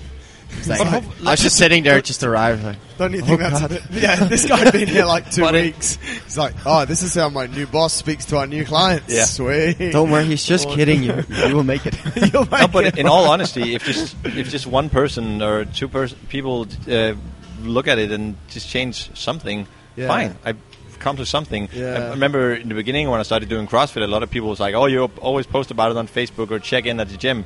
like, 0.67 0.79
But 0.79 1.05
I 1.27 1.31
was 1.33 1.41
just 1.41 1.57
sitting 1.57 1.83
there 1.85 1.99
it 1.99 2.05
just 2.05 2.23
arrived 2.25 2.65
like 2.65 2.77
Don't 2.99 3.13
you 3.13 3.21
think 3.23 3.41
Oh, 3.41 3.51
that's 3.51 3.63
a 3.65 3.69
bit, 3.69 3.83
yeah? 3.91 4.17
This 4.25 4.47
guy's 4.47 4.71
been 4.73 4.89
here 4.89 5.05
like 5.05 5.31
two 5.31 5.43
But 5.49 5.55
weeks. 5.55 5.97
He's 6.25 6.37
like, 6.39 6.55
oh, 6.67 6.85
this 6.85 7.03
is 7.03 7.15
how 7.15 7.29
my 7.29 7.47
new 7.47 7.67
boss 7.67 7.93
speaks 7.93 8.25
to 8.27 8.39
our 8.39 8.47
new 8.47 8.65
clients. 8.65 9.13
Yeah. 9.13 9.25
Sweet. 9.25 9.93
don't 9.93 10.11
worry 10.11 10.25
he's 10.25 10.45
just 10.45 10.69
kidding 10.77 11.03
you 11.03 11.23
you 11.47 11.55
will 11.55 11.65
make 11.65 11.87
it 11.87 11.95
You'll 12.33 12.47
No, 12.47 12.67
but 12.69 12.85
it 12.87 12.99
in 12.99 13.07
all 13.07 13.25
honesty, 13.31 13.75
if 13.75 13.85
just 13.85 14.17
if 14.25 14.49
just 14.51 14.67
one 14.67 14.89
person 14.91 15.43
or 15.43 15.65
two 15.65 15.89
pers- 15.89 16.15
people 16.29 16.67
uh, 16.91 17.15
look 17.63 17.89
at 17.89 17.99
it 17.99 18.11
and 18.13 18.37
just 18.49 18.69
change 18.69 19.11
something, 19.17 19.67
Yeah. 19.97 20.09
fine. 20.09 20.37
I've 20.45 20.57
come 20.99 21.17
to 21.19 21.27
something. 21.27 21.69
Yeah. 21.73 22.09
I 22.09 22.11
remember 22.11 22.55
in 22.55 22.69
the 22.69 22.75
beginning 22.75 23.09
when 23.11 23.21
I 23.21 23.23
started 23.23 23.49
doing 23.49 23.67
CrossFit, 23.69 24.03
a 24.03 24.07
lot 24.09 24.23
of 24.25 24.31
people 24.31 24.49
was 24.49 24.59
like, 24.61 24.75
"Oh, 24.75 24.87
you 24.87 25.05
always 25.21 25.47
post 25.47 25.71
about 25.71 25.91
it 25.93 25.97
on 25.97 26.09
Facebook 26.09 26.51
or 26.51 26.59
check 26.59 26.87
in 26.87 26.99
at 27.01 27.09
the 27.09 27.17
gym." 27.17 27.45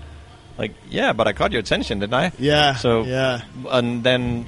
Like, 0.58 0.72
yeah, 0.90 1.12
but 1.12 1.26
I 1.26 1.32
caught 1.32 1.52
your 1.52 1.60
attention, 1.60 1.98
didn't 2.00 2.14
I? 2.14 2.32
Yeah. 2.38 2.74
So 2.76 3.02
yeah. 3.04 3.42
and 3.70 4.02
then 4.04 4.46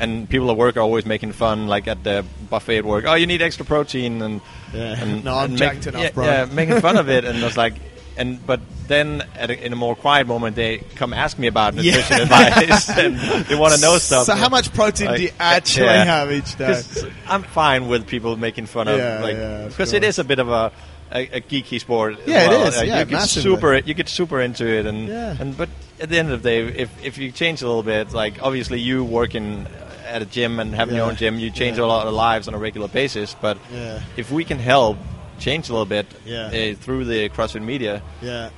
and 0.00 0.28
people 0.28 0.50
at 0.50 0.56
work 0.56 0.76
are 0.76 0.80
always 0.80 1.06
making 1.06 1.32
fun, 1.32 1.66
like 1.68 1.86
at 1.88 2.02
the 2.04 2.24
buffet 2.50 2.78
at 2.78 2.84
work. 2.84 3.04
Oh, 3.06 3.14
you 3.14 3.26
need 3.26 3.42
extra 3.42 3.64
protein, 3.64 4.22
and 4.22 4.40
Yeah. 4.72 5.00
and, 5.02 5.24
No, 5.24 5.36
I'm 5.36 5.50
and 5.50 5.58
jacked 5.58 5.86
enough, 5.86 6.02
yeah, 6.02 6.10
bro. 6.10 6.24
Yeah, 6.24 6.44
making 6.46 6.80
fun 6.80 6.96
of 6.96 7.08
it, 7.08 7.24
and 7.24 7.38
I 7.38 7.44
was 7.44 7.56
like, 7.64 7.74
and 8.16 8.44
but 8.46 8.60
then 8.86 9.22
at 9.36 9.50
a, 9.50 9.64
in 9.64 9.72
a 9.72 9.76
more 9.76 9.96
quiet 9.96 10.26
moment, 10.26 10.56
they 10.56 10.78
come 10.96 11.12
ask 11.12 11.38
me 11.38 11.46
about 11.46 11.74
nutrition 11.74 12.20
advice, 12.22 12.88
and 12.90 13.16
they 13.46 13.54
want 13.54 13.74
to 13.74 13.80
know 13.80 13.98
stuff. 13.98 14.26
So 14.26 14.34
how 14.34 14.48
much 14.48 14.72
protein 14.72 15.14
do 15.14 15.22
you 15.22 15.30
actually 15.38 15.86
yeah. 15.86 16.04
have 16.04 16.32
each 16.32 16.56
day? 16.56 16.82
I'm 17.28 17.42
fine 17.42 17.88
with 17.88 18.06
people 18.06 18.36
making 18.36 18.66
fun 18.66 18.88
of, 18.88 18.98
Yeah, 18.98 19.20
like, 19.20 19.68
because 19.68 19.92
it 19.92 20.04
is 20.04 20.18
a 20.18 20.24
bit 20.24 20.38
of 20.38 20.48
a. 20.48 20.72
A, 21.14 21.36
a 21.36 21.40
geeky 21.40 21.80
sport. 21.80 22.16
Yeah, 22.26 22.44
it 22.46 22.48
well. 22.48 22.66
is, 22.66 22.82
yeah, 22.82 22.98
you 23.00 23.04
get 23.04 23.22
super. 23.28 23.76
You 23.76 23.94
get 23.94 24.08
super 24.08 24.40
into 24.40 24.66
it, 24.66 24.84
and 24.86 25.06
Yeah. 25.08 25.36
and 25.38 25.56
but 25.56 25.68
at 26.00 26.08
the 26.08 26.18
end 26.18 26.32
of 26.32 26.42
the 26.42 26.48
day, 26.50 26.58
if 26.82 26.90
if 27.04 27.18
you 27.18 27.30
change 27.30 27.62
a 27.62 27.66
little 27.68 27.84
bit, 27.84 28.12
like 28.12 28.42
obviously 28.42 28.80
you 28.80 29.04
work 29.04 29.34
in 29.36 29.66
at 30.08 30.22
a 30.22 30.26
gym 30.26 30.58
and 30.60 30.74
having 30.74 30.96
your 30.96 31.06
own 31.06 31.16
gym, 31.16 31.38
you 31.38 31.50
change 31.50 31.78
Yeah. 31.78 31.84
a 31.84 31.86
lot 31.86 32.06
of 32.06 32.14
lives 32.14 32.48
on 32.48 32.54
a 32.54 32.58
regular 32.58 32.88
basis. 32.88 33.36
But 33.40 33.58
Yeah. 33.72 34.00
if 34.16 34.30
we 34.32 34.44
can 34.44 34.58
help 34.58 34.98
change 35.38 35.68
a 35.68 35.72
little 35.72 35.86
bit 35.86 36.06
Yeah. 36.26 36.46
uh, 36.48 36.74
through 36.82 37.04
the 37.04 37.28
CrossFit 37.28 37.62
media, 37.62 38.02
Yeah. 38.20 38.50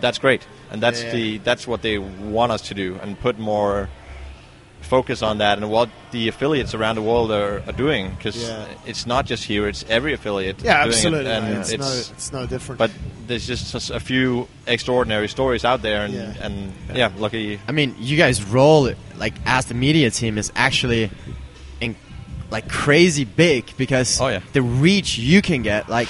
that's 0.00 0.18
great, 0.18 0.42
and 0.72 0.82
that's 0.82 1.02
Yeah. 1.02 1.12
the 1.12 1.38
that's 1.38 1.66
what 1.66 1.82
they 1.82 1.98
want 1.98 2.50
us 2.52 2.62
to 2.68 2.74
do, 2.74 2.98
and 3.02 3.18
put 3.20 3.38
more 3.38 3.88
focus 4.80 5.22
on 5.22 5.38
that 5.38 5.58
and 5.58 5.70
what 5.70 5.88
the 6.10 6.28
affiliates 6.28 6.74
around 6.74 6.96
the 6.96 7.02
world 7.02 7.30
are, 7.30 7.62
are 7.66 7.72
doing 7.72 8.10
because 8.10 8.36
Yeah. 8.42 8.64
it's 8.86 9.06
not 9.06 9.24
just 9.26 9.44
here; 9.44 9.68
it's 9.68 9.84
every 9.88 10.12
affiliate. 10.14 10.62
Yeah, 10.62 10.82
doing 10.84 10.88
absolutely. 10.94 11.30
It, 11.30 11.34
and 11.34 11.44
mate. 11.46 11.58
It's, 11.60 11.70
it's, 11.72 11.80
no, 11.80 12.14
it's 12.14 12.32
no 12.32 12.46
different. 12.46 12.78
but 12.78 12.90
there's 13.26 13.46
just 13.46 13.90
a 13.90 14.00
few 14.00 14.48
extraordinary 14.66 15.28
stories 15.28 15.64
out 15.64 15.82
there, 15.82 16.04
and 16.04 16.14
Yeah. 16.14 16.34
and 16.40 16.72
yeah, 16.94 17.10
lucky. 17.18 17.60
I 17.68 17.72
mean, 17.72 17.94
you 18.00 18.16
guys 18.16 18.42
roll 18.42 18.90
like 19.16 19.34
as 19.46 19.66
the 19.66 19.74
media 19.74 20.10
team 20.10 20.38
is 20.38 20.50
actually 20.56 21.10
in, 21.80 21.94
like 22.50 22.68
crazy 22.68 23.24
big 23.24 23.76
because 23.76 24.20
Oh, 24.20 24.28
yeah. 24.28 24.40
the 24.52 24.62
reach 24.62 25.18
you 25.18 25.40
can 25.42 25.62
get. 25.62 25.88
Like, 25.88 26.08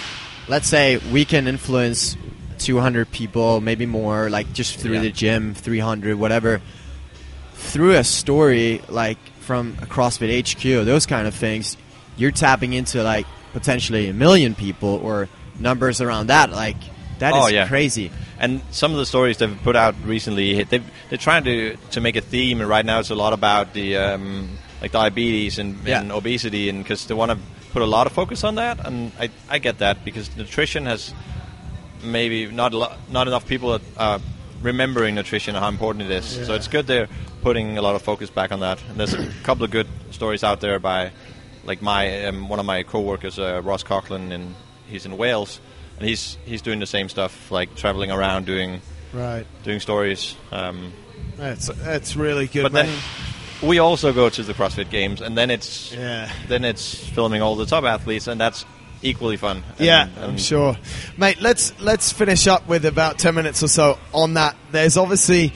let's 0.49 0.69
say 0.69 0.97
we 1.13 1.25
can 1.27 1.47
influence 1.47 2.17
200 2.59 3.11
people, 3.11 3.61
maybe 3.61 3.85
more, 3.87 4.31
like 4.31 4.53
just 4.55 4.79
through 4.79 4.95
Yeah. 4.95 5.01
the 5.03 5.11
gym, 5.11 5.55
300, 5.55 6.17
whatever. 6.19 6.61
Through 7.61 7.92
a 7.96 8.05
story 8.05 8.81
like 8.88 9.18
from 9.40 9.77
a 9.83 9.87
CrossFit 9.87 10.31
HQ, 10.49 10.85
those 10.85 11.07
kind 11.07 11.27
of 11.29 11.35
things, 11.35 11.77
you're 12.16 12.31
tapping 12.33 12.73
into 12.73 13.03
like 13.03 13.27
potentially 13.53 14.09
a 14.09 14.12
million 14.12 14.55
people 14.55 15.01
or 15.03 15.29
numbers 15.59 16.01
around 16.01 16.29
that. 16.29 16.51
Like, 16.51 16.77
that 17.18 17.35
is 17.35 17.40
Oh, 17.44 17.49
yeah. 17.49 17.68
crazy. 17.68 18.11
And 18.38 18.62
some 18.70 18.92
of 18.92 18.96
the 18.99 19.07
stories 19.07 19.37
they've 19.38 19.57
put 19.62 19.77
out 19.77 19.94
recently, 20.05 20.62
they've, 20.64 20.85
they're 21.11 21.18
trying 21.18 21.44
to 21.44 21.77
to 21.90 22.01
make 22.01 22.16
a 22.16 22.23
theme, 22.23 22.61
and 22.61 22.68
right 22.68 22.85
now 22.87 22.99
it's 23.01 23.11
a 23.11 23.14
lot 23.14 23.33
about 23.35 23.75
the 23.75 23.96
um, 23.99 24.49
like 24.81 24.92
diabetes 24.92 25.59
and, 25.59 25.87
and 25.87 26.11
obesity, 26.11 26.70
and 26.70 26.83
because 26.83 27.07
they 27.07 27.14
want 27.14 27.31
to 27.31 27.38
put 27.73 27.83
a 27.83 27.87
lot 27.87 28.07
of 28.07 28.12
focus 28.14 28.42
on 28.42 28.55
that, 28.55 28.85
and 28.87 29.12
I, 29.20 29.29
I 29.51 29.59
get 29.59 29.79
that 29.79 30.05
because 30.05 30.35
nutrition 30.37 30.87
has 30.87 31.12
maybe 32.03 32.46
not 32.51 32.73
a 32.73 32.79
lo- 32.79 32.94
not 33.12 33.29
enough 33.29 33.46
people 33.46 33.75
are 33.75 33.81
uh, 33.99 34.18
remembering 34.61 35.14
nutrition 35.14 35.55
and 35.55 35.62
how 35.64 35.70
important 35.70 36.05
it 36.05 36.11
is. 36.11 36.46
So 36.46 36.55
it's 36.55 36.68
good 36.68 36.87
they're 36.87 37.09
putting 37.42 37.79
a 37.79 37.83
lot 37.83 37.94
of 37.94 38.03
focus 38.03 38.31
back 38.31 38.53
on 38.53 38.61
that. 38.61 38.83
And 38.88 38.99
there's 38.99 39.14
a 39.14 39.27
couple 39.42 39.64
of 39.64 39.70
good 39.70 39.87
stories 40.11 40.44
out 40.44 40.61
there 40.61 40.79
by 40.79 41.12
like 41.64 41.83
my 41.83 42.25
um, 42.27 42.49
one 42.49 42.59
of 42.59 42.66
my 42.66 42.83
coworkers, 42.83 43.38
uh, 43.38 43.61
Ross 43.64 43.83
Coughlin, 43.83 44.33
and 44.33 44.55
he's 44.88 45.07
in 45.07 45.16
Wales, 45.16 45.61
and 45.99 46.09
he's 46.09 46.37
he's 46.44 46.62
doing 46.62 46.81
the 46.81 46.87
same 46.87 47.09
stuff, 47.09 47.51
like 47.51 47.75
traveling 47.77 48.11
around 48.11 48.46
doing 48.46 48.81
right. 49.12 49.46
doing 49.62 49.81
stories. 49.81 50.37
Um, 50.53 50.92
That's 51.37 51.66
that's 51.68 52.16
really 52.16 52.46
good. 52.46 52.62
but 52.64 52.73
man. 52.73 52.87
then 52.87 52.99
we 53.68 53.79
also 53.79 54.12
go 54.12 54.31
to 54.31 54.42
the 54.42 54.55
CrossFit 54.55 54.90
Games, 54.90 55.20
and 55.20 55.37
then 55.37 55.51
it's 55.51 55.92
Yeah. 55.92 56.31
then 56.49 56.64
it's 56.64 56.94
filming 56.94 57.42
all 57.42 57.57
the 57.57 57.66
top 57.66 57.85
athletes, 57.85 58.27
and 58.27 58.40
that's 58.40 58.64
equally 59.03 59.37
fun. 59.37 59.63
And- 59.79 59.87
Yeah, 59.87 60.03
um, 60.19 60.31
I'm 60.31 60.39
sure, 60.39 60.77
mate. 61.17 61.41
Let's 61.41 61.79
let's 61.81 62.13
finish 62.13 62.47
up 62.47 62.67
with 62.69 62.85
about 62.85 63.19
ten 63.19 63.35
minutes 63.35 63.63
or 63.63 63.69
so 63.69 63.99
on 64.13 64.35
that. 64.35 64.57
There's 64.73 64.97
obviously, 64.97 65.53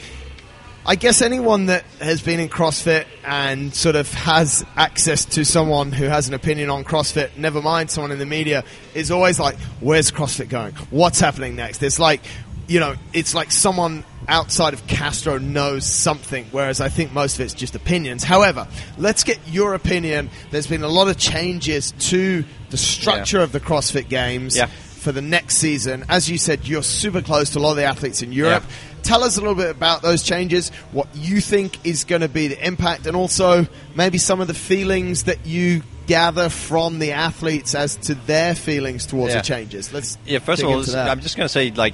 I 0.87 0.97
guess, 0.97 1.23
anyone 1.23 1.67
that 1.67 1.85
has 2.01 2.21
been 2.23 2.41
in 2.41 2.49
CrossFit 2.49 3.07
and 3.25 3.75
sort 3.75 3.97
of 3.97 4.13
has 4.15 4.65
access 4.77 5.25
to 5.27 5.45
someone 5.45 5.93
who 5.93 6.05
has 6.05 6.29
an 6.29 6.35
opinion 6.35 6.69
on 6.71 6.85
CrossFit. 6.85 7.37
Never 7.37 7.63
mind 7.63 7.91
someone 7.91 8.11
in 8.13 8.19
the 8.19 8.27
media 8.27 8.65
is 8.95 9.11
always 9.11 9.39
like, 9.41 9.57
"Where's 9.81 10.11
CrossFit 10.11 10.49
going? 10.49 10.75
What's 10.91 11.21
happening 11.21 11.57
next?" 11.57 11.83
It's 11.83 11.99
like, 11.99 12.21
you 12.67 12.81
know, 12.81 12.95
it's 13.13 13.35
like 13.35 13.51
someone 13.53 14.05
outside 14.27 14.73
of 14.73 14.87
Castro 14.87 15.39
knows 15.39 15.85
something, 15.87 16.47
whereas 16.51 16.81
I 16.81 16.89
think 16.89 17.13
most 17.13 17.35
of 17.35 17.43
it's 17.43 17.53
just 17.55 17.75
opinions. 17.75 18.25
However, 18.25 18.67
let's 18.97 19.23
get 19.25 19.39
your 19.49 19.75
opinion. 19.75 20.31
There's 20.51 20.67
been 20.67 20.83
a 20.83 20.89
lot 20.89 21.09
of 21.09 21.19
changes 21.19 21.93
to 22.11 22.45
the 22.71 22.77
structure 22.79 23.41
of 23.41 23.53
the 23.53 23.61
CrossFit 23.61 24.09
Games 24.09 24.57
Yeah. 24.57 24.67
for 24.67 25.13
the 25.13 25.21
next 25.21 25.59
season. 25.59 26.05
As 26.09 26.31
you 26.31 26.39
said, 26.39 26.67
you're 26.67 26.83
super 26.83 27.21
close 27.21 27.51
to 27.51 27.59
a 27.59 27.61
lot 27.61 27.73
of 27.73 27.77
the 27.77 27.85
athletes 27.85 28.23
in 28.23 28.33
Europe. 28.33 28.65
Yeah. 28.67 28.75
Tell 29.03 29.23
us 29.23 29.37
a 29.37 29.41
little 29.41 29.55
bit 29.55 29.69
about 29.69 30.01
those 30.01 30.23
changes, 30.23 30.71
what 30.93 31.09
you 31.15 31.43
think 31.43 31.85
is 31.87 32.05
going 32.05 32.23
to 32.23 32.29
be 32.29 32.49
the 32.49 32.67
impact, 32.67 33.07
and 33.07 33.15
also 33.15 33.67
maybe 33.95 34.17
some 34.17 34.41
of 34.41 34.49
the 34.49 34.55
feelings 34.55 35.25
that 35.25 35.45
you 35.45 35.83
gather 36.07 36.49
from 36.49 36.99
the 36.99 37.13
athletes 37.13 37.75
as 37.75 37.97
to 37.97 38.15
their 38.15 38.55
feelings 38.55 39.05
towards 39.05 39.35
Yeah. 39.35 39.41
the 39.43 39.47
changes. 39.47 39.93
Let's 39.93 40.17
Yeah, 40.25 40.39
first 40.39 40.63
of 40.63 40.69
all, 40.69 40.75
into 40.77 40.87
this- 40.87 40.95
that. 40.95 41.11
I'm 41.11 41.21
just 41.21 41.37
going 41.37 41.45
to 41.47 41.53
say, 41.53 41.71
like, 41.71 41.93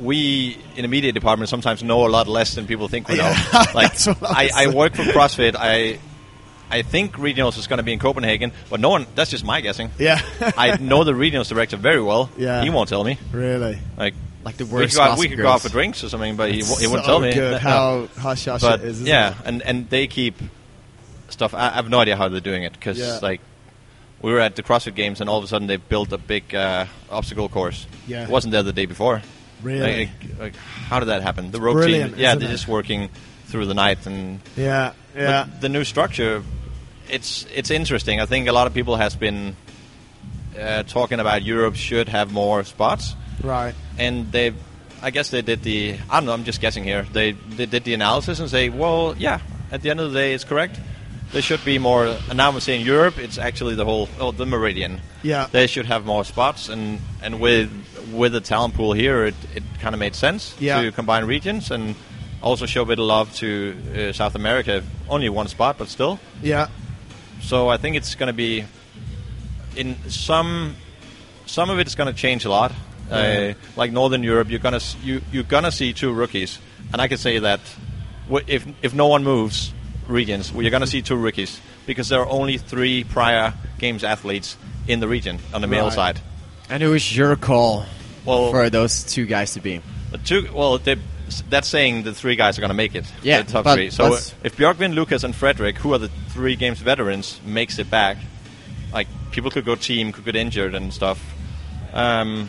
we 0.00 0.56
in 0.76 0.82
the 0.82 0.88
media 0.88 1.12
department 1.12 1.48
sometimes 1.48 1.82
know 1.82 2.06
a 2.06 2.10
lot 2.10 2.28
less 2.28 2.54
than 2.54 2.66
people 2.66 2.88
think 2.88 3.08
we 3.08 3.16
Yeah, 3.16 3.30
know. 3.52 3.64
Like, 3.74 3.92
I 4.22 4.50
I, 4.54 4.66
work 4.68 4.94
for 4.94 5.02
CrossFit. 5.02 5.54
I 5.58 5.98
I 6.70 6.82
think 6.82 7.14
regionals 7.16 7.56
is 7.58 7.66
going 7.66 7.78
to 7.78 7.82
be 7.82 7.92
in 7.94 7.98
Copenhagen, 7.98 8.52
but 8.70 8.78
no 8.80 8.90
one. 8.90 9.06
That's 9.14 9.30
just 9.30 9.44
my 9.44 9.60
guessing. 9.62 9.90
yeah, 9.98 10.20
I 10.56 10.76
know 10.76 11.02
the 11.04 11.12
regionals 11.12 11.48
director 11.48 11.76
very 11.78 12.02
well. 12.02 12.28
Yeah. 12.36 12.62
he 12.62 12.70
won't 12.70 12.88
tell 12.90 13.02
me. 13.04 13.18
really. 13.32 13.78
Like, 13.96 14.14
Like 14.44 14.56
the 14.58 14.66
we 14.66 14.72
worst 14.72 14.96
could, 14.96 15.14
go 15.14 15.16
we 15.18 15.28
could 15.28 15.38
go 15.38 15.48
out 15.48 15.62
for 15.62 15.68
drinks 15.70 16.04
or 16.04 16.08
something, 16.10 16.36
but 16.36 16.52
he, 16.52 16.60
w- 16.60 16.78
he 16.78 16.84
So 16.84 16.90
wouldn't 16.90 17.06
tell 17.06 17.20
me. 17.20 17.32
good 17.32 17.60
how 17.60 18.08
but 18.22 18.80
it 18.80 18.84
is. 18.84 19.02
yeah, 19.02 19.30
it? 19.30 19.36
and 19.46 19.62
and 19.62 19.88
they 19.90 20.06
keep 20.06 20.34
stuff. 21.30 21.54
I, 21.54 21.68
I 21.68 21.72
have 21.80 21.88
no 21.88 22.00
idea 22.00 22.16
how 22.16 22.28
they're 22.28 22.40
doing 22.40 22.62
it 22.64 22.72
because 22.72 22.98
Yeah. 22.98 23.18
like 23.22 23.40
we 24.22 24.32
were 24.32 24.40
at 24.40 24.54
the 24.56 24.62
CrossFit 24.62 24.94
Games 24.94 25.20
and 25.20 25.30
all 25.30 25.38
of 25.38 25.44
a 25.44 25.46
sudden 25.46 25.68
they 25.68 25.76
built 25.76 26.12
a 26.12 26.18
big 26.18 26.54
uh, 26.54 26.86
obstacle 27.10 27.48
course. 27.48 27.86
Yeah. 28.06 28.24
it 28.24 28.28
wasn't 28.28 28.52
there 28.52 28.62
the 28.62 28.72
day 28.72 28.86
before. 28.86 29.22
Really? 29.62 30.06
Like, 30.06 30.38
like, 30.38 30.56
how 30.56 31.00
did 31.00 31.06
that 31.06 31.22
happen? 31.22 31.50
The 31.50 31.60
rope 31.60 31.74
brilliant, 31.74 32.12
team, 32.12 32.20
yeah, 32.20 32.34
they're 32.34 32.48
it? 32.48 32.52
just 32.52 32.68
working 32.68 33.08
through 33.46 33.66
the 33.66 33.74
night 33.74 34.06
and 34.06 34.40
yeah, 34.56 34.92
yeah, 35.16 35.46
but 35.48 35.60
the 35.60 35.68
new 35.68 35.84
structure. 35.84 36.42
It's 37.08 37.46
it's 37.54 37.70
interesting. 37.70 38.20
I 38.20 38.26
think 38.26 38.48
a 38.48 38.52
lot 38.52 38.66
of 38.66 38.74
people 38.74 38.96
has 38.96 39.16
been 39.16 39.56
uh, 40.58 40.82
talking 40.84 41.20
about 41.20 41.42
Europe 41.42 41.76
should 41.76 42.08
have 42.08 42.32
more 42.32 42.64
spots 42.64 43.14
right. 43.42 43.74
and 43.98 44.30
they 44.32 44.52
I 45.02 45.10
guess 45.10 45.30
they 45.30 45.42
did 45.42 45.62
the 45.62 45.96
I 46.10 46.18
don't 46.18 46.26
know 46.26 46.32
I'm 46.32 46.44
just 46.44 46.60
guessing 46.60 46.84
here 46.84 47.02
they 47.12 47.32
they 47.32 47.66
did 47.66 47.84
the 47.84 47.94
analysis 47.94 48.40
and 48.40 48.50
say 48.50 48.68
well 48.68 49.14
yeah 49.18 49.40
at 49.70 49.82
the 49.82 49.90
end 49.90 50.00
of 50.00 50.12
the 50.12 50.18
day 50.18 50.34
it's 50.34 50.44
correct 50.44 50.80
there 51.32 51.42
should 51.42 51.64
be 51.64 51.78
more 51.78 52.06
and 52.06 52.36
now 52.36 52.50
I'm 52.50 52.60
saying 52.60 52.86
Europe 52.86 53.18
it's 53.18 53.38
actually 53.38 53.74
the 53.74 53.84
whole 53.84 54.08
oh 54.20 54.32
the 54.32 54.46
meridian 54.46 55.00
Yeah. 55.22 55.46
they 55.52 55.66
should 55.66 55.86
have 55.86 56.04
more 56.06 56.24
spots 56.24 56.68
and 56.68 57.00
and 57.22 57.40
with 57.40 57.70
with 58.12 58.32
the 58.32 58.40
talent 58.40 58.74
pool 58.74 58.92
here 58.94 59.24
it, 59.26 59.34
it 59.54 59.62
kind 59.80 59.94
of 59.94 59.98
made 60.00 60.14
sense 60.14 60.54
Yeah. 60.60 60.80
to 60.82 60.92
combine 60.92 61.24
regions 61.26 61.70
and 61.70 61.94
also 62.42 62.66
show 62.66 62.82
a 62.82 62.86
bit 62.86 62.98
of 62.98 63.04
love 63.06 63.34
to 63.36 63.76
uh, 63.94 64.12
South 64.12 64.34
America 64.34 64.82
only 65.08 65.28
one 65.28 65.48
spot 65.48 65.76
but 65.78 65.88
still 65.88 66.18
Yeah, 66.42 66.68
so 67.42 67.68
I 67.68 67.76
think 67.76 67.96
it's 67.96 68.14
going 68.14 68.28
to 68.28 68.32
be 68.36 68.64
in 69.76 69.96
some 70.08 70.74
some 71.46 71.70
of 71.70 71.78
it 71.78 71.86
is 71.86 71.94
going 71.94 72.12
to 72.14 72.18
change 72.20 72.44
a 72.44 72.50
lot. 72.50 72.72
Yeah. 73.10 73.16
Uh, 73.16 73.80
like 73.80 73.90
Northern 73.92 74.22
Europe, 74.22 74.50
you're 74.50 74.58
gonna 74.62 74.80
you 75.02 75.22
you're 75.32 75.48
gonna 75.48 75.72
see 75.72 75.92
two 75.94 76.12
rookies, 76.12 76.58
and 76.92 77.00
I 77.00 77.08
can 77.08 77.16
say 77.16 77.38
that 77.38 77.60
if 78.46 78.66
if 78.82 78.92
no 78.92 79.06
one 79.08 79.24
moves 79.24 79.72
regions, 80.08 80.52
well, 80.52 80.62
you're 80.62 80.70
gonna 80.70 80.86
see 80.86 81.02
two 81.02 81.16
rookies 81.16 81.60
because 81.86 82.08
there 82.08 82.20
are 82.20 82.28
only 82.28 82.58
three 82.58 83.04
prior 83.04 83.54
games 83.78 84.02
athletes 84.04 84.56
in 84.86 85.00
the 85.00 85.08
region 85.08 85.38
on 85.54 85.60
the 85.60 85.66
male 85.66 85.84
Right. 85.86 85.92
side. 85.94 86.20
And 86.70 86.82
who 86.82 86.92
is 86.94 87.16
your 87.16 87.36
call 87.36 87.86
Well- 88.24 88.50
for 88.50 88.68
those 88.70 89.04
two 89.04 89.26
guys 89.26 89.52
to 89.54 89.60
be? 89.60 89.80
The 90.10 90.18
two, 90.18 90.48
well, 90.54 90.78
they, 90.78 90.96
that's 91.50 91.68
saying 91.68 92.02
the 92.04 92.14
three 92.14 92.34
guys 92.36 92.56
are 92.56 92.62
going 92.62 92.70
to 92.70 92.74
make 92.74 92.94
it. 92.94 93.04
Yeah, 93.22 93.42
the 93.42 93.52
top 93.52 93.64
but 93.64 93.74
three. 93.74 93.90
So 93.90 94.14
if 94.42 94.56
Björgvin, 94.56 94.94
Lukas, 94.94 95.22
and 95.24 95.34
Frederik, 95.34 95.76
who 95.76 95.92
are 95.92 95.98
the 95.98 96.08
three 96.30 96.56
games 96.56 96.78
veterans, 96.78 97.38
makes 97.44 97.78
it 97.78 97.90
back, 97.90 98.16
like 98.92 99.06
people 99.32 99.50
could 99.50 99.66
go 99.66 99.74
team, 99.74 100.12
could 100.12 100.24
get 100.24 100.34
injured 100.36 100.74
and 100.74 100.92
stuff. 100.94 101.22
Um, 101.92 102.48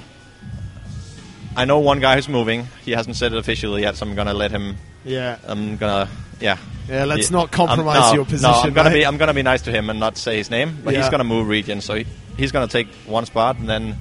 I 1.56 1.66
know 1.66 1.80
one 1.80 2.00
guy 2.00 2.16
who's 2.16 2.30
moving. 2.30 2.68
He 2.86 2.92
hasn't 2.92 3.18
said 3.18 3.34
it 3.34 3.38
officially 3.38 3.82
yet, 3.82 3.98
so 3.98 4.06
I'm 4.06 4.16
going 4.16 4.28
to 4.28 4.34
let 4.34 4.52
him. 4.52 4.78
yeah. 5.04 5.38
I'm 5.46 5.76
gonna, 5.78 6.08
yeah. 6.40 6.58
Yeah, 6.88 7.06
let's 7.06 7.28
He- 7.28 7.34
not 7.34 7.52
compromise 7.52 7.98
I'm- 7.98 8.10
no, 8.10 8.14
your 8.16 8.26
position, 8.26 8.52
No, 8.52 8.62
I'm 8.62 8.74
gonna 8.74 8.90
mate. 8.90 8.96
be. 9.00 9.06
I'm 9.06 9.18
gonna 9.18 9.34
be 9.34 9.44
nice 9.44 9.62
to 9.64 9.72
him 9.72 9.90
and 9.92 10.00
not 10.00 10.18
say 10.18 10.38
his 10.38 10.50
name. 10.50 10.80
But 10.84 10.94
Yeah. 10.94 11.02
he's 11.02 11.10
gonna 11.10 11.24
move 11.24 11.48
region, 11.48 11.82
so 11.82 11.94
he, 11.96 12.06
he's 12.38 12.52
gonna 12.52 12.68
take 12.68 12.88
one 13.06 13.26
spot, 13.28 13.58
and 13.58 13.70
then 13.70 13.96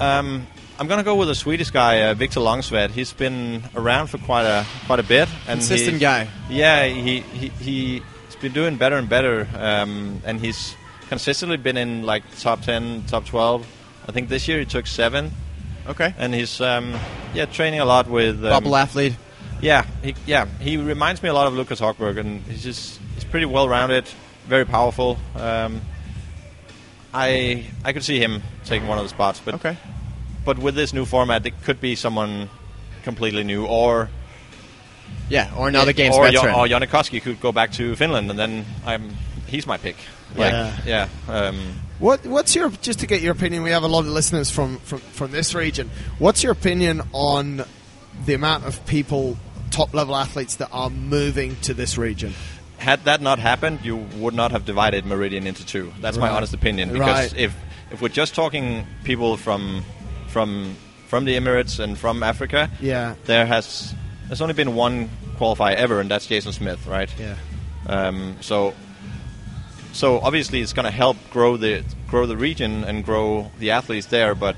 um, 0.00 0.46
I'm 0.78 0.88
gonna 0.88 1.02
go 1.02 1.14
with 1.14 1.28
a 1.30 1.34
Swedish 1.34 1.70
guy, 1.70 2.02
uh, 2.02 2.14
Viktor 2.14 2.40
Langsved. 2.40 2.90
He's 2.92 3.12
been 3.12 3.62
around 3.76 4.08
for 4.08 4.18
quite 4.18 4.44
a 4.46 4.64
quite 4.86 4.98
a 5.00 5.02
bit, 5.02 5.28
and 5.46 5.60
Consistent 5.60 6.00
guy. 6.00 6.28
Yeah, 6.48 6.86
he 6.86 7.20
he 7.20 7.48
he's 7.60 8.36
been 8.40 8.52
doing 8.52 8.76
better 8.76 8.96
and 8.96 9.08
better, 9.08 9.46
um, 9.58 10.22
and 10.24 10.40
he's 10.40 10.74
consistently 11.08 11.58
been 11.58 11.76
in 11.76 12.04
like 12.04 12.22
top 12.40 12.62
ten, 12.62 13.04
top 13.06 13.26
twelve. 13.26 13.66
I 14.08 14.12
think 14.12 14.28
this 14.30 14.48
year 14.48 14.58
he 14.58 14.64
took 14.64 14.86
seven, 14.86 15.30
Okay. 15.88 16.14
and 16.18 16.34
he's 16.34 16.60
um, 16.60 16.94
yeah 17.34 17.44
training 17.44 17.80
a 17.80 17.84
lot 17.84 18.08
with 18.08 18.36
um, 18.44 18.50
Bubble 18.50 18.76
athlete. 18.76 19.14
Yeah, 19.62 19.86
he, 20.02 20.14
yeah, 20.26 20.46
he 20.60 20.76
reminds 20.76 21.22
me 21.22 21.28
a 21.30 21.32
lot 21.32 21.46
of 21.46 21.54
Lukas 21.54 21.80
Högberg, 21.80 22.18
and 22.18 22.42
he's 22.42 22.62
just 22.62 23.00
he's 23.14 23.24
pretty 23.24 23.46
well 23.46 23.68
rounded, 23.68 24.04
very 24.46 24.66
powerful. 24.66 25.16
Um, 25.36 25.80
I 27.14 27.66
I 27.84 27.92
could 27.92 28.02
see 28.04 28.18
him 28.18 28.42
taking 28.64 28.88
one 28.88 28.98
of 28.98 29.04
the 29.04 29.08
spots, 29.10 29.40
but 29.44 29.54
Okay. 29.54 29.76
but 30.44 30.58
with 30.58 30.74
this 30.74 30.92
new 30.92 31.04
format, 31.04 31.46
it 31.46 31.54
could 31.62 31.80
be 31.80 31.94
someone 31.94 32.48
completely 33.04 33.44
new, 33.44 33.64
or 33.66 34.08
Yeah, 35.28 35.50
or 35.56 35.68
another 35.68 35.92
games 35.92 36.16
or, 36.16 36.24
veteran. 36.24 36.54
or 36.54 36.66
Jonne 36.68 36.82
Koski 36.82 37.22
could 37.22 37.40
go 37.40 37.52
back 37.52 37.72
to 37.72 37.94
Finland, 37.96 38.30
and 38.30 38.38
then 38.38 38.64
I'm 38.84 39.16
he's 39.46 39.66
my 39.66 39.76
pick. 39.76 39.96
Like, 40.34 40.52
Yeah. 40.52 40.72
yeah. 40.86 41.08
Um, 41.28 41.58
What, 41.98 42.26
what's 42.26 42.56
your 42.56 42.70
just 42.82 42.98
to 43.00 43.06
get 43.06 43.20
your 43.20 43.32
opinion? 43.32 43.62
We 43.62 43.70
have 43.70 43.84
a 43.84 43.88
lot 43.88 44.00
of 44.00 44.06
listeners 44.06 44.50
from, 44.50 44.78
from, 44.78 44.98
from 44.98 45.30
this 45.30 45.54
region. 45.54 45.88
What's 46.18 46.42
your 46.42 46.52
opinion 46.52 47.02
on 47.12 47.64
the 48.26 48.34
amount 48.34 48.64
of 48.64 48.84
people, 48.86 49.36
top 49.72 49.92
level 49.94 50.14
athletes, 50.14 50.56
that 50.56 50.68
are 50.72 50.90
moving 50.90 51.56
to 51.62 51.74
this 51.74 51.98
region? 51.98 52.34
had 52.78 53.04
that 53.04 53.20
not 53.20 53.38
happened, 53.38 53.78
you 53.84 53.94
would 54.18 54.34
not 54.34 54.50
have 54.50 54.64
divided 54.64 55.06
Meridian 55.06 55.46
into 55.46 55.64
two. 55.64 55.92
That's 56.00 56.16
my 56.18 56.28
honest 56.28 56.52
opinion. 56.52 56.92
Because 56.92 57.32
Right. 57.32 57.40
if 57.46 57.54
if 57.92 58.00
we're 58.02 58.08
just 58.08 58.34
talking 58.34 58.84
people 59.04 59.36
from 59.36 59.84
from 60.28 60.74
from 61.06 61.24
the 61.24 61.36
Emirates 61.36 61.78
and 61.78 61.96
from 61.96 62.22
Africa, 62.24 62.70
Yeah. 62.80 63.14
there 63.26 63.46
has 63.46 63.94
there's 64.26 64.40
only 64.40 64.54
been 64.54 64.74
one 64.74 65.10
qualifier 65.38 65.76
ever, 65.76 66.00
and 66.00 66.10
that's 66.10 66.26
Jason 66.26 66.52
Smith, 66.52 66.84
right? 66.88 67.08
Yeah. 67.20 67.36
Um, 67.86 68.36
so 68.40 68.74
so 69.92 70.18
obviously 70.20 70.60
it's 70.60 70.72
going 70.72 70.86
to 70.86 70.90
help 71.04 71.16
grow 71.30 71.56
the 71.56 71.84
grow 72.08 72.26
the 72.26 72.36
region 72.36 72.82
and 72.82 73.04
grow 73.04 73.50
the 73.60 73.70
athletes 73.70 74.06
there, 74.08 74.34
but 74.34 74.56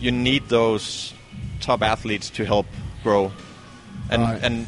you 0.00 0.10
need 0.12 0.48
those 0.48 1.12
top 1.60 1.82
athletes 1.82 2.30
to 2.30 2.44
help 2.46 2.66
grow. 3.02 3.32
And 4.10 4.22
Right. 4.22 4.42
and 4.42 4.66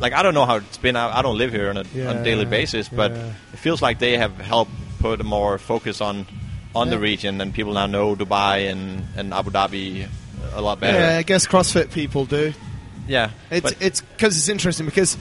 like 0.00 0.12
I 0.12 0.22
don't 0.22 0.34
know 0.34 0.46
how 0.46 0.56
it's 0.56 0.78
been. 0.78 0.96
I, 0.96 1.18
I 1.18 1.22
don't 1.22 1.38
live 1.38 1.52
here 1.52 1.70
on 1.70 1.76
a, 1.76 1.80
on 2.08 2.16
a 2.18 2.24
daily 2.24 2.44
basis, 2.44 2.88
but 2.88 3.12
yeah. 3.12 3.32
it 3.52 3.58
feels 3.58 3.80
like 3.82 3.98
they 3.98 4.16
have 4.18 4.36
helped 4.38 4.72
put 5.00 5.24
more 5.24 5.58
focus 5.58 6.00
on 6.00 6.26
on 6.74 6.90
the 6.90 6.98
region, 6.98 7.40
and 7.40 7.52
people 7.52 7.72
now 7.74 7.86
know 7.86 8.16
Dubai 8.16 8.70
and, 8.70 9.04
and 9.16 9.34
Abu 9.34 9.50
Dhabi 9.50 10.08
a 10.54 10.60
lot 10.60 10.80
better. 10.80 10.98
Yeah, 10.98 11.18
I 11.18 11.22
guess 11.22 11.46
CrossFit 11.46 11.92
people 11.92 12.24
do. 12.24 12.52
Yeah, 13.06 13.30
It's 13.50 13.72
it's 13.80 14.00
because 14.00 14.36
it's 14.36 14.48
interesting 14.48 14.86
because 14.86 15.16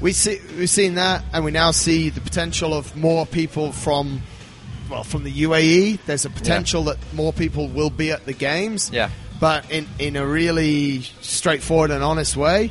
we 0.00 0.12
see 0.12 0.40
we've 0.58 0.68
seen 0.68 0.94
that, 0.96 1.24
and 1.32 1.44
we 1.44 1.50
now 1.52 1.70
see 1.70 2.10
the 2.10 2.20
potential 2.20 2.74
of 2.74 2.96
more 2.96 3.24
people 3.24 3.72
from 3.72 4.22
well 4.90 5.04
from 5.04 5.24
the 5.24 5.32
UAE. 5.32 6.00
There's 6.06 6.24
a 6.24 6.30
potential 6.30 6.84
that 6.84 6.98
more 7.14 7.32
people 7.32 7.68
will 7.68 7.90
be 7.90 8.10
at 8.10 8.26
the 8.26 8.32
games. 8.32 8.90
Yeah. 8.92 9.10
But 9.40 9.70
in 9.70 9.88
in 9.98 10.16
a 10.16 10.24
really 10.26 11.02
straightforward 11.22 11.90
and 11.90 12.04
honest 12.04 12.36
way, 12.36 12.70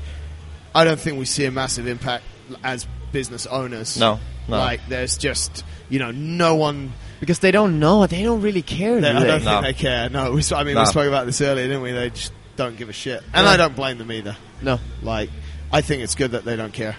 I 0.74 0.84
don't 0.84 0.99
think 0.99 1.17
we 1.20 1.26
see 1.26 1.45
a 1.45 1.51
massive 1.51 1.88
impact 1.88 2.24
as 2.63 2.88
business 3.11 3.45
owners. 3.47 3.97
No, 3.99 4.20
no. 4.47 4.57
like 4.57 4.82
there's 4.88 5.17
just 5.17 5.63
you 5.89 5.99
know 5.99 6.11
no 6.11 6.55
one. 6.55 6.93
because 7.20 7.39
they 7.39 7.51
don't 7.51 7.80
know. 7.80 8.05
They 8.07 8.24
don't 8.24 8.41
really 8.41 8.61
care. 8.61 9.01
They, 9.01 9.11
do 9.11 9.17
I 9.17 9.24
don't 9.26 9.43
No. 9.43 9.61
think 9.61 9.76
they 9.78 9.82
care. 9.82 10.09
No, 10.09 10.32
we, 10.32 10.39
s- 10.39 10.51
I 10.51 10.63
mean 10.63 10.76
No. 10.76 10.82
we 10.82 10.86
spoke 10.86 11.07
about 11.07 11.26
this 11.26 11.41
earlier, 11.41 11.67
didn't 11.67 11.82
we? 11.82 11.91
They 11.91 12.11
just 12.11 12.32
don't 12.55 12.78
give 12.78 12.88
a 12.89 12.93
shit, 12.93 13.22
and 13.34 13.45
Yeah. 13.45 13.51
I 13.51 13.57
don't 13.57 13.76
blame 13.76 13.97
them 13.97 14.11
either. 14.11 14.38
No. 14.61 14.80
Like, 15.01 15.30
I 15.72 15.82
think 15.82 16.03
it's 16.03 16.15
good 16.15 16.32
that 16.32 16.45
they 16.45 16.55
don't 16.55 16.74
care. 16.74 16.95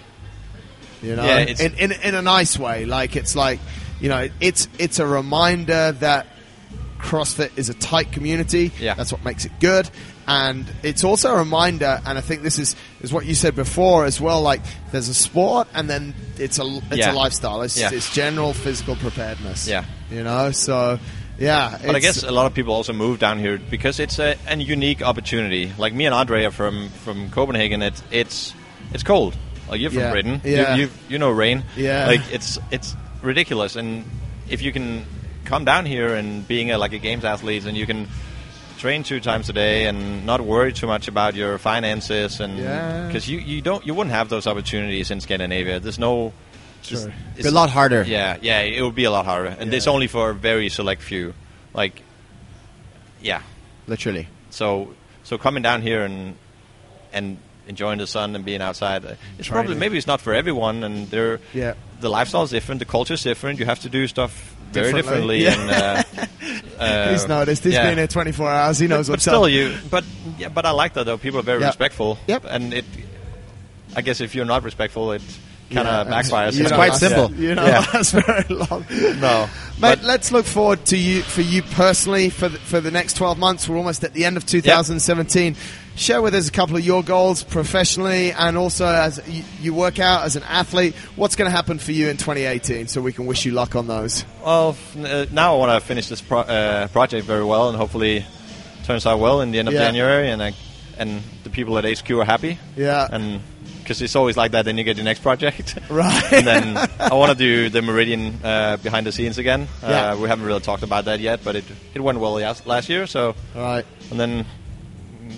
You 1.03 1.17
know, 1.17 1.25
Yeah, 1.25 1.39
in, 1.39 1.75
in 1.77 1.93
in 1.93 2.15
a 2.15 2.23
nice 2.23 2.59
way. 2.59 2.85
Like 2.85 3.17
it's 3.17 3.35
like, 3.37 3.61
you 4.01 4.09
know, 4.11 4.29
it's 4.41 4.69
it's 4.79 4.99
a 4.99 5.07
reminder 5.07 5.93
that 5.93 6.27
CrossFit 7.03 7.57
is 7.57 7.69
a 7.69 7.75
tight 7.75 8.13
community. 8.13 8.73
Yeah. 8.79 8.95
that's 8.95 9.13
what 9.13 9.25
makes 9.25 9.45
it 9.45 9.53
good. 9.61 9.89
And 10.27 10.65
it's 10.85 11.03
also 11.03 11.35
a 11.35 11.39
reminder, 11.39 12.01
and 12.07 12.17
I 12.17 12.21
think 12.21 12.43
this 12.43 12.59
is, 12.59 12.77
is 13.01 13.13
what 13.13 13.27
you 13.27 13.35
said 13.35 13.57
before 13.57 14.05
as 14.05 14.21
well. 14.21 14.43
Like, 14.43 14.61
there's 14.93 15.09
a 15.09 15.15
sport, 15.15 15.67
and 15.75 15.91
then 15.91 16.15
it's 16.39 16.59
a 16.61 16.65
it's 16.91 16.99
Yeah. 16.99 17.13
a 17.13 17.15
lifestyle. 17.15 17.63
It's, 17.63 17.79
Yeah. 17.81 17.91
it's 17.93 18.13
general 18.15 18.53
physical 18.53 18.95
preparedness. 18.97 19.67
Yeah. 19.67 19.85
you 20.11 20.23
know. 20.23 20.53
So, 20.53 21.01
yeah. 21.39 21.79
But 21.85 21.97
I 21.97 21.99
guess 21.99 22.23
a 22.23 22.31
lot 22.31 22.47
of 22.47 22.55
people 22.55 22.75
also 22.75 22.93
move 22.93 23.19
down 23.19 23.39
here 23.41 23.59
because 23.59 23.99
it's 23.99 24.19
a, 24.21 24.37
a 24.47 24.57
unique 24.57 25.03
opportunity. 25.03 25.73
Like 25.79 25.95
me 25.95 26.07
and 26.07 26.15
Andre 26.15 26.45
are 26.45 26.51
from, 26.53 26.91
from 26.91 27.31
Copenhagen. 27.31 27.83
It's 27.83 28.03
it's 28.13 28.55
it's 28.93 29.03
cold. 29.03 29.37
Like 29.69 29.81
you're 29.81 29.91
from 29.91 30.01
Yeah. 30.01 30.11
Britain. 30.13 30.41
Yeah. 30.45 30.75
You, 30.77 30.83
you 30.85 30.91
you 31.09 31.19
know 31.19 31.31
rain. 31.31 31.65
Yeah. 31.77 32.07
Like 32.07 32.21
it's 32.33 32.59
it's 32.71 32.95
ridiculous. 33.23 33.75
And 33.77 34.05
if 34.49 34.63
you 34.63 34.71
can 34.73 35.07
come 35.51 35.65
down 35.65 35.85
here 35.85 36.15
and 36.15 36.47
being 36.49 36.71
a, 36.71 36.79
like 36.79 36.93
a 36.95 36.99
games 36.99 37.25
athlete 37.25 37.67
and 37.67 37.77
you 37.77 37.87
can 37.87 38.07
train 38.79 39.03
two 39.03 39.21
times 39.21 39.49
a 39.51 39.53
day 39.53 39.87
and 39.89 40.25
not 40.25 40.41
worry 40.41 40.73
too 40.73 40.87
much 40.87 41.09
about 41.09 41.35
your 41.35 41.59
finances 41.59 42.41
and 42.41 42.57
Yeah. 42.59 43.07
because 43.07 43.29
you, 43.29 43.39
you 43.39 43.61
don't 43.61 43.85
you 43.87 43.93
wouldn't 43.97 44.15
have 44.15 44.29
those 44.29 44.47
opportunities 44.51 45.11
in 45.11 45.21
Scandinavia. 45.21 45.81
There's 45.81 45.99
no. 45.99 46.33
Sure. 46.83 46.99
it's- 46.99 47.39
It's 47.39 47.49
a 47.49 47.51
lot 47.51 47.69
harder. 47.69 48.03
Yeah, 48.09 48.39
yeah, 48.41 48.61
it 48.63 48.81
would 48.83 48.95
be 48.95 49.05
a 49.05 49.11
lot 49.11 49.27
harder, 49.27 49.55
and 49.61 49.75
it's 49.75 49.87
only 49.87 50.07
for 50.07 50.31
a 50.31 50.35
very 50.35 50.69
select 50.71 51.03
few. 51.03 51.35
Like, 51.75 52.01
yeah. 53.21 53.43
Literally. 53.87 54.27
So, 54.51 54.95
so 55.25 55.37
coming 55.37 55.63
down 55.63 55.83
here 55.83 56.03
and 56.05 56.37
and 57.13 57.37
enjoying 57.71 57.99
the 57.99 58.07
sun 58.07 58.37
and 58.37 58.45
being 58.45 58.61
outside, 58.61 59.17
it's 59.39 59.49
probably 59.49 59.75
maybe 59.77 59.97
it's 59.97 60.07
not 60.07 60.21
for 60.21 60.35
everyone, 60.35 60.85
and 60.85 61.09
they're 61.11 61.41
Yeah. 61.55 61.75
the 62.01 62.11
lifestyle 62.11 62.43
is 62.43 62.51
different, 62.51 62.81
the 62.81 62.85
culture 62.85 63.15
is 63.15 63.23
different. 63.23 63.59
You 63.59 63.65
have 63.67 63.81
to 63.81 63.89
do 63.89 64.07
stuff 64.07 64.33
very 64.73 64.93
Differently. 64.93 65.41
differently, 65.41 65.73
and 65.73 66.31
uh, 66.79 66.79
uh, 66.79 67.11
He's 67.13 67.27
noticed. 67.27 67.65
He's 67.65 67.75
yeah. 67.75 67.89
been 67.89 67.99
here 67.99 68.07
24 68.07 68.49
hours. 68.51 68.79
He 68.79 68.87
knows 68.87 69.07
but 69.09 69.15
what's 69.15 69.23
still, 69.25 69.45
up. 69.45 69.51
you. 69.51 69.75
But 69.91 70.05
yeah, 70.39 70.49
but 70.49 70.65
I 70.67 70.71
like 70.73 70.93
that 70.95 71.05
though. 71.07 71.19
People 71.19 71.41
are 71.41 71.43
very 71.43 71.61
Yeah. 71.61 71.67
respectful. 71.69 72.19
Yep. 72.29 72.45
And 72.49 72.75
it, 72.75 72.85
I 73.97 74.03
guess 74.03 74.21
if 74.21 74.35
you're 74.37 74.45
not 74.45 74.63
respectful, 74.63 75.11
it 75.13 75.23
kind 75.73 75.89
of 75.89 76.07
backfires. 76.07 76.55
you 76.55 76.63
It's 76.63 76.73
quite 76.73 76.93
that's- 76.93 77.01
simple. 77.01 77.33
You 77.35 77.55
know, 77.57 77.67
Yeah. 77.67 77.81
that's 77.93 78.13
very 78.13 78.45
long. 78.55 78.85
No, 79.21 79.49
Mate, 79.81 79.99
but- 79.99 80.03
let's 80.05 80.31
look 80.31 80.47
forward 80.47 80.85
to 80.87 80.97
you 80.97 81.23
for 81.23 81.43
you 81.43 81.63
personally 81.63 82.31
for 82.31 82.49
the, 82.49 82.59
for 82.59 82.81
the 82.81 82.91
next 82.93 83.15
12 83.17 83.39
months. 83.39 83.69
We're 83.69 83.77
almost 83.77 84.05
at 84.05 84.13
the 84.13 84.25
end 84.25 84.37
of 84.37 84.47
2017. 84.47 85.57
Share 86.01 86.23
with 86.23 86.35
us 86.35 86.49
a 86.49 86.51
couple 86.51 86.79
of 86.79 86.83
your 86.87 87.03
goals 87.03 87.45
professionally 87.45 88.33
and 88.33 88.57
also 88.57 88.87
as 88.87 89.21
you, 89.61 89.75
work 89.75 89.99
out 89.99 90.25
as 90.25 90.35
an 90.35 90.43
athlete. 90.45 90.95
What's 91.15 91.37
going 91.37 91.45
to 91.51 91.55
happen 91.55 91.79
for 91.79 91.93
you 91.93 92.09
in 92.09 92.17
2018 92.17 92.87
so 92.89 93.03
we 93.03 93.13
can 93.13 93.27
wish 93.27 93.45
you 93.45 93.53
luck 93.53 93.77
on 93.77 93.87
those? 93.87 94.25
Well, 94.43 94.79
uh, 94.99 95.27
now 95.31 95.57
I 95.57 95.59
want 95.59 95.79
to 95.83 95.87
finish 95.87 96.09
this 96.09 96.23
pro- 96.23 96.39
uh, 96.41 96.89
project 96.89 97.27
very 97.27 97.45
well, 97.45 97.69
and 97.69 97.77
hopefully 97.77 98.25
turns 98.85 99.05
out 99.05 99.19
well 99.21 99.43
in 99.43 99.51
the 99.51 99.59
end 99.59 99.69
of 99.69 99.75
Yeah. 99.75 99.81
January, 99.85 100.31
and 100.31 100.43
I, 100.43 100.55
and 100.97 101.21
the 101.45 101.51
people 101.51 101.77
at 101.77 101.85
HQ 101.85 102.11
are 102.13 102.25
happy. 102.25 102.59
Yeah. 102.79 103.07
And 103.13 103.43
because 103.83 104.01
it's 104.01 104.17
always 104.17 104.39
like 104.39 104.53
that, 104.53 104.65
then 104.65 104.79
you 104.79 104.85
get 104.85 104.97
your 104.97 105.05
next 105.05 105.21
project. 105.21 105.79
Right. 105.91 106.33
and 106.33 106.47
then 106.47 106.77
I 106.99 107.13
want 107.13 107.31
to 107.33 107.37
do 107.37 107.69
the 107.69 107.83
Meridian 107.83 108.41
uh, 108.43 108.79
behind 108.79 109.07
the 109.07 109.13
scenes 109.13 109.37
again. 109.37 109.69
Yeah. 109.83 110.13
Uh, 110.13 110.17
we 110.17 110.29
haven't 110.31 110.47
really 110.47 110.61
talked 110.61 110.83
about 110.83 111.05
that 111.05 111.21
yet, 111.21 111.41
but 111.45 111.57
it 111.57 111.65
it 111.93 112.01
went 112.01 112.19
well 112.21 112.33
last 112.41 112.67
last 112.67 112.89
year. 112.89 113.07
So 113.07 113.35
All 113.55 113.63
right. 113.63 113.85
and 114.11 114.19
then 114.19 114.47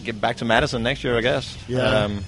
get 0.05 0.21
back 0.21 0.39
to 0.39 0.45
Madison 0.45 0.83
next 0.83 1.05
year, 1.05 1.17
I 1.17 1.21
guess. 1.21 1.57
Yeah. 1.69 1.83
Um, 1.83 2.25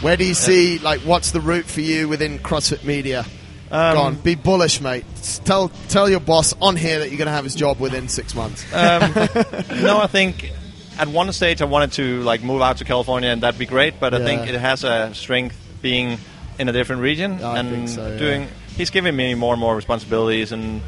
Where 0.00 0.16
do 0.16 0.24
you 0.24 0.34
see, 0.34 0.78
like, 0.78 1.00
what's 1.00 1.32
the 1.32 1.40
route 1.40 1.64
for 1.64 1.80
you 1.80 2.08
within 2.08 2.38
CrossFit 2.38 2.84
Media? 2.84 3.24
Um, 3.70 3.94
Go 3.94 4.00
on, 4.02 4.14
be 4.14 4.34
bullish, 4.34 4.80
mate. 4.80 5.04
Tell 5.44 5.68
tell 5.88 6.08
your 6.08 6.20
boss 6.20 6.54
on 6.60 6.76
here 6.76 7.00
that 7.00 7.08
you're 7.10 7.18
going 7.18 7.26
to 7.26 7.32
have 7.32 7.44
his 7.44 7.54
job 7.54 7.78
within 7.78 8.08
six 8.08 8.34
months. 8.34 8.64
Um, 8.72 9.12
no, 9.82 9.98
I 10.00 10.06
think 10.06 10.52
at 10.98 11.08
one 11.08 11.30
stage 11.32 11.60
I 11.60 11.66
wanted 11.66 11.92
to 11.92 12.22
like 12.22 12.42
move 12.42 12.62
out 12.62 12.78
to 12.78 12.84
California, 12.84 13.28
and 13.28 13.42
that'd 13.42 13.58
be 13.58 13.66
great. 13.66 14.00
But 14.00 14.14
I 14.14 14.24
think 14.24 14.48
it 14.48 14.58
has 14.58 14.84
a 14.84 15.14
strength 15.14 15.56
being 15.82 16.18
in 16.58 16.68
a 16.68 16.72
different 16.72 17.02
region 17.02 17.42
I 17.44 17.58
and 17.58 17.90
so, 17.90 18.08
yeah. 18.08 18.18
doing. 18.18 18.48
He's 18.76 18.90
giving 18.90 19.14
me 19.14 19.34
more 19.34 19.52
and 19.52 19.60
more 19.60 19.76
responsibilities 19.76 20.52
and 20.52 20.80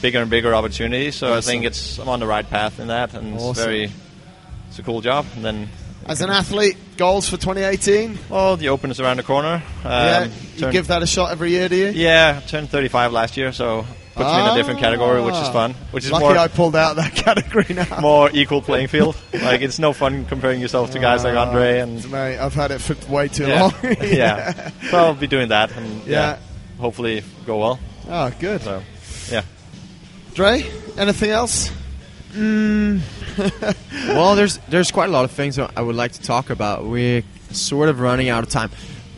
bigger 0.00 0.20
and 0.20 0.30
bigger 0.30 0.54
opportunities. 0.54 1.16
So 1.16 1.34
I 1.34 1.40
think 1.40 1.64
it's 1.64 1.98
I'm 1.98 2.08
on 2.08 2.20
the 2.20 2.26
right 2.26 2.48
path 2.48 2.78
in 2.78 2.88
that, 2.88 3.14
and 3.14 3.34
Awesome. 3.34 3.50
it's 3.50 3.60
very 3.60 3.90
it's 4.68 4.78
a 4.78 4.82
cool 4.82 5.00
job. 5.00 5.26
And 5.36 5.44
then 5.44 5.68
As 6.06 6.20
an 6.20 6.30
athlete, 6.30 6.76
goals 6.96 7.28
for 7.28 7.36
2018? 7.36 8.18
well, 8.30 8.56
the 8.56 8.68
Open 8.70 8.90
is 8.90 9.00
around 9.00 9.18
the 9.18 9.22
corner. 9.22 9.62
Um, 9.84 9.90
yeah, 9.90 10.28
you 10.56 10.70
give 10.72 10.86
that 10.88 11.02
a 11.02 11.06
shot 11.06 11.32
every 11.32 11.50
year, 11.50 11.68
do 11.68 11.76
you? 11.76 11.88
yeah, 11.88 12.40
turned 12.46 12.70
35 12.70 13.12
last 13.12 13.36
year, 13.36 13.52
so 13.52 13.84
puts 14.14 14.30
me 14.32 14.40
in 14.40 14.46
a 14.48 14.54
different 14.56 14.80
category, 14.80 15.22
which 15.22 15.34
is 15.34 15.40
Ah. 15.48 15.52
fun. 15.52 15.74
Which 15.92 16.04
is 16.04 16.10
Lucky 16.10 16.24
more 16.24 16.36
I 16.38 16.48
pulled 16.48 16.74
out 16.74 16.96
that 16.96 17.14
category 17.24 17.66
now. 17.74 18.00
more 18.00 18.30
equal 18.32 18.60
playing 18.62 18.88
field. 18.88 19.16
like 19.32 19.60
it's 19.60 19.78
no 19.78 19.92
fun 19.92 20.24
comparing 20.24 20.60
yourself 20.60 20.90
to 20.92 20.98
guys 20.98 21.22
like 21.24 21.36
Ah, 21.36 21.46
Andre 21.46 21.78
and 21.80 22.10
Mate, 22.10 22.38
I've 22.38 22.54
had 22.54 22.72
it 22.72 22.80
for 22.80 22.96
way 23.12 23.28
too 23.28 23.46
yeah. 23.46 23.62
long. 23.62 23.74
yeah. 24.02 24.70
So 24.90 24.96
I'll 24.96 25.14
be 25.14 25.26
doing 25.28 25.48
that 25.50 25.70
and 25.76 26.02
Yeah. 26.06 26.10
yeah, 26.34 26.38
hopefully 26.80 27.22
go 27.46 27.58
well. 27.58 27.78
Oh, 28.10 28.32
good. 28.40 28.62
So 28.62 28.82
yeah. 29.30 29.42
Dre, 30.34 30.64
anything 30.96 31.30
else? 31.30 31.70
Mm. 32.38 33.00
well, 34.14 34.34
there's 34.36 34.58
there's 34.68 34.90
quite 34.90 35.08
a 35.08 35.12
lot 35.12 35.24
of 35.24 35.30
things 35.32 35.58
I 35.58 35.80
would 35.80 35.96
like 35.96 36.12
to 36.12 36.22
talk 36.22 36.50
about. 36.50 36.84
We're 36.84 37.22
sort 37.50 37.88
of 37.88 38.00
running 38.00 38.28
out 38.28 38.44
of 38.44 38.50
time. 38.50 38.70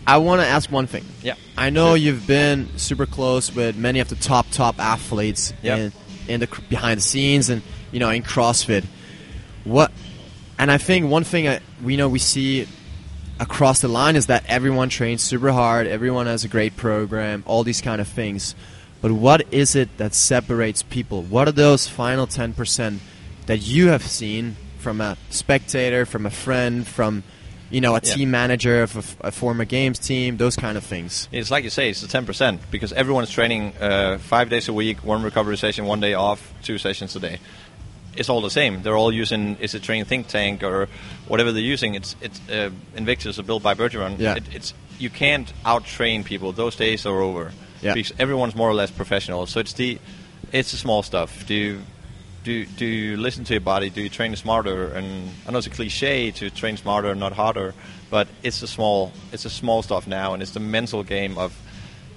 I 0.06 0.16
want 0.18 0.40
to 0.40 0.46
ask 0.46 0.70
one 0.72 0.86
thing. 0.86 1.04
Yeah. 1.22 1.34
I 1.56 1.70
know 1.70 1.94
you've 1.94 2.26
been 2.26 2.68
super 2.78 3.06
close 3.06 3.54
with 3.54 3.76
many 3.76 4.00
of 4.00 4.08
the 4.08 4.16
top 4.16 4.46
top 4.50 4.78
athletes 4.78 5.52
Yep. 5.62 5.78
in 5.78 5.92
in 6.28 6.40
the 6.40 6.48
behind 6.68 6.98
the 6.98 7.02
scenes 7.02 7.50
and 7.50 7.62
you 7.92 8.00
know 8.00 8.08
in 8.10 8.22
CrossFit. 8.22 8.84
What? 9.64 9.92
And 10.58 10.70
I 10.70 10.78
think 10.78 11.10
one 11.10 11.24
thing 11.24 11.48
I, 11.48 11.60
we 11.82 11.96
know 11.96 12.08
we 12.08 12.18
see 12.18 12.66
across 13.38 13.80
the 13.80 13.88
line 13.88 14.16
is 14.16 14.26
that 14.26 14.44
everyone 14.46 14.88
trains 14.88 15.22
super 15.22 15.52
hard, 15.52 15.86
everyone 15.86 16.26
has 16.26 16.44
a 16.44 16.48
great 16.48 16.76
program, 16.76 17.42
all 17.46 17.64
these 17.64 17.80
kind 17.80 18.00
of 18.00 18.08
things. 18.08 18.54
But 19.02 19.12
what 19.12 19.46
is 19.52 19.74
it 19.74 19.96
that 19.98 20.14
separates 20.14 20.82
people? 20.82 21.22
What 21.22 21.48
are 21.48 21.52
those 21.52 21.86
final 21.88 22.26
10% 22.26 22.98
that 23.46 23.58
you 23.58 23.88
have 23.88 24.02
seen 24.06 24.56
from 24.78 25.00
a 25.00 25.16
spectator, 25.30 26.04
from 26.06 26.26
a 26.26 26.30
friend, 26.30 26.86
from 26.86 27.22
you 27.70 27.80
know, 27.80 27.94
a 27.94 28.00
Yeah. 28.02 28.14
team 28.14 28.30
manager 28.32 28.82
of 28.82 28.96
a 29.22 29.28
a, 29.28 29.30
former 29.30 29.64
games 29.64 29.98
team, 30.00 30.38
those 30.38 30.56
kind 30.56 30.76
of 30.76 30.82
things. 30.82 31.28
It's 31.30 31.52
like 31.52 31.62
you 31.62 31.70
say, 31.70 31.88
it's 31.90 32.00
the 32.00 32.08
ten 32.08 32.26
percent 32.26 32.60
because 32.72 32.92
everyone's 32.92 33.30
training 33.30 33.74
uh, 33.80 34.18
five 34.18 34.50
days 34.50 34.66
a 34.68 34.72
week, 34.72 35.04
one 35.04 35.22
recovery 35.22 35.56
session, 35.56 35.84
one 35.86 36.00
day 36.00 36.14
off, 36.14 36.52
two 36.64 36.78
sessions 36.78 37.14
a 37.14 37.20
day. 37.20 37.38
It's 38.16 38.28
all 38.28 38.40
the 38.40 38.50
same. 38.50 38.82
They're 38.82 38.96
all 38.96 39.12
using 39.12 39.56
is 39.60 39.74
it 39.76 39.84
train 39.84 40.04
think 40.04 40.26
tank 40.26 40.64
or 40.64 40.88
whatever 41.28 41.52
they're 41.52 41.62
using. 41.62 41.94
It's 41.94 42.16
it's 42.20 42.40
uh, 42.50 42.70
Invictus 42.96 43.38
are 43.38 43.44
built 43.44 43.62
by 43.62 43.74
Bergeron. 43.74 44.18
Yeah. 44.18 44.34
It, 44.34 44.42
it's 44.52 44.74
you 44.98 45.08
can't 45.10 45.52
out 45.64 45.84
train 45.84 46.24
people. 46.24 46.50
Those 46.52 46.74
days 46.74 47.06
are 47.06 47.20
over. 47.20 47.52
Yeah. 47.82 47.94
Because 47.94 48.12
everyone's 48.18 48.54
more 48.54 48.68
or 48.68 48.74
less 48.74 48.90
professional. 48.90 49.46
So 49.46 49.60
it's 49.60 49.72
the 49.72 49.98
it's 50.52 50.72
the 50.72 50.76
small 50.76 51.02
stuff. 51.02 51.46
Do 51.46 51.54
you 51.54 51.80
do 52.44 52.64
do 52.64 52.86
you 52.86 53.16
listen 53.16 53.44
to 53.44 53.54
your 53.54 53.60
body? 53.60 53.90
Do 53.90 54.00
you 54.02 54.08
train 54.08 54.34
smarter? 54.36 54.88
And 54.88 55.30
I 55.46 55.50
know 55.50 55.58
it's 55.58 55.66
a 55.66 55.70
cliche 55.70 56.30
to 56.32 56.50
train 56.50 56.76
smarter, 56.76 57.14
not 57.14 57.32
harder, 57.32 57.74
but 58.10 58.28
it's 58.42 58.60
the 58.60 58.66
small 58.66 59.12
it's 59.32 59.44
the 59.44 59.50
small 59.50 59.82
stuff 59.82 60.06
now, 60.06 60.34
and 60.34 60.42
it's 60.42 60.52
the 60.52 60.60
mental 60.60 61.02
game 61.02 61.38
of 61.38 61.56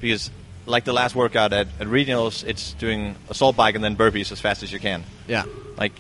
because 0.02 0.30
like 0.66 0.86
the 0.86 0.94
last 0.94 1.16
workout 1.16 1.52
at, 1.52 1.68
at 1.80 1.88
regionals, 1.88 2.44
it's 2.46 2.74
doing 2.74 3.16
assault 3.30 3.56
bike 3.56 3.76
and 3.76 3.84
then 3.84 3.96
burpees 3.98 4.32
as 4.32 4.40
fast 4.40 4.64
as 4.64 4.72
you 4.72 4.80
can. 4.80 5.04
Yeah. 5.28 5.44
Like, 5.78 5.92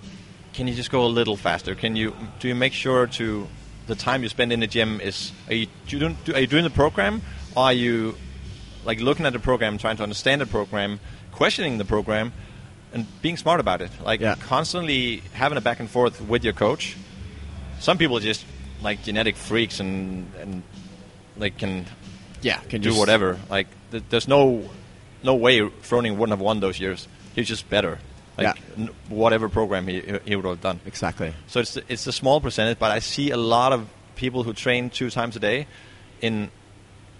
can 0.54 0.68
you 0.68 0.74
just 0.74 0.90
go 0.90 1.06
a 1.06 1.08
little 1.08 1.36
faster? 1.36 1.76
Can 1.76 1.96
you 1.96 2.16
do 2.40 2.48
you 2.48 2.56
make 2.56 2.74
sure 2.74 3.08
to 3.08 3.48
the 3.88 3.96
time 3.96 4.24
you 4.24 4.30
spend 4.30 4.54
in 4.54 4.60
the 4.60 4.68
gym 4.68 5.02
is 5.02 5.32
are 5.48 5.54
you, 5.54 5.66
do 5.88 5.96
you 5.96 6.00
doing, 6.00 6.18
do, 6.24 6.34
are 6.34 6.40
you 6.40 6.48
doing 6.48 6.64
the 6.64 6.70
program? 6.70 7.22
Or 7.56 7.64
are 7.64 7.74
you 7.74 8.16
like 8.86 9.00
looking 9.00 9.26
at 9.26 9.34
the 9.34 9.40
program, 9.40 9.78
trying 9.78 9.98
to 9.98 10.04
understand 10.04 10.42
the 10.42 10.46
program, 10.46 11.00
questioning 11.32 11.78
the 11.78 11.86
program, 11.86 12.32
and 12.94 13.06
being 13.22 13.38
smart 13.38 13.60
about 13.60 13.82
it? 13.82 13.92
Like 14.04 14.20
Yeah. 14.22 14.36
constantly 14.36 15.22
having 15.34 15.58
a 15.58 15.62
back 15.62 15.80
and 15.80 15.90
forth 15.90 16.22
with 16.22 16.44
your 16.44 16.54
coach. 16.54 16.96
Some 17.80 17.98
people 17.98 18.18
are 18.18 18.22
just 18.22 18.46
like 18.82 19.04
genetic 19.04 19.36
freaks 19.36 19.80
and 19.80 20.28
and 20.40 20.64
they 21.38 21.50
can 21.50 21.86
Yeah. 22.42 22.60
Can 22.70 22.82
do 22.82 22.94
whatever. 22.96 23.38
Like 23.50 23.68
th- 23.92 24.04
there's 24.10 24.28
no 24.28 24.70
no 25.24 25.36
way 25.36 25.60
Froning 25.62 26.18
wouldn't 26.18 26.32
have 26.38 26.42
won 26.42 26.60
those 26.60 26.80
years. 26.80 27.08
He's 27.36 27.48
just 27.48 27.70
better. 27.70 28.00
Like 28.38 28.48
Yeah. 28.58 28.84
n- 28.86 28.90
whatever 29.10 29.48
program 29.50 29.88
he 29.88 30.02
he 30.26 30.36
would 30.36 30.46
have 30.46 30.62
done. 30.62 30.80
Exactly. 30.86 31.34
So 31.48 31.60
it's 31.62 31.78
it's 31.88 32.06
a 32.08 32.12
small 32.12 32.42
percentage, 32.42 32.78
but 32.80 32.92
I 32.92 33.00
see 33.00 33.32
a 33.32 33.38
lot 33.38 33.72
of 33.74 33.88
people 34.16 34.44
who 34.44 34.54
train 34.54 34.90
two 34.90 35.10
times 35.10 35.36
a 35.36 35.40
day, 35.40 35.66
in 36.22 36.50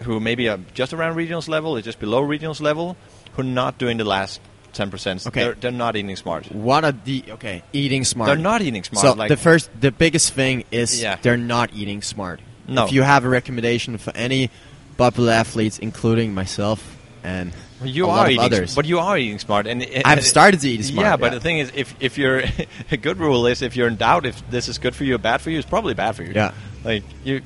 who 0.02 0.20
maybe 0.20 0.50
are 0.50 0.60
just 0.74 0.94
around 0.94 1.16
regionals 1.16 1.48
level, 1.48 1.76
or 1.78 1.82
just 1.82 2.00
below 2.00 2.22
regionals 2.22 2.62
level, 2.62 2.98
who 3.34 3.42
are 3.42 3.46
not 3.46 3.78
doing 3.78 3.98
the 3.98 4.04
last 4.04 4.42
ten 4.74 4.90
percent. 4.90 5.26
Okay. 5.28 5.44
They're, 5.44 5.54
they're 5.54 5.72
not 5.72 5.96
eating 5.96 6.16
smart. 6.16 6.52
What 6.52 6.84
are 6.84 6.92
the 6.92 7.24
okay 7.30 7.64
eating 7.74 8.04
smart? 8.04 8.28
They're 8.28 8.36
not 8.38 8.62
eating 8.62 8.84
smart. 8.84 9.06
So 9.06 9.14
like, 9.14 9.30
the 9.30 9.38
first, 9.38 9.70
the 9.80 9.92
biggest 9.92 10.34
thing 10.34 10.64
is 10.72 11.02
Yeah. 11.02 11.18
they're 11.22 11.38
not 11.38 11.74
eating 11.74 12.02
smart. 12.02 12.42
No. 12.68 12.86
If 12.86 12.92
you 12.92 13.02
have 13.04 13.26
a 13.26 13.30
recommendation 13.30 13.98
for 13.98 14.16
any 14.16 14.50
popular 14.98 15.34
athletes, 15.34 15.80
including 15.80 16.34
myself 16.34 16.98
and 17.24 17.52
you 17.84 18.08
are 18.08 18.30
eating, 18.30 18.40
others, 18.40 18.76
but 18.76 18.86
you 18.86 19.00
are 19.00 19.18
eating 19.18 19.40
smart, 19.40 19.68
and 19.68 19.86
I've 20.06 20.24
started 20.24 20.62
to 20.62 20.70
eat 20.70 20.84
smart. 20.86 21.06
Yeah, 21.06 21.18
but 21.18 21.34
the 21.34 21.40
thing 21.42 21.58
is, 21.60 21.72
if 21.76 21.94
if 22.00 22.18
you're 22.18 22.44
a 22.92 22.98
good 22.98 23.18
rule 23.18 23.46
is 23.48 23.62
if 23.62 23.76
you're 23.76 23.88
in 23.88 23.98
doubt 23.98 24.26
if 24.26 24.50
this 24.50 24.68
is 24.70 24.78
good 24.78 24.96
for 24.96 25.04
you 25.04 25.16
or 25.16 25.18
bad 25.18 25.42
for 25.42 25.50
you, 25.50 25.58
it's 25.58 25.68
probably 25.68 25.94
bad 25.94 26.16
for 26.16 26.24
you. 26.24 26.32
Yeah. 26.34 26.54
like 26.86 27.04
you, 27.26 27.42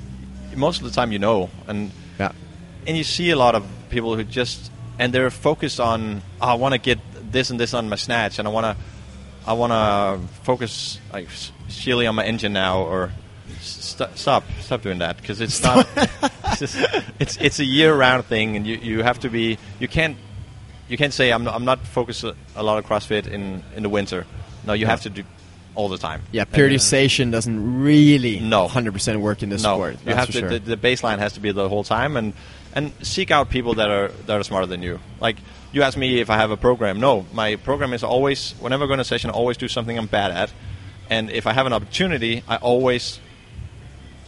most 0.56 0.80
of 0.82 0.86
the 0.86 0.92
time 0.92 1.12
you 1.12 1.20
know, 1.20 1.50
and 1.68 1.90
yeah, 1.90 1.92
and 2.88 2.98
you 2.98 3.04
see 3.04 3.30
a 3.32 3.36
lot 3.36 3.56
of 3.56 3.66
people 3.90 4.16
who 4.16 4.24
just 4.24 4.72
and 5.00 5.14
they're 5.14 5.30
focused 5.30 5.80
on 5.80 6.22
oh, 6.42 6.48
I 6.48 6.54
want 6.56 6.74
to 6.74 6.80
get 6.80 7.00
this 7.32 7.50
and 7.50 7.60
this 7.60 7.74
on 7.74 7.90
my 7.90 7.96
snatch, 7.98 8.40
and 8.40 8.48
I 8.48 8.52
want 8.52 8.66
to 8.66 8.76
I 9.46 9.54
want 9.54 9.72
to 9.72 10.34
focus 10.44 11.00
like 11.14 11.28
s- 11.28 11.52
sheely 11.70 12.08
on 12.08 12.16
my 12.16 12.26
engine 12.26 12.54
now, 12.54 12.82
or 12.82 13.12
st- 13.62 14.18
stop 14.18 14.44
stop 14.62 14.82
doing 14.82 15.00
that 15.00 15.18
because 15.18 15.42
it's 15.42 15.62
not 15.62 15.88
it's, 15.98 16.60
just, 16.60 16.76
it's 17.20 17.38
it's 17.38 17.60
a 17.60 17.66
year 17.66 17.94
round 17.96 18.26
thing, 18.26 18.56
and 18.56 18.66
you, 18.66 18.78
you 18.78 19.04
have 19.04 19.20
to 19.20 19.30
be 19.30 19.58
you 19.80 19.88
can't 19.88 20.18
you 20.90 20.98
can't 20.98 21.14
say 21.14 21.32
I'm 21.32 21.44
not, 21.44 21.54
I'm 21.56 21.66
not 21.66 21.80
focused 21.86 22.24
a, 22.24 22.64
lot 22.64 22.78
of 22.78 22.86
CrossFit 22.86 23.28
in 23.28 23.64
in 23.76 23.84
the 23.84 23.90
winter. 23.90 24.26
No, 24.66 24.74
you 24.74 24.86
No. 24.86 24.92
have 24.92 25.02
to 25.02 25.10
do 25.10 25.24
all 25.76 25.90
the 25.90 25.98
time. 25.98 26.24
yeah. 26.32 26.42
And, 26.42 26.54
uh, 26.54 26.58
Periodization 26.58 27.32
doesn't 27.32 27.82
really 27.84 28.40
No. 28.40 28.68
100% 28.68 29.20
work 29.22 29.44
in 29.44 29.50
this 29.50 29.62
no, 29.64 29.76
sport. 29.76 29.98
you 30.06 30.14
have 30.16 30.26
to. 30.28 30.32
sure. 30.40 30.50
The, 30.50 30.76
the 30.76 30.78
baseline 30.78 31.20
has 31.20 31.34
to 31.34 31.40
be 31.40 31.52
the 31.52 31.70
whole 31.70 31.84
time, 31.84 32.18
and 32.18 32.34
and 32.78 32.94
seek 33.02 33.32
out 33.32 33.50
people 33.50 33.74
that 33.74 33.90
are 33.90 34.10
that 34.28 34.40
are 34.40 34.44
smarter 34.44 34.68
than 34.68 34.84
you. 34.84 35.00
Like 35.20 35.38
you 35.72 35.82
ask 35.82 35.98
me 35.98 36.22
if 36.22 36.30
I 36.30 36.38
have 36.38 36.52
a 36.52 36.58
program. 36.58 37.00
No, 37.00 37.26
my 37.34 37.56
program 37.56 37.92
is 37.92 38.04
always 38.04 38.52
whenever 38.60 38.84
I 38.84 38.88
go 38.88 38.94
in 38.94 39.00
a 39.00 39.04
session, 39.04 39.32
I 39.32 39.34
always 39.34 39.58
do 39.58 39.68
something 39.68 39.98
I'm 39.98 40.06
bad 40.06 40.32
at, 40.32 40.54
and 41.10 41.32
if 41.32 41.48
I 41.48 41.54
have 41.54 41.66
an 41.66 41.74
opportunity, 41.74 42.44
I 42.48 42.58
always 42.58 43.20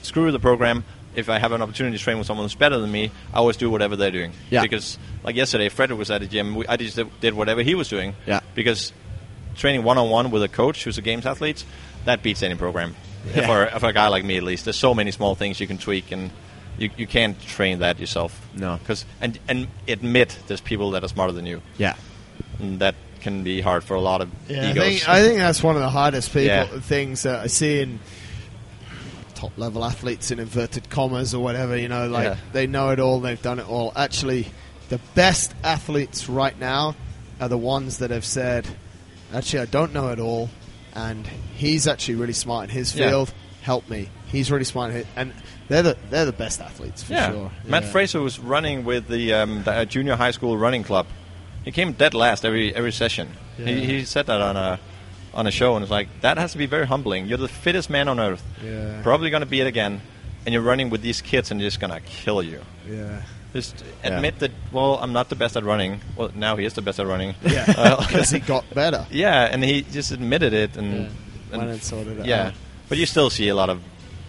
screw 0.01 0.31
the 0.31 0.39
program. 0.39 0.83
If 1.15 1.29
I 1.29 1.37
have 1.37 1.51
an 1.51 1.61
opportunity 1.61 1.97
to 1.97 2.03
train 2.03 2.17
with 2.17 2.27
someone 2.27 2.45
who's 2.45 2.55
better 2.55 2.79
than 2.79 2.91
me, 2.91 3.11
I 3.33 3.37
always 3.37 3.57
do 3.57 3.69
whatever 3.69 3.95
they're 3.95 4.11
doing. 4.11 4.31
Yeah. 4.49 4.63
Because 4.63 4.97
like 5.23 5.35
yesterday, 5.35 5.69
Frederik 5.69 5.99
was 5.99 6.09
at 6.09 6.21
the 6.21 6.27
gym. 6.27 6.55
We, 6.55 6.67
I 6.67 6.77
just 6.77 6.99
did 7.19 7.33
whatever 7.33 7.61
he 7.61 7.75
was 7.75 7.87
doing. 7.87 8.15
Yeah. 8.25 8.39
Because 8.55 8.93
training 9.55 9.83
one 9.83 9.97
on 9.97 10.09
one 10.09 10.31
with 10.31 10.43
a 10.43 10.47
coach 10.47 10.83
who's 10.83 10.97
a 10.97 11.01
games 11.01 11.25
athlete, 11.25 11.65
that 12.05 12.23
beats 12.23 12.41
any 12.41 12.55
program. 12.55 12.95
Yeah. 13.35 13.47
For, 13.47 13.79
for 13.79 13.87
a 13.87 13.93
guy 13.93 14.07
like 14.07 14.23
me, 14.23 14.37
at 14.37 14.43
least, 14.43 14.65
there's 14.65 14.77
so 14.77 14.93
many 14.93 15.11
small 15.11 15.35
things 15.35 15.59
you 15.59 15.67
can 15.67 15.77
tweak, 15.77 16.11
and 16.11 16.31
you, 16.79 16.89
you 16.97 17.07
can't 17.07 17.39
train 17.41 17.79
that 17.79 17.99
yourself. 17.99 18.39
No. 18.55 18.77
because 18.77 19.05
and 19.21 19.37
and 19.47 19.67
admit 19.87 20.37
there's 20.47 20.61
people 20.61 20.91
that 20.91 21.03
are 21.03 21.07
smarter 21.09 21.33
than 21.33 21.45
you, 21.45 21.61
yeah, 21.77 21.95
and 22.59 22.79
that 22.79 22.95
can 23.21 23.43
be 23.43 23.59
hard 23.61 23.83
for 23.83 23.95
a 23.95 24.01
lot 24.01 24.21
of 24.21 24.29
Yeah, 24.47 24.69
I 24.69 24.73
think, 24.73 25.09
I 25.09 25.21
think 25.21 25.37
that's 25.39 25.61
one 25.61 25.75
of 25.75 25.81
the 25.81 25.89
hardest 25.89 26.29
people 26.29 26.45
Yeah. 26.47 26.65
things 26.79 27.23
that 27.23 27.39
I 27.41 27.47
see 27.47 27.81
in 27.81 27.99
top 29.35 29.51
level 29.57 29.83
athletes 29.85 30.31
in 30.31 30.39
inverted 30.39 30.89
commas 30.89 31.33
or 31.33 31.43
whatever. 31.43 31.77
You 31.77 31.87
know, 31.89 32.07
like 32.07 32.23
Yeah. 32.25 32.35
they 32.53 32.67
know 32.67 32.89
it 32.91 32.99
all, 32.99 33.19
they've 33.19 33.41
done 33.41 33.59
it 33.59 33.69
all. 33.69 33.91
Actually, 33.95 34.47
the 34.89 34.99
best 35.15 35.53
athletes 35.63 36.29
right 36.29 36.57
now 36.59 36.95
are 37.41 37.47
the 37.49 37.57
ones 37.57 37.99
that 37.99 38.11
have 38.11 38.25
said, 38.25 38.67
"Actually, 39.33 39.59
I 39.61 39.65
don't 39.65 39.93
know 39.93 40.09
it 40.09 40.19
all," 40.19 40.49
and 40.93 41.25
he's 41.55 41.87
actually 41.87 42.15
really 42.15 42.33
smart 42.33 42.69
in 42.69 42.75
his 42.75 42.95
Yeah. 42.95 43.09
field. 43.09 43.33
Help 43.61 43.89
me. 43.89 44.09
He's 44.31 44.51
really 44.51 44.63
smart, 44.65 44.93
and 45.15 45.33
they're 45.67 45.83
the 45.83 45.97
they're 46.09 46.25
the 46.25 46.31
best 46.31 46.61
athletes 46.61 47.03
for 47.03 47.13
yeah. 47.13 47.31
sure. 47.31 47.51
Matt 47.65 47.83
Yeah. 47.83 47.91
Fraser 47.91 48.21
was 48.21 48.39
running 48.39 48.85
with 48.85 49.07
the, 49.07 49.33
um, 49.33 49.63
the 49.63 49.71
uh, 49.71 49.85
junior 49.85 50.15
high 50.15 50.31
school 50.31 50.57
running 50.57 50.83
club. 50.83 51.07
He 51.65 51.71
came 51.71 51.93
dead 51.93 52.13
last 52.13 52.45
every 52.45 52.73
every 52.73 52.91
session. 52.91 53.29
Yeah. 53.57 53.65
He, 53.65 53.85
he 53.85 54.05
said 54.05 54.27
that 54.27 54.39
on 54.41 54.55
a 54.55 54.79
on 55.33 55.45
a 55.47 55.51
show, 55.51 55.75
and 55.75 55.83
it's 55.83 55.91
like 55.91 56.07
that 56.21 56.37
has 56.37 56.51
to 56.53 56.57
be 56.57 56.65
very 56.67 56.85
humbling. 56.87 57.25
You're 57.27 57.37
the 57.37 57.47
fittest 57.47 57.89
man 57.89 58.07
on 58.07 58.19
earth. 58.19 58.43
Yeah. 58.63 59.01
Probably 59.03 59.29
going 59.29 59.41
to 59.41 59.47
be 59.49 59.61
it 59.61 59.67
again, 59.67 60.01
and 60.45 60.53
you're 60.53 60.63
running 60.63 60.89
with 60.89 61.01
these 61.01 61.21
kids, 61.21 61.51
and 61.51 61.59
they're 61.59 61.67
just 61.67 61.79
going 61.79 61.91
to 61.93 61.99
kill 62.01 62.41
you. 62.43 62.61
Yeah. 62.87 63.21
Just 63.53 63.83
Yeah. 64.03 64.15
admit 64.15 64.39
that. 64.39 64.51
Well, 64.71 64.99
I'm 65.01 65.11
not 65.11 65.29
the 65.29 65.35
best 65.35 65.57
at 65.57 65.63
running. 65.63 66.01
Well, 66.15 66.31
now 66.35 66.55
he 66.55 66.65
is 66.65 66.73
the 66.73 66.81
best 66.83 66.99
at 66.99 67.07
running. 67.07 67.33
Yeah, 67.43 67.65
Uh, 67.77 67.97
because 68.07 68.29
he 68.29 68.39
got 68.39 68.63
better. 68.73 69.05
yeah, 69.11 69.45
and 69.51 69.63
he 69.63 69.81
just 69.81 70.11
admitted 70.11 70.53
it, 70.53 70.77
and, 70.77 70.93
Yeah. 70.93 71.09
and 71.53 71.69
and 71.71 71.81
sorted 71.81 72.19
it 72.19 72.25
yeah. 72.27 72.47
out. 72.47 72.53
But 72.89 72.97
you 72.99 73.05
still 73.05 73.29
see 73.29 73.49
a 73.49 73.55
lot 73.55 73.69
of 73.69 73.81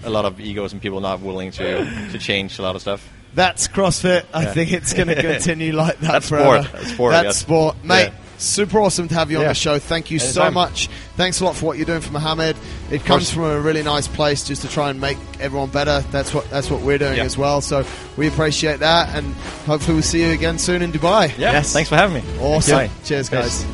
a 0.04 0.10
lot 0.10 0.24
of 0.24 0.40
egos 0.40 0.72
and 0.72 0.80
people 0.82 1.00
not 1.00 1.20
willing 1.20 1.50
to 1.52 1.84
to 2.12 2.18
change 2.18 2.58
a 2.58 2.62
lot 2.62 2.74
of 2.76 2.80
stuff. 2.82 3.06
That's 3.34 3.68
CrossFit. 3.68 4.24
I 4.34 4.42
Yeah. 4.42 4.52
think 4.52 4.72
it's 4.72 4.92
going 4.92 5.08
to 5.14 5.20
continue 5.20 5.72
like 5.72 6.00
that 6.00 6.12
That's 6.12 6.28
forever. 6.28 6.62
sport. 6.64 6.72
That's 6.72 6.92
sport, 6.92 7.12
That's 7.12 7.26
guess. 7.28 7.36
sport. 7.38 7.76
Mate, 7.84 8.02
Yeah. 8.06 8.12
super 8.38 8.80
awesome 8.80 9.06
to 9.06 9.14
have 9.14 9.30
you 9.30 9.36
on 9.36 9.42
Yeah. 9.44 9.48
the 9.50 9.54
show. 9.54 9.78
Thank 9.78 10.10
you 10.10 10.18
so 10.18 10.50
much. 10.50 10.88
Thanks 11.16 11.40
a 11.40 11.44
lot 11.44 11.54
for 11.54 11.66
what 11.66 11.76
you're 11.76 11.86
doing 11.86 12.00
for 12.00 12.10
Mohammed. 12.12 12.56
It 12.90 13.04
comes 13.04 13.30
from 13.30 13.44
a 13.44 13.60
really 13.60 13.84
nice 13.84 14.08
place 14.08 14.42
just 14.42 14.62
to 14.62 14.68
try 14.68 14.90
and 14.90 15.00
make 15.00 15.16
everyone 15.38 15.68
better. 15.68 16.02
That's 16.10 16.34
what 16.34 16.50
that's 16.50 16.70
what 16.70 16.80
we're 16.80 16.98
doing 16.98 17.18
Yeah. 17.18 17.24
as 17.24 17.38
well. 17.38 17.60
So 17.60 17.84
we 18.16 18.26
appreciate 18.26 18.80
that 18.80 19.14
and 19.14 19.32
hopefully 19.66 19.94
we'll 19.94 20.02
see 20.02 20.22
you 20.22 20.32
again 20.32 20.58
soon 20.58 20.82
in 20.82 20.90
Dubai. 20.90 21.28
Yeah. 21.38 21.52
Yes. 21.52 21.72
Thanks 21.72 21.88
for 21.88 21.96
having 21.96 22.16
me. 22.16 22.22
Awesome. 22.40 22.88
Cheers 23.04 23.28
Cheers. 23.28 23.28
guys. 23.28 23.64